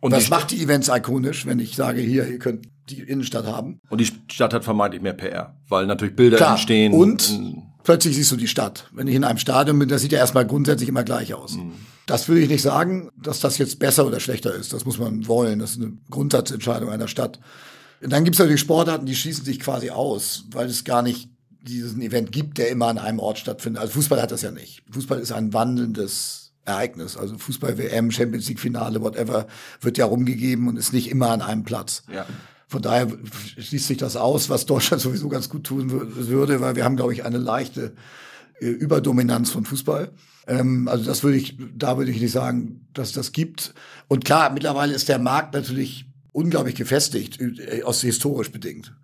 Und 0.00 0.12
Und 0.12 0.12
das 0.12 0.30
macht 0.30 0.50
die 0.50 0.62
Events 0.62 0.88
ikonisch, 0.88 1.46
wenn 1.46 1.58
ich 1.58 1.76
sage, 1.76 2.00
hier, 2.00 2.26
ihr 2.26 2.38
könnt 2.38 2.66
die 2.88 3.00
Innenstadt 3.00 3.46
haben. 3.46 3.80
Und 3.90 4.00
die 4.00 4.10
Stadt 4.30 4.54
hat 4.54 4.64
vermeintlich 4.64 5.02
mehr 5.02 5.12
PR, 5.12 5.54
weil 5.68 5.86
natürlich 5.86 6.16
Bilder 6.16 6.50
entstehen. 6.50 6.92
Und 6.92 7.38
plötzlich 7.84 8.16
siehst 8.16 8.32
du 8.32 8.36
die 8.36 8.48
Stadt. 8.48 8.88
Wenn 8.92 9.06
ich 9.06 9.14
in 9.14 9.24
einem 9.24 9.38
Stadion 9.38 9.78
bin, 9.78 9.88
das 9.88 10.02
sieht 10.02 10.12
ja 10.12 10.18
erstmal 10.18 10.46
grundsätzlich 10.46 10.88
immer 10.88 11.04
gleich 11.04 11.34
aus. 11.34 11.58
Das 12.06 12.28
will 12.28 12.38
ich 12.38 12.48
nicht 12.48 12.62
sagen, 12.62 13.10
dass 13.22 13.40
das 13.40 13.58
jetzt 13.58 13.78
besser 13.78 14.06
oder 14.06 14.20
schlechter 14.20 14.54
ist. 14.54 14.72
Das 14.72 14.84
muss 14.84 14.98
man 14.98 15.28
wollen. 15.28 15.58
Das 15.58 15.72
ist 15.72 15.82
eine 15.82 15.92
Grundsatzentscheidung 16.10 16.90
einer 16.90 17.08
Stadt. 17.08 17.38
Und 18.02 18.10
dann 18.10 18.24
gibt 18.24 18.36
es 18.36 18.40
natürlich 18.40 18.60
Sportarten, 18.60 19.06
die 19.06 19.14
schließen 19.14 19.44
sich 19.44 19.60
quasi 19.60 19.90
aus, 19.90 20.46
weil 20.50 20.66
es 20.66 20.84
gar 20.84 21.02
nicht 21.02 21.28
diesen 21.62 22.00
Event 22.00 22.32
gibt, 22.32 22.56
der 22.56 22.70
immer 22.70 22.86
an 22.86 22.96
einem 22.98 23.18
Ort 23.18 23.38
stattfindet. 23.38 23.82
Also 23.82 23.92
Fußball 23.92 24.20
hat 24.20 24.32
das 24.32 24.40
ja 24.40 24.50
nicht. 24.50 24.82
Fußball 24.90 25.20
ist 25.20 25.32
ein 25.32 25.52
wandelndes 25.52 26.49
Ereignis. 26.70 27.16
Also 27.16 27.36
Fußball-WM, 27.38 28.10
Champions 28.10 28.48
League-Finale, 28.48 29.00
whatever, 29.02 29.46
wird 29.80 29.98
ja 29.98 30.06
rumgegeben 30.06 30.68
und 30.68 30.76
ist 30.76 30.92
nicht 30.92 31.10
immer 31.10 31.30
an 31.30 31.42
einem 31.42 31.64
Platz. 31.64 32.02
Ja. 32.12 32.26
Von 32.68 32.82
daher 32.82 33.08
schließt 33.58 33.88
sich 33.88 33.98
das 33.98 34.16
aus, 34.16 34.48
was 34.48 34.66
Deutschland 34.66 35.02
sowieso 35.06 35.28
ganz 35.28 35.48
gut 35.48 35.64
tun 35.64 35.90
wür- 35.90 36.28
würde, 36.28 36.60
weil 36.60 36.76
wir 36.76 36.84
haben, 36.84 36.96
glaube 36.96 37.12
ich, 37.12 37.24
eine 37.24 37.38
leichte 37.38 37.94
äh, 38.60 38.66
Überdominanz 38.66 39.50
von 39.50 39.64
Fußball. 39.64 40.12
Ähm, 40.46 40.86
also 40.88 41.04
das 41.04 41.22
würde 41.24 41.36
ich, 41.36 41.56
da 41.76 41.98
würde 41.98 42.10
ich 42.12 42.20
nicht 42.20 42.32
sagen, 42.32 42.86
dass 42.94 43.12
das 43.12 43.32
gibt. 43.32 43.74
Und 44.08 44.24
klar, 44.24 44.50
mittlerweile 44.52 44.94
ist 44.94 45.08
der 45.08 45.18
Markt 45.18 45.54
natürlich 45.54 46.06
unglaublich 46.32 46.76
gefestigt, 46.76 47.40
äh, 47.40 47.82
aus 47.82 48.02
historisch 48.02 48.52
bedingt. 48.52 48.94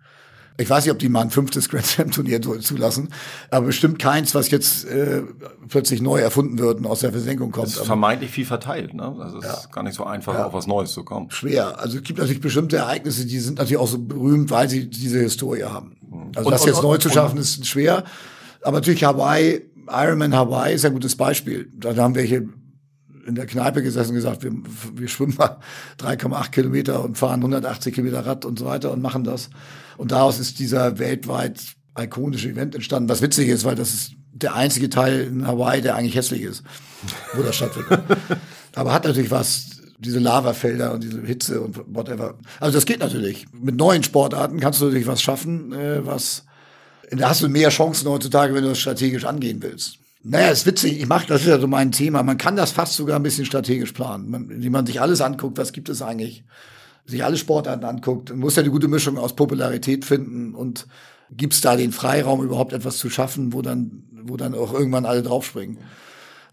Ich 0.59 0.69
weiß 0.69 0.85
nicht, 0.85 0.91
ob 0.91 0.97
die 0.97 1.07
mal 1.09 1.21
ein 1.21 1.29
fünftes 1.29 1.69
Grand 1.69 1.85
Slam 1.85 2.09
Turnier 2.11 2.41
zulassen, 2.41 3.09
aber 3.51 3.67
bestimmt 3.67 3.99
keins, 3.99 4.33
was 4.33 4.49
jetzt 4.49 4.85
äh, 4.85 5.21
plötzlich 5.69 6.01
neu 6.01 6.19
erfunden 6.19 6.57
wird 6.57 6.79
und 6.79 6.87
aus 6.87 7.01
der 7.01 7.11
Versenkung 7.11 7.51
kommt. 7.51 7.67
Es 7.67 7.77
ist 7.77 7.85
vermeintlich 7.85 8.31
viel 8.31 8.45
verteilt, 8.45 8.95
ne? 8.95 9.15
Also 9.19 9.37
es 9.37 9.45
ist 9.45 9.71
gar 9.71 9.83
nicht 9.83 9.93
so 9.95 10.03
einfach, 10.03 10.33
auf 10.45 10.53
was 10.53 10.65
Neues 10.65 10.93
zu 10.93 11.03
kommen. 11.03 11.29
schwer. 11.29 11.79
Also 11.79 11.97
es 11.97 12.03
gibt 12.03 12.17
natürlich 12.17 12.41
bestimmte 12.41 12.77
Ereignisse, 12.77 13.27
die 13.27 13.39
sind 13.39 13.59
natürlich 13.59 13.77
auch 13.77 13.87
so 13.87 13.99
berühmt, 13.99 14.49
weil 14.49 14.67
sie 14.67 14.89
diese 14.89 15.19
Historie 15.19 15.63
haben. 15.63 15.95
Also 16.35 16.47
Und- 16.47 16.51
das 16.53 16.61
und- 16.61 16.67
jetzt 16.69 16.81
neu 16.81 16.95
und- 16.95 17.01
zu 17.03 17.09
schaffen, 17.09 17.37
ist 17.37 17.65
schwer. 17.67 18.03
Aber 18.63 18.77
natürlich 18.77 19.03
Hawaii, 19.03 19.61
Ironman 19.89 20.35
Hawaii 20.35 20.73
ist 20.73 20.83
ein 20.85 20.93
gutes 20.93 21.15
Beispiel. 21.15 21.71
Da 21.77 21.95
haben 21.95 22.15
welche 22.15 22.49
in 23.27 23.35
der 23.35 23.45
Kneipe 23.45 23.83
gesessen 23.83 24.11
und 24.11 24.15
gesagt, 24.15 24.43
wir, 24.43 24.51
wir 24.95 25.07
schwimmen 25.07 25.35
mal 25.37 25.57
3,8 25.99 26.51
Kilometer 26.51 27.03
und 27.03 27.17
fahren 27.17 27.39
180 27.39 27.93
Kilometer 27.93 28.25
Rad 28.25 28.45
und 28.45 28.57
so 28.57 28.65
weiter 28.65 28.91
und 28.91 29.01
machen 29.01 29.23
das. 29.23 29.49
Und 29.97 30.11
daraus 30.11 30.39
ist 30.39 30.59
dieser 30.59 30.99
weltweit 30.99 31.59
ikonische 31.97 32.49
Event 32.49 32.75
entstanden, 32.75 33.09
was 33.09 33.21
witzig 33.21 33.49
ist, 33.49 33.65
weil 33.65 33.75
das 33.75 33.93
ist 33.93 34.11
der 34.31 34.55
einzige 34.55 34.89
Teil 34.89 35.21
in 35.21 35.47
Hawaii, 35.47 35.81
der 35.81 35.95
eigentlich 35.95 36.15
hässlich 36.15 36.43
ist, 36.43 36.63
wo 37.33 37.41
das 37.41 37.55
stattfindet. 37.55 37.99
Aber 38.75 38.93
hat 38.93 39.05
natürlich 39.05 39.31
was, 39.31 39.81
diese 39.99 40.19
Lavafelder 40.19 40.93
und 40.93 41.03
diese 41.03 41.21
Hitze 41.21 41.59
und 41.61 41.79
whatever. 41.87 42.35
Also 42.59 42.77
das 42.77 42.85
geht 42.85 42.99
natürlich. 42.99 43.47
Mit 43.51 43.75
neuen 43.75 44.03
Sportarten 44.03 44.59
kannst 44.59 44.79
du 44.79 44.85
natürlich 44.85 45.07
was 45.07 45.21
schaffen, 45.21 45.73
äh, 45.73 46.05
was 46.05 46.43
da 47.11 47.29
hast 47.29 47.41
du 47.41 47.49
mehr 47.49 47.69
Chancen 47.69 48.09
heutzutage, 48.09 48.53
wenn 48.53 48.63
du 48.63 48.69
das 48.69 48.79
strategisch 48.79 49.25
angehen 49.25 49.61
willst. 49.61 49.99
Naja, 50.29 50.49
ist 50.49 50.65
witzig. 50.65 50.99
Ich 50.99 51.07
mache 51.07 51.25
das 51.27 51.41
ist 51.41 51.47
ja 51.47 51.57
so 51.57 51.67
mein 51.67 51.93
Thema. 51.93 52.21
Man 52.21 52.37
kann 52.37 52.57
das 52.57 52.71
fast 52.71 52.93
sogar 52.93 53.15
ein 53.17 53.23
bisschen 53.23 53.45
strategisch 53.45 53.93
planen. 53.93 54.29
Man, 54.29 54.49
wenn 54.49 54.71
man 54.71 54.85
sich 54.85 54.99
alles 54.99 55.21
anguckt, 55.21 55.57
was 55.57 55.71
gibt 55.71 55.87
es 55.87 56.01
eigentlich? 56.01 56.43
Sich 57.05 57.23
alle 57.23 57.37
Sportarten 57.37 57.85
anguckt, 57.85 58.35
muss 58.35 58.57
ja 58.57 58.63
eine 58.63 58.71
gute 58.71 58.89
Mischung 58.89 59.17
aus 59.17 59.37
Popularität 59.37 60.03
finden 60.03 60.53
und 60.53 60.85
gibt's 61.31 61.61
da 61.61 61.77
den 61.77 61.93
Freiraum, 61.93 62.43
überhaupt 62.43 62.73
etwas 62.73 62.97
zu 62.97 63.09
schaffen, 63.09 63.53
wo 63.53 63.61
dann, 63.61 64.03
wo 64.23 64.35
dann 64.35 64.53
auch 64.53 64.73
irgendwann 64.73 65.05
alle 65.05 65.23
draufspringen. 65.23 65.77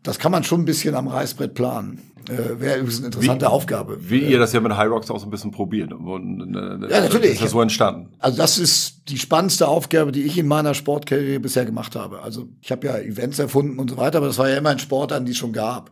Das 0.05 0.19
kann 0.19 0.31
man 0.31 0.45
schon 0.45 0.61
ein 0.61 0.65
bisschen 0.65 0.95
am 0.95 1.09
Reißbrett 1.09 1.55
planen. 1.55 2.01
Äh, 2.29 2.61
Wäre 2.61 2.79
übrigens 2.79 2.99
eine 2.99 3.07
interessante 3.07 3.51
Aufgabe. 3.51 3.99
Wie 4.01 4.21
ihr 4.21 4.39
das 4.39 4.53
ja 4.53 4.61
mit 4.61 4.75
High 4.77 4.89
Rocks 4.89 5.11
auch 5.11 5.19
so 5.19 5.27
ein 5.27 5.31
bisschen 5.31 5.51
probiert. 5.51 5.93
Und, 5.93 6.55
äh, 6.55 6.91
Ja, 6.91 7.01
natürlich. 7.01 7.33
Ist 7.33 7.43
das 7.43 7.51
so 7.51 7.61
entstanden? 7.61 8.11
Also 8.19 8.37
das 8.39 8.59
ist 8.59 9.09
die 9.09 9.19
spannendste 9.19 9.69
Aufgabe, 9.69 10.13
die 10.13 10.23
ich 10.23 10.39
in 10.39 10.47
meiner 10.47 10.75
Sportkarriere 10.75 11.41
bisher 11.41 11.65
gemacht 11.67 11.97
habe. 11.97 12.23
Also 12.23 12.49
ich 12.63 12.71
habe 12.71 12.87
ja 12.87 12.97
Events 12.99 13.39
erfunden 13.39 13.79
und 13.79 13.91
so 13.91 13.97
weiter, 13.97 14.19
aber 14.19 14.29
das 14.29 14.39
war 14.39 14.49
ja 14.49 14.57
immer 14.57 14.71
ein 14.71 14.79
Sport, 14.79 15.13
an 15.13 15.27
die 15.27 15.33
es 15.33 15.39
schon 15.39 15.53
gab. 15.53 15.91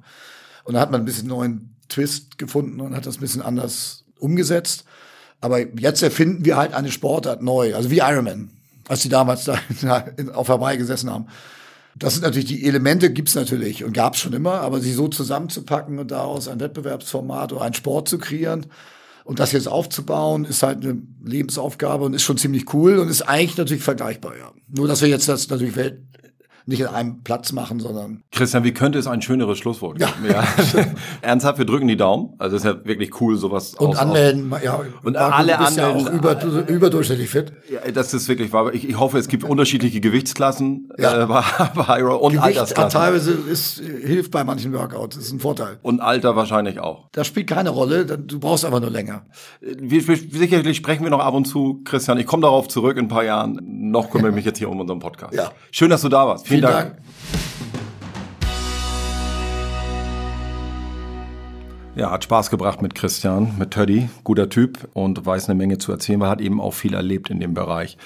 Und 0.65 0.75
da 0.75 0.81
hat 0.81 0.91
man 0.91 1.03
ein 1.03 1.05
bisschen 1.05 1.29
neuen 1.29 1.75
Twist 1.89 2.39
gefunden 2.39 2.81
und 2.81 2.95
hat 2.97 3.07
das 3.07 3.17
ein 3.17 3.21
bisschen 3.21 3.43
anders 3.43 4.05
umgesetzt. 4.19 4.85
Aber 5.41 5.59
jetzt 5.79 6.03
erfinden 6.03 6.45
wir 6.45 6.57
halt 6.57 6.73
eine 6.73 6.91
Sportart 6.91 7.43
neu, 7.43 7.75
also 7.75 7.91
wie 7.91 7.99
Ironman, 7.99 8.51
als 8.89 9.01
die 9.01 9.09
damals 9.09 9.45
da 9.45 9.59
auf 10.35 10.49
Hawaii 10.49 10.79
gesessen 10.79 11.11
haben. 11.11 11.27
Das 11.97 12.15
sind 12.15 12.23
natürlich 12.23 12.49
die 12.49 12.65
Elemente, 12.65 13.13
gibt's 13.13 13.35
natürlich 13.35 13.85
und 13.85 13.93
gab's 13.93 14.19
schon 14.19 14.33
immer, 14.33 14.61
aber 14.61 14.81
sie 14.81 14.93
so 14.93 15.09
zusammenzupacken 15.09 15.99
und 15.99 16.11
daraus 16.11 16.49
ein 16.49 16.61
Wettbewerbsformat 16.61 17.53
oder 17.53 17.63
einen 17.63 17.75
Sport 17.75 18.09
zu 18.09 18.19
kreieren 18.19 18.67
und 19.25 19.39
das 19.39 19.53
jetzt 19.53 19.69
aufzubauen, 19.69 20.45
ist 20.45 20.63
halt 20.63 20.83
eine 20.83 21.01
Lebensaufgabe 21.25 22.05
und 22.05 22.15
ist 22.15 22.23
schon 22.23 22.39
ziemlich 22.39 22.73
cool 22.75 22.99
und 22.99 23.09
ist 23.09 23.23
eigentlich 23.23 23.57
natürlich 23.57 23.83
vergleichbar, 23.83 24.37
ja. 24.37 24.53
Nur, 24.69 24.89
dass 24.89 25.03
wir 25.03 25.09
jetzt 25.09 25.29
das 25.29 25.49
natürlich 25.49 25.77
Welt, 25.77 26.01
nicht 26.67 26.87
an 26.87 26.95
einem 26.95 27.23
Platz 27.23 27.53
machen, 27.53 27.81
sondern. 27.81 28.23
Christian, 28.31 28.65
wie 28.65 28.73
könnte 28.73 28.99
es 28.99 29.07
ein 29.07 29.23
schöneres 29.23 29.59
Schlusswort 29.59 29.99
geben? 29.99 30.11
Ja. 30.27 30.45
ja. 30.75 30.85
Ernsthaft, 31.23 31.59
wir 31.59 31.65
drücken 31.65 31.89
die 31.89 31.97
Daumen. 31.97 32.35
Also 32.39 32.57
es 32.57 32.65
ist 32.65 32.71
ja 32.71 32.85
wirklich 32.85 33.21
cool, 33.21 33.37
sowas 33.37 33.75
Und 33.75 33.91
aus, 33.91 33.99
anmelden, 33.99 34.53
aus, 34.53 34.63
ja. 34.63 34.81
Und 35.03 35.15
Marco, 35.15 35.35
alle 35.35 35.53
du 35.53 35.59
bist 35.59 35.79
anmelden. 35.79 36.07
Ja 36.07 36.13
auch 36.13 36.37
über, 36.37 36.69
überdurchschnittlich 36.69 37.31
fit. 37.31 37.53
Ja, 37.71 37.91
das 37.91 38.15
ist 38.15 38.29
wirklich 38.29 38.53
wahr. 38.53 38.73
Ich, 38.73 38.89
ich 38.89 38.99
hoffe, 38.99 39.19
es 39.19 39.29
gibt 39.29 39.45
unterschiedliche 39.45 40.01
Gewichtsklassen 40.01 40.91
ja. 40.99 41.25
äh, 41.25 41.27
bei, 41.27 41.43
bei 41.75 42.05
und 42.05 42.33
Gewicht 42.33 42.45
Altersklassen. 42.45 43.01
Teilweise 43.01 43.33
ist, 43.33 43.81
hilft 43.81 44.31
bei 44.31 44.45
manchen 44.45 44.73
Workouts. 44.73 45.17
Das 45.17 45.27
ist 45.27 45.33
ein 45.33 45.41
Vorteil. 45.41 45.79
Und 45.83 46.01
Alter 46.01 46.37
wahrscheinlich 46.37 46.81
auch. 46.81 47.09
Das 47.13 47.27
spielt 47.27 47.49
keine 47.49 47.71
Rolle. 47.71 48.05
Du 48.07 48.39
brauchst 48.39 48.65
einfach 48.65 48.81
nur 48.81 48.91
länger. 48.91 49.27
Wir, 49.61 50.07
wir, 50.07 50.17
sicherlich 50.17 50.77
sprechen 50.77 51.03
wir 51.05 51.11
noch 51.11 51.21
ab 51.21 51.35
und 51.35 51.47
zu, 51.47 51.83
Christian. 51.85 52.19
Ich 52.19 52.27
komme 52.27 52.43
darauf 52.43 52.69
zurück 52.69 52.97
in 52.97 53.07
ein 53.07 53.09
paar 53.09 53.25
Jahren. 53.25 53.59
Noch 53.65 54.11
kümmere 54.11 54.29
ich 54.31 54.35
mich 54.35 54.45
jetzt 54.45 54.59
hier 54.59 54.71
um 54.71 54.81
unseren 54.81 55.01
Podcast. 55.01 55.35
Ja. 55.35 55.53
Schön, 55.71 55.91
dass 55.91 56.03
du 56.03 56.09
da 56.09 56.27
warst. 56.27 56.47
Vielen, 56.53 56.63
Dank. 56.63 56.97
Dank. 56.97 57.03
Ja, 61.95 62.11
hat 62.11 62.25
Spaß 62.25 62.51
gebracht 62.51 62.81
mit 62.83 62.95
Christian, 62.95 63.55
mit 63.59 63.71
Teddy, 63.71 64.09
guter 64.25 64.49
Typ 64.49 64.89
und 64.93 65.25
weiß 65.25 65.49
eine 65.49 65.57
Menge 65.57 65.79
zu 65.79 65.93
erzählen, 65.93 66.21
weil 66.21 66.29
hat 66.31 66.41
eben 66.41 66.61
auch 66.61 66.73
viel 66.73 66.95
erlebt 66.95 67.31
in 67.31 67.41
dem 67.41 67.55
Bereich. 67.55 67.97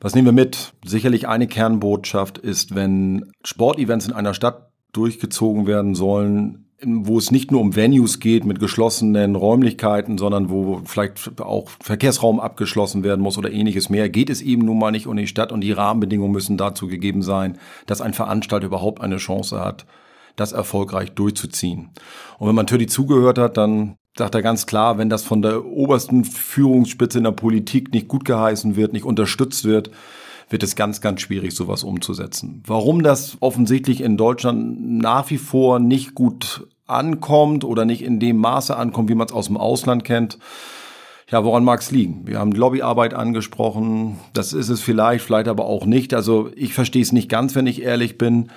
Was 0.00 0.14
nehmen 0.14 0.26
wir 0.26 0.32
mit? 0.32 0.72
Sicherlich 0.84 1.28
eine 1.28 1.46
Kernbotschaft 1.46 2.38
ist, 2.38 2.74
wenn 2.74 3.32
Sportevents 3.42 4.06
in 4.06 4.12
einer 4.12 4.34
Stadt 4.34 4.70
durchgezogen 4.92 5.66
werden 5.66 5.94
sollen, 5.94 6.67
wo 6.84 7.18
es 7.18 7.32
nicht 7.32 7.50
nur 7.50 7.60
um 7.60 7.74
Venues 7.74 8.20
geht 8.20 8.44
mit 8.44 8.60
geschlossenen 8.60 9.34
Räumlichkeiten, 9.34 10.16
sondern 10.16 10.48
wo 10.48 10.80
vielleicht 10.84 11.40
auch 11.40 11.68
Verkehrsraum 11.80 12.38
abgeschlossen 12.38 13.02
werden 13.02 13.20
muss 13.20 13.36
oder 13.36 13.50
ähnliches 13.50 13.88
mehr, 13.88 14.08
geht 14.08 14.30
es 14.30 14.42
eben 14.42 14.64
nun 14.64 14.78
mal 14.78 14.92
nicht 14.92 15.08
um 15.08 15.16
die 15.16 15.26
Stadt 15.26 15.50
und 15.50 15.62
die 15.62 15.72
Rahmenbedingungen 15.72 16.32
müssen 16.32 16.56
dazu 16.56 16.86
gegeben 16.86 17.22
sein, 17.22 17.58
dass 17.86 18.00
ein 18.00 18.14
Veranstalter 18.14 18.66
überhaupt 18.66 19.00
eine 19.00 19.16
Chance 19.16 19.60
hat, 19.60 19.86
das 20.36 20.52
erfolgreich 20.52 21.12
durchzuziehen. 21.12 21.90
Und 22.38 22.48
wenn 22.48 22.54
man 22.54 22.66
natürlich 22.66 22.90
zugehört 22.90 23.38
hat, 23.38 23.56
dann 23.56 23.96
sagt 24.16 24.36
er 24.36 24.42
ganz 24.42 24.66
klar, 24.66 24.98
wenn 24.98 25.10
das 25.10 25.24
von 25.24 25.42
der 25.42 25.64
obersten 25.64 26.24
Führungsspitze 26.24 27.18
in 27.18 27.24
der 27.24 27.32
Politik 27.32 27.92
nicht 27.92 28.06
gut 28.06 28.24
geheißen 28.24 28.76
wird, 28.76 28.92
nicht 28.92 29.04
unterstützt 29.04 29.64
wird, 29.64 29.90
wird 30.50 30.62
es 30.62 30.76
ganz, 30.76 31.00
ganz 31.00 31.20
schwierig, 31.20 31.54
sowas 31.54 31.84
umzusetzen. 31.84 32.62
Warum 32.66 33.02
das 33.02 33.36
offensichtlich 33.40 34.00
in 34.00 34.16
Deutschland 34.16 34.80
nach 34.80 35.30
wie 35.30 35.38
vor 35.38 35.78
nicht 35.78 36.14
gut 36.14 36.66
ankommt 36.86 37.64
oder 37.64 37.84
nicht 37.84 38.02
in 38.02 38.18
dem 38.18 38.38
Maße 38.38 38.76
ankommt, 38.76 39.10
wie 39.10 39.14
man 39.14 39.26
es 39.26 39.32
aus 39.32 39.46
dem 39.46 39.56
Ausland 39.56 40.04
kennt, 40.04 40.38
ja, 41.30 41.44
woran 41.44 41.62
mag 41.62 41.80
es 41.80 41.90
liegen? 41.90 42.26
Wir 42.26 42.38
haben 42.38 42.52
Lobbyarbeit 42.52 43.12
angesprochen. 43.12 44.18
Das 44.32 44.54
ist 44.54 44.70
es 44.70 44.80
vielleicht, 44.80 45.22
vielleicht 45.22 45.48
aber 45.48 45.66
auch 45.66 45.84
nicht. 45.84 46.14
Also 46.14 46.50
ich 46.56 46.72
verstehe 46.72 47.02
es 47.02 47.12
nicht 47.12 47.28
ganz, 47.28 47.54
wenn 47.54 47.66
ich 47.66 47.82
ehrlich 47.82 48.16
bin, 48.16 48.48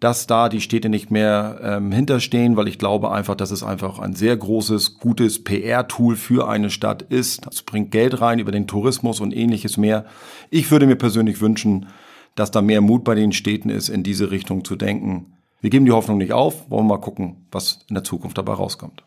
dass 0.00 0.26
da 0.26 0.48
die 0.48 0.62
Städte 0.62 0.88
nicht 0.88 1.10
mehr 1.10 1.60
ähm, 1.62 1.92
hinterstehen, 1.92 2.56
weil 2.56 2.68
ich 2.68 2.78
glaube 2.78 3.10
einfach, 3.10 3.34
dass 3.34 3.50
es 3.50 3.62
einfach 3.62 3.98
ein 3.98 4.14
sehr 4.14 4.34
großes, 4.34 4.98
gutes 4.98 5.44
PR-Tool 5.44 6.16
für 6.16 6.48
eine 6.48 6.70
Stadt 6.70 7.02
ist. 7.02 7.46
Es 7.50 7.62
bringt 7.62 7.90
Geld 7.90 8.20
rein 8.22 8.38
über 8.38 8.50
den 8.50 8.66
Tourismus 8.66 9.20
und 9.20 9.36
ähnliches 9.36 9.76
mehr. 9.76 10.06
Ich 10.48 10.70
würde 10.70 10.86
mir 10.86 10.96
persönlich 10.96 11.42
wünschen, 11.42 11.86
dass 12.34 12.50
da 12.50 12.62
mehr 12.62 12.80
Mut 12.80 13.04
bei 13.04 13.14
den 13.14 13.32
Städten 13.32 13.68
ist, 13.68 13.90
in 13.90 14.02
diese 14.02 14.30
Richtung 14.30 14.64
zu 14.64 14.74
denken. 14.74 15.34
Wir 15.60 15.68
geben 15.68 15.84
die 15.84 15.92
Hoffnung 15.92 16.16
nicht 16.16 16.32
auf, 16.32 16.70
wollen 16.70 16.86
mal 16.86 16.98
gucken, 16.98 17.46
was 17.52 17.80
in 17.88 17.94
der 17.94 18.04
Zukunft 18.04 18.38
dabei 18.38 18.54
rauskommt. 18.54 19.04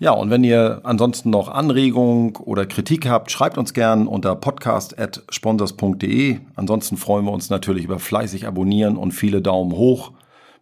Ja, 0.00 0.10
und 0.12 0.30
wenn 0.30 0.44
ihr 0.44 0.80
ansonsten 0.82 1.28
noch 1.28 1.48
Anregungen 1.48 2.34
oder 2.36 2.64
Kritik 2.64 3.06
habt, 3.06 3.30
schreibt 3.30 3.58
uns 3.58 3.74
gern 3.74 4.06
unter 4.06 4.34
podcast.sponsors.de. 4.34 6.38
Ansonsten 6.56 6.96
freuen 6.96 7.26
wir 7.26 7.32
uns 7.32 7.50
natürlich 7.50 7.84
über 7.84 7.98
fleißig 7.98 8.46
abonnieren 8.46 8.96
und 8.96 9.12
viele 9.12 9.42
Daumen 9.42 9.72
hoch. 9.72 10.12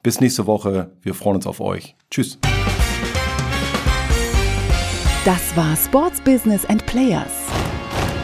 Bis 0.02 0.20
nächste 0.20 0.48
Woche. 0.48 0.90
Wir 1.02 1.14
freuen 1.14 1.36
uns 1.36 1.46
auf 1.46 1.60
euch. 1.60 1.94
Tschüss. 2.10 2.40
Das 5.24 5.56
war 5.56 5.76
Sports 5.76 6.20
Business 6.20 6.66
and 6.66 6.84
Players. 6.86 7.46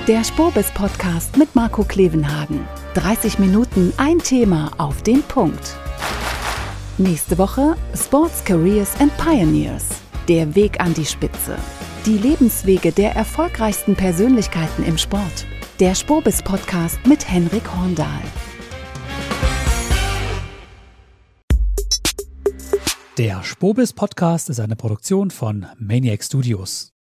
Der 0.09 0.25
Spurbis 0.25 0.73
Podcast 0.73 1.37
mit 1.37 1.55
Marco 1.55 1.85
Klevenhagen. 1.85 2.67
30 2.95 3.39
Minuten 3.39 3.93
ein 3.99 4.19
Thema 4.19 4.73
auf 4.79 5.05
den 5.05 5.23
Punkt. 5.23 5.77
Nächste 6.99 7.39
Woche 7.39 7.77
Sports 7.95 8.45
Careers 8.45 9.01
and 9.01 9.17
Pioneers. 9.17 10.04
Der 10.29 10.55
Weg 10.55 10.81
an 10.81 10.95
die 10.95 11.05
Spitze. 11.05 11.59
Die 12.07 12.17
Lebenswege 12.17 12.93
der 12.93 13.15
erfolgreichsten 13.15 13.95
Persönlichkeiten 13.95 14.83
im 14.83 14.97
Sport. 14.97 15.45
Der 15.81 15.95
Spurbis 15.95 16.43
Podcast 16.43 16.99
mit 17.07 17.31
Henrik 17.31 17.63
Horndahl. 17.77 18.23
Der 23.19 23.43
Spobis 23.43 23.93
Podcast 23.93 24.49
ist 24.49 24.61
eine 24.61 24.77
Produktion 24.77 25.31
von 25.31 25.67
Maniac 25.79 26.25
Studios. 26.25 26.94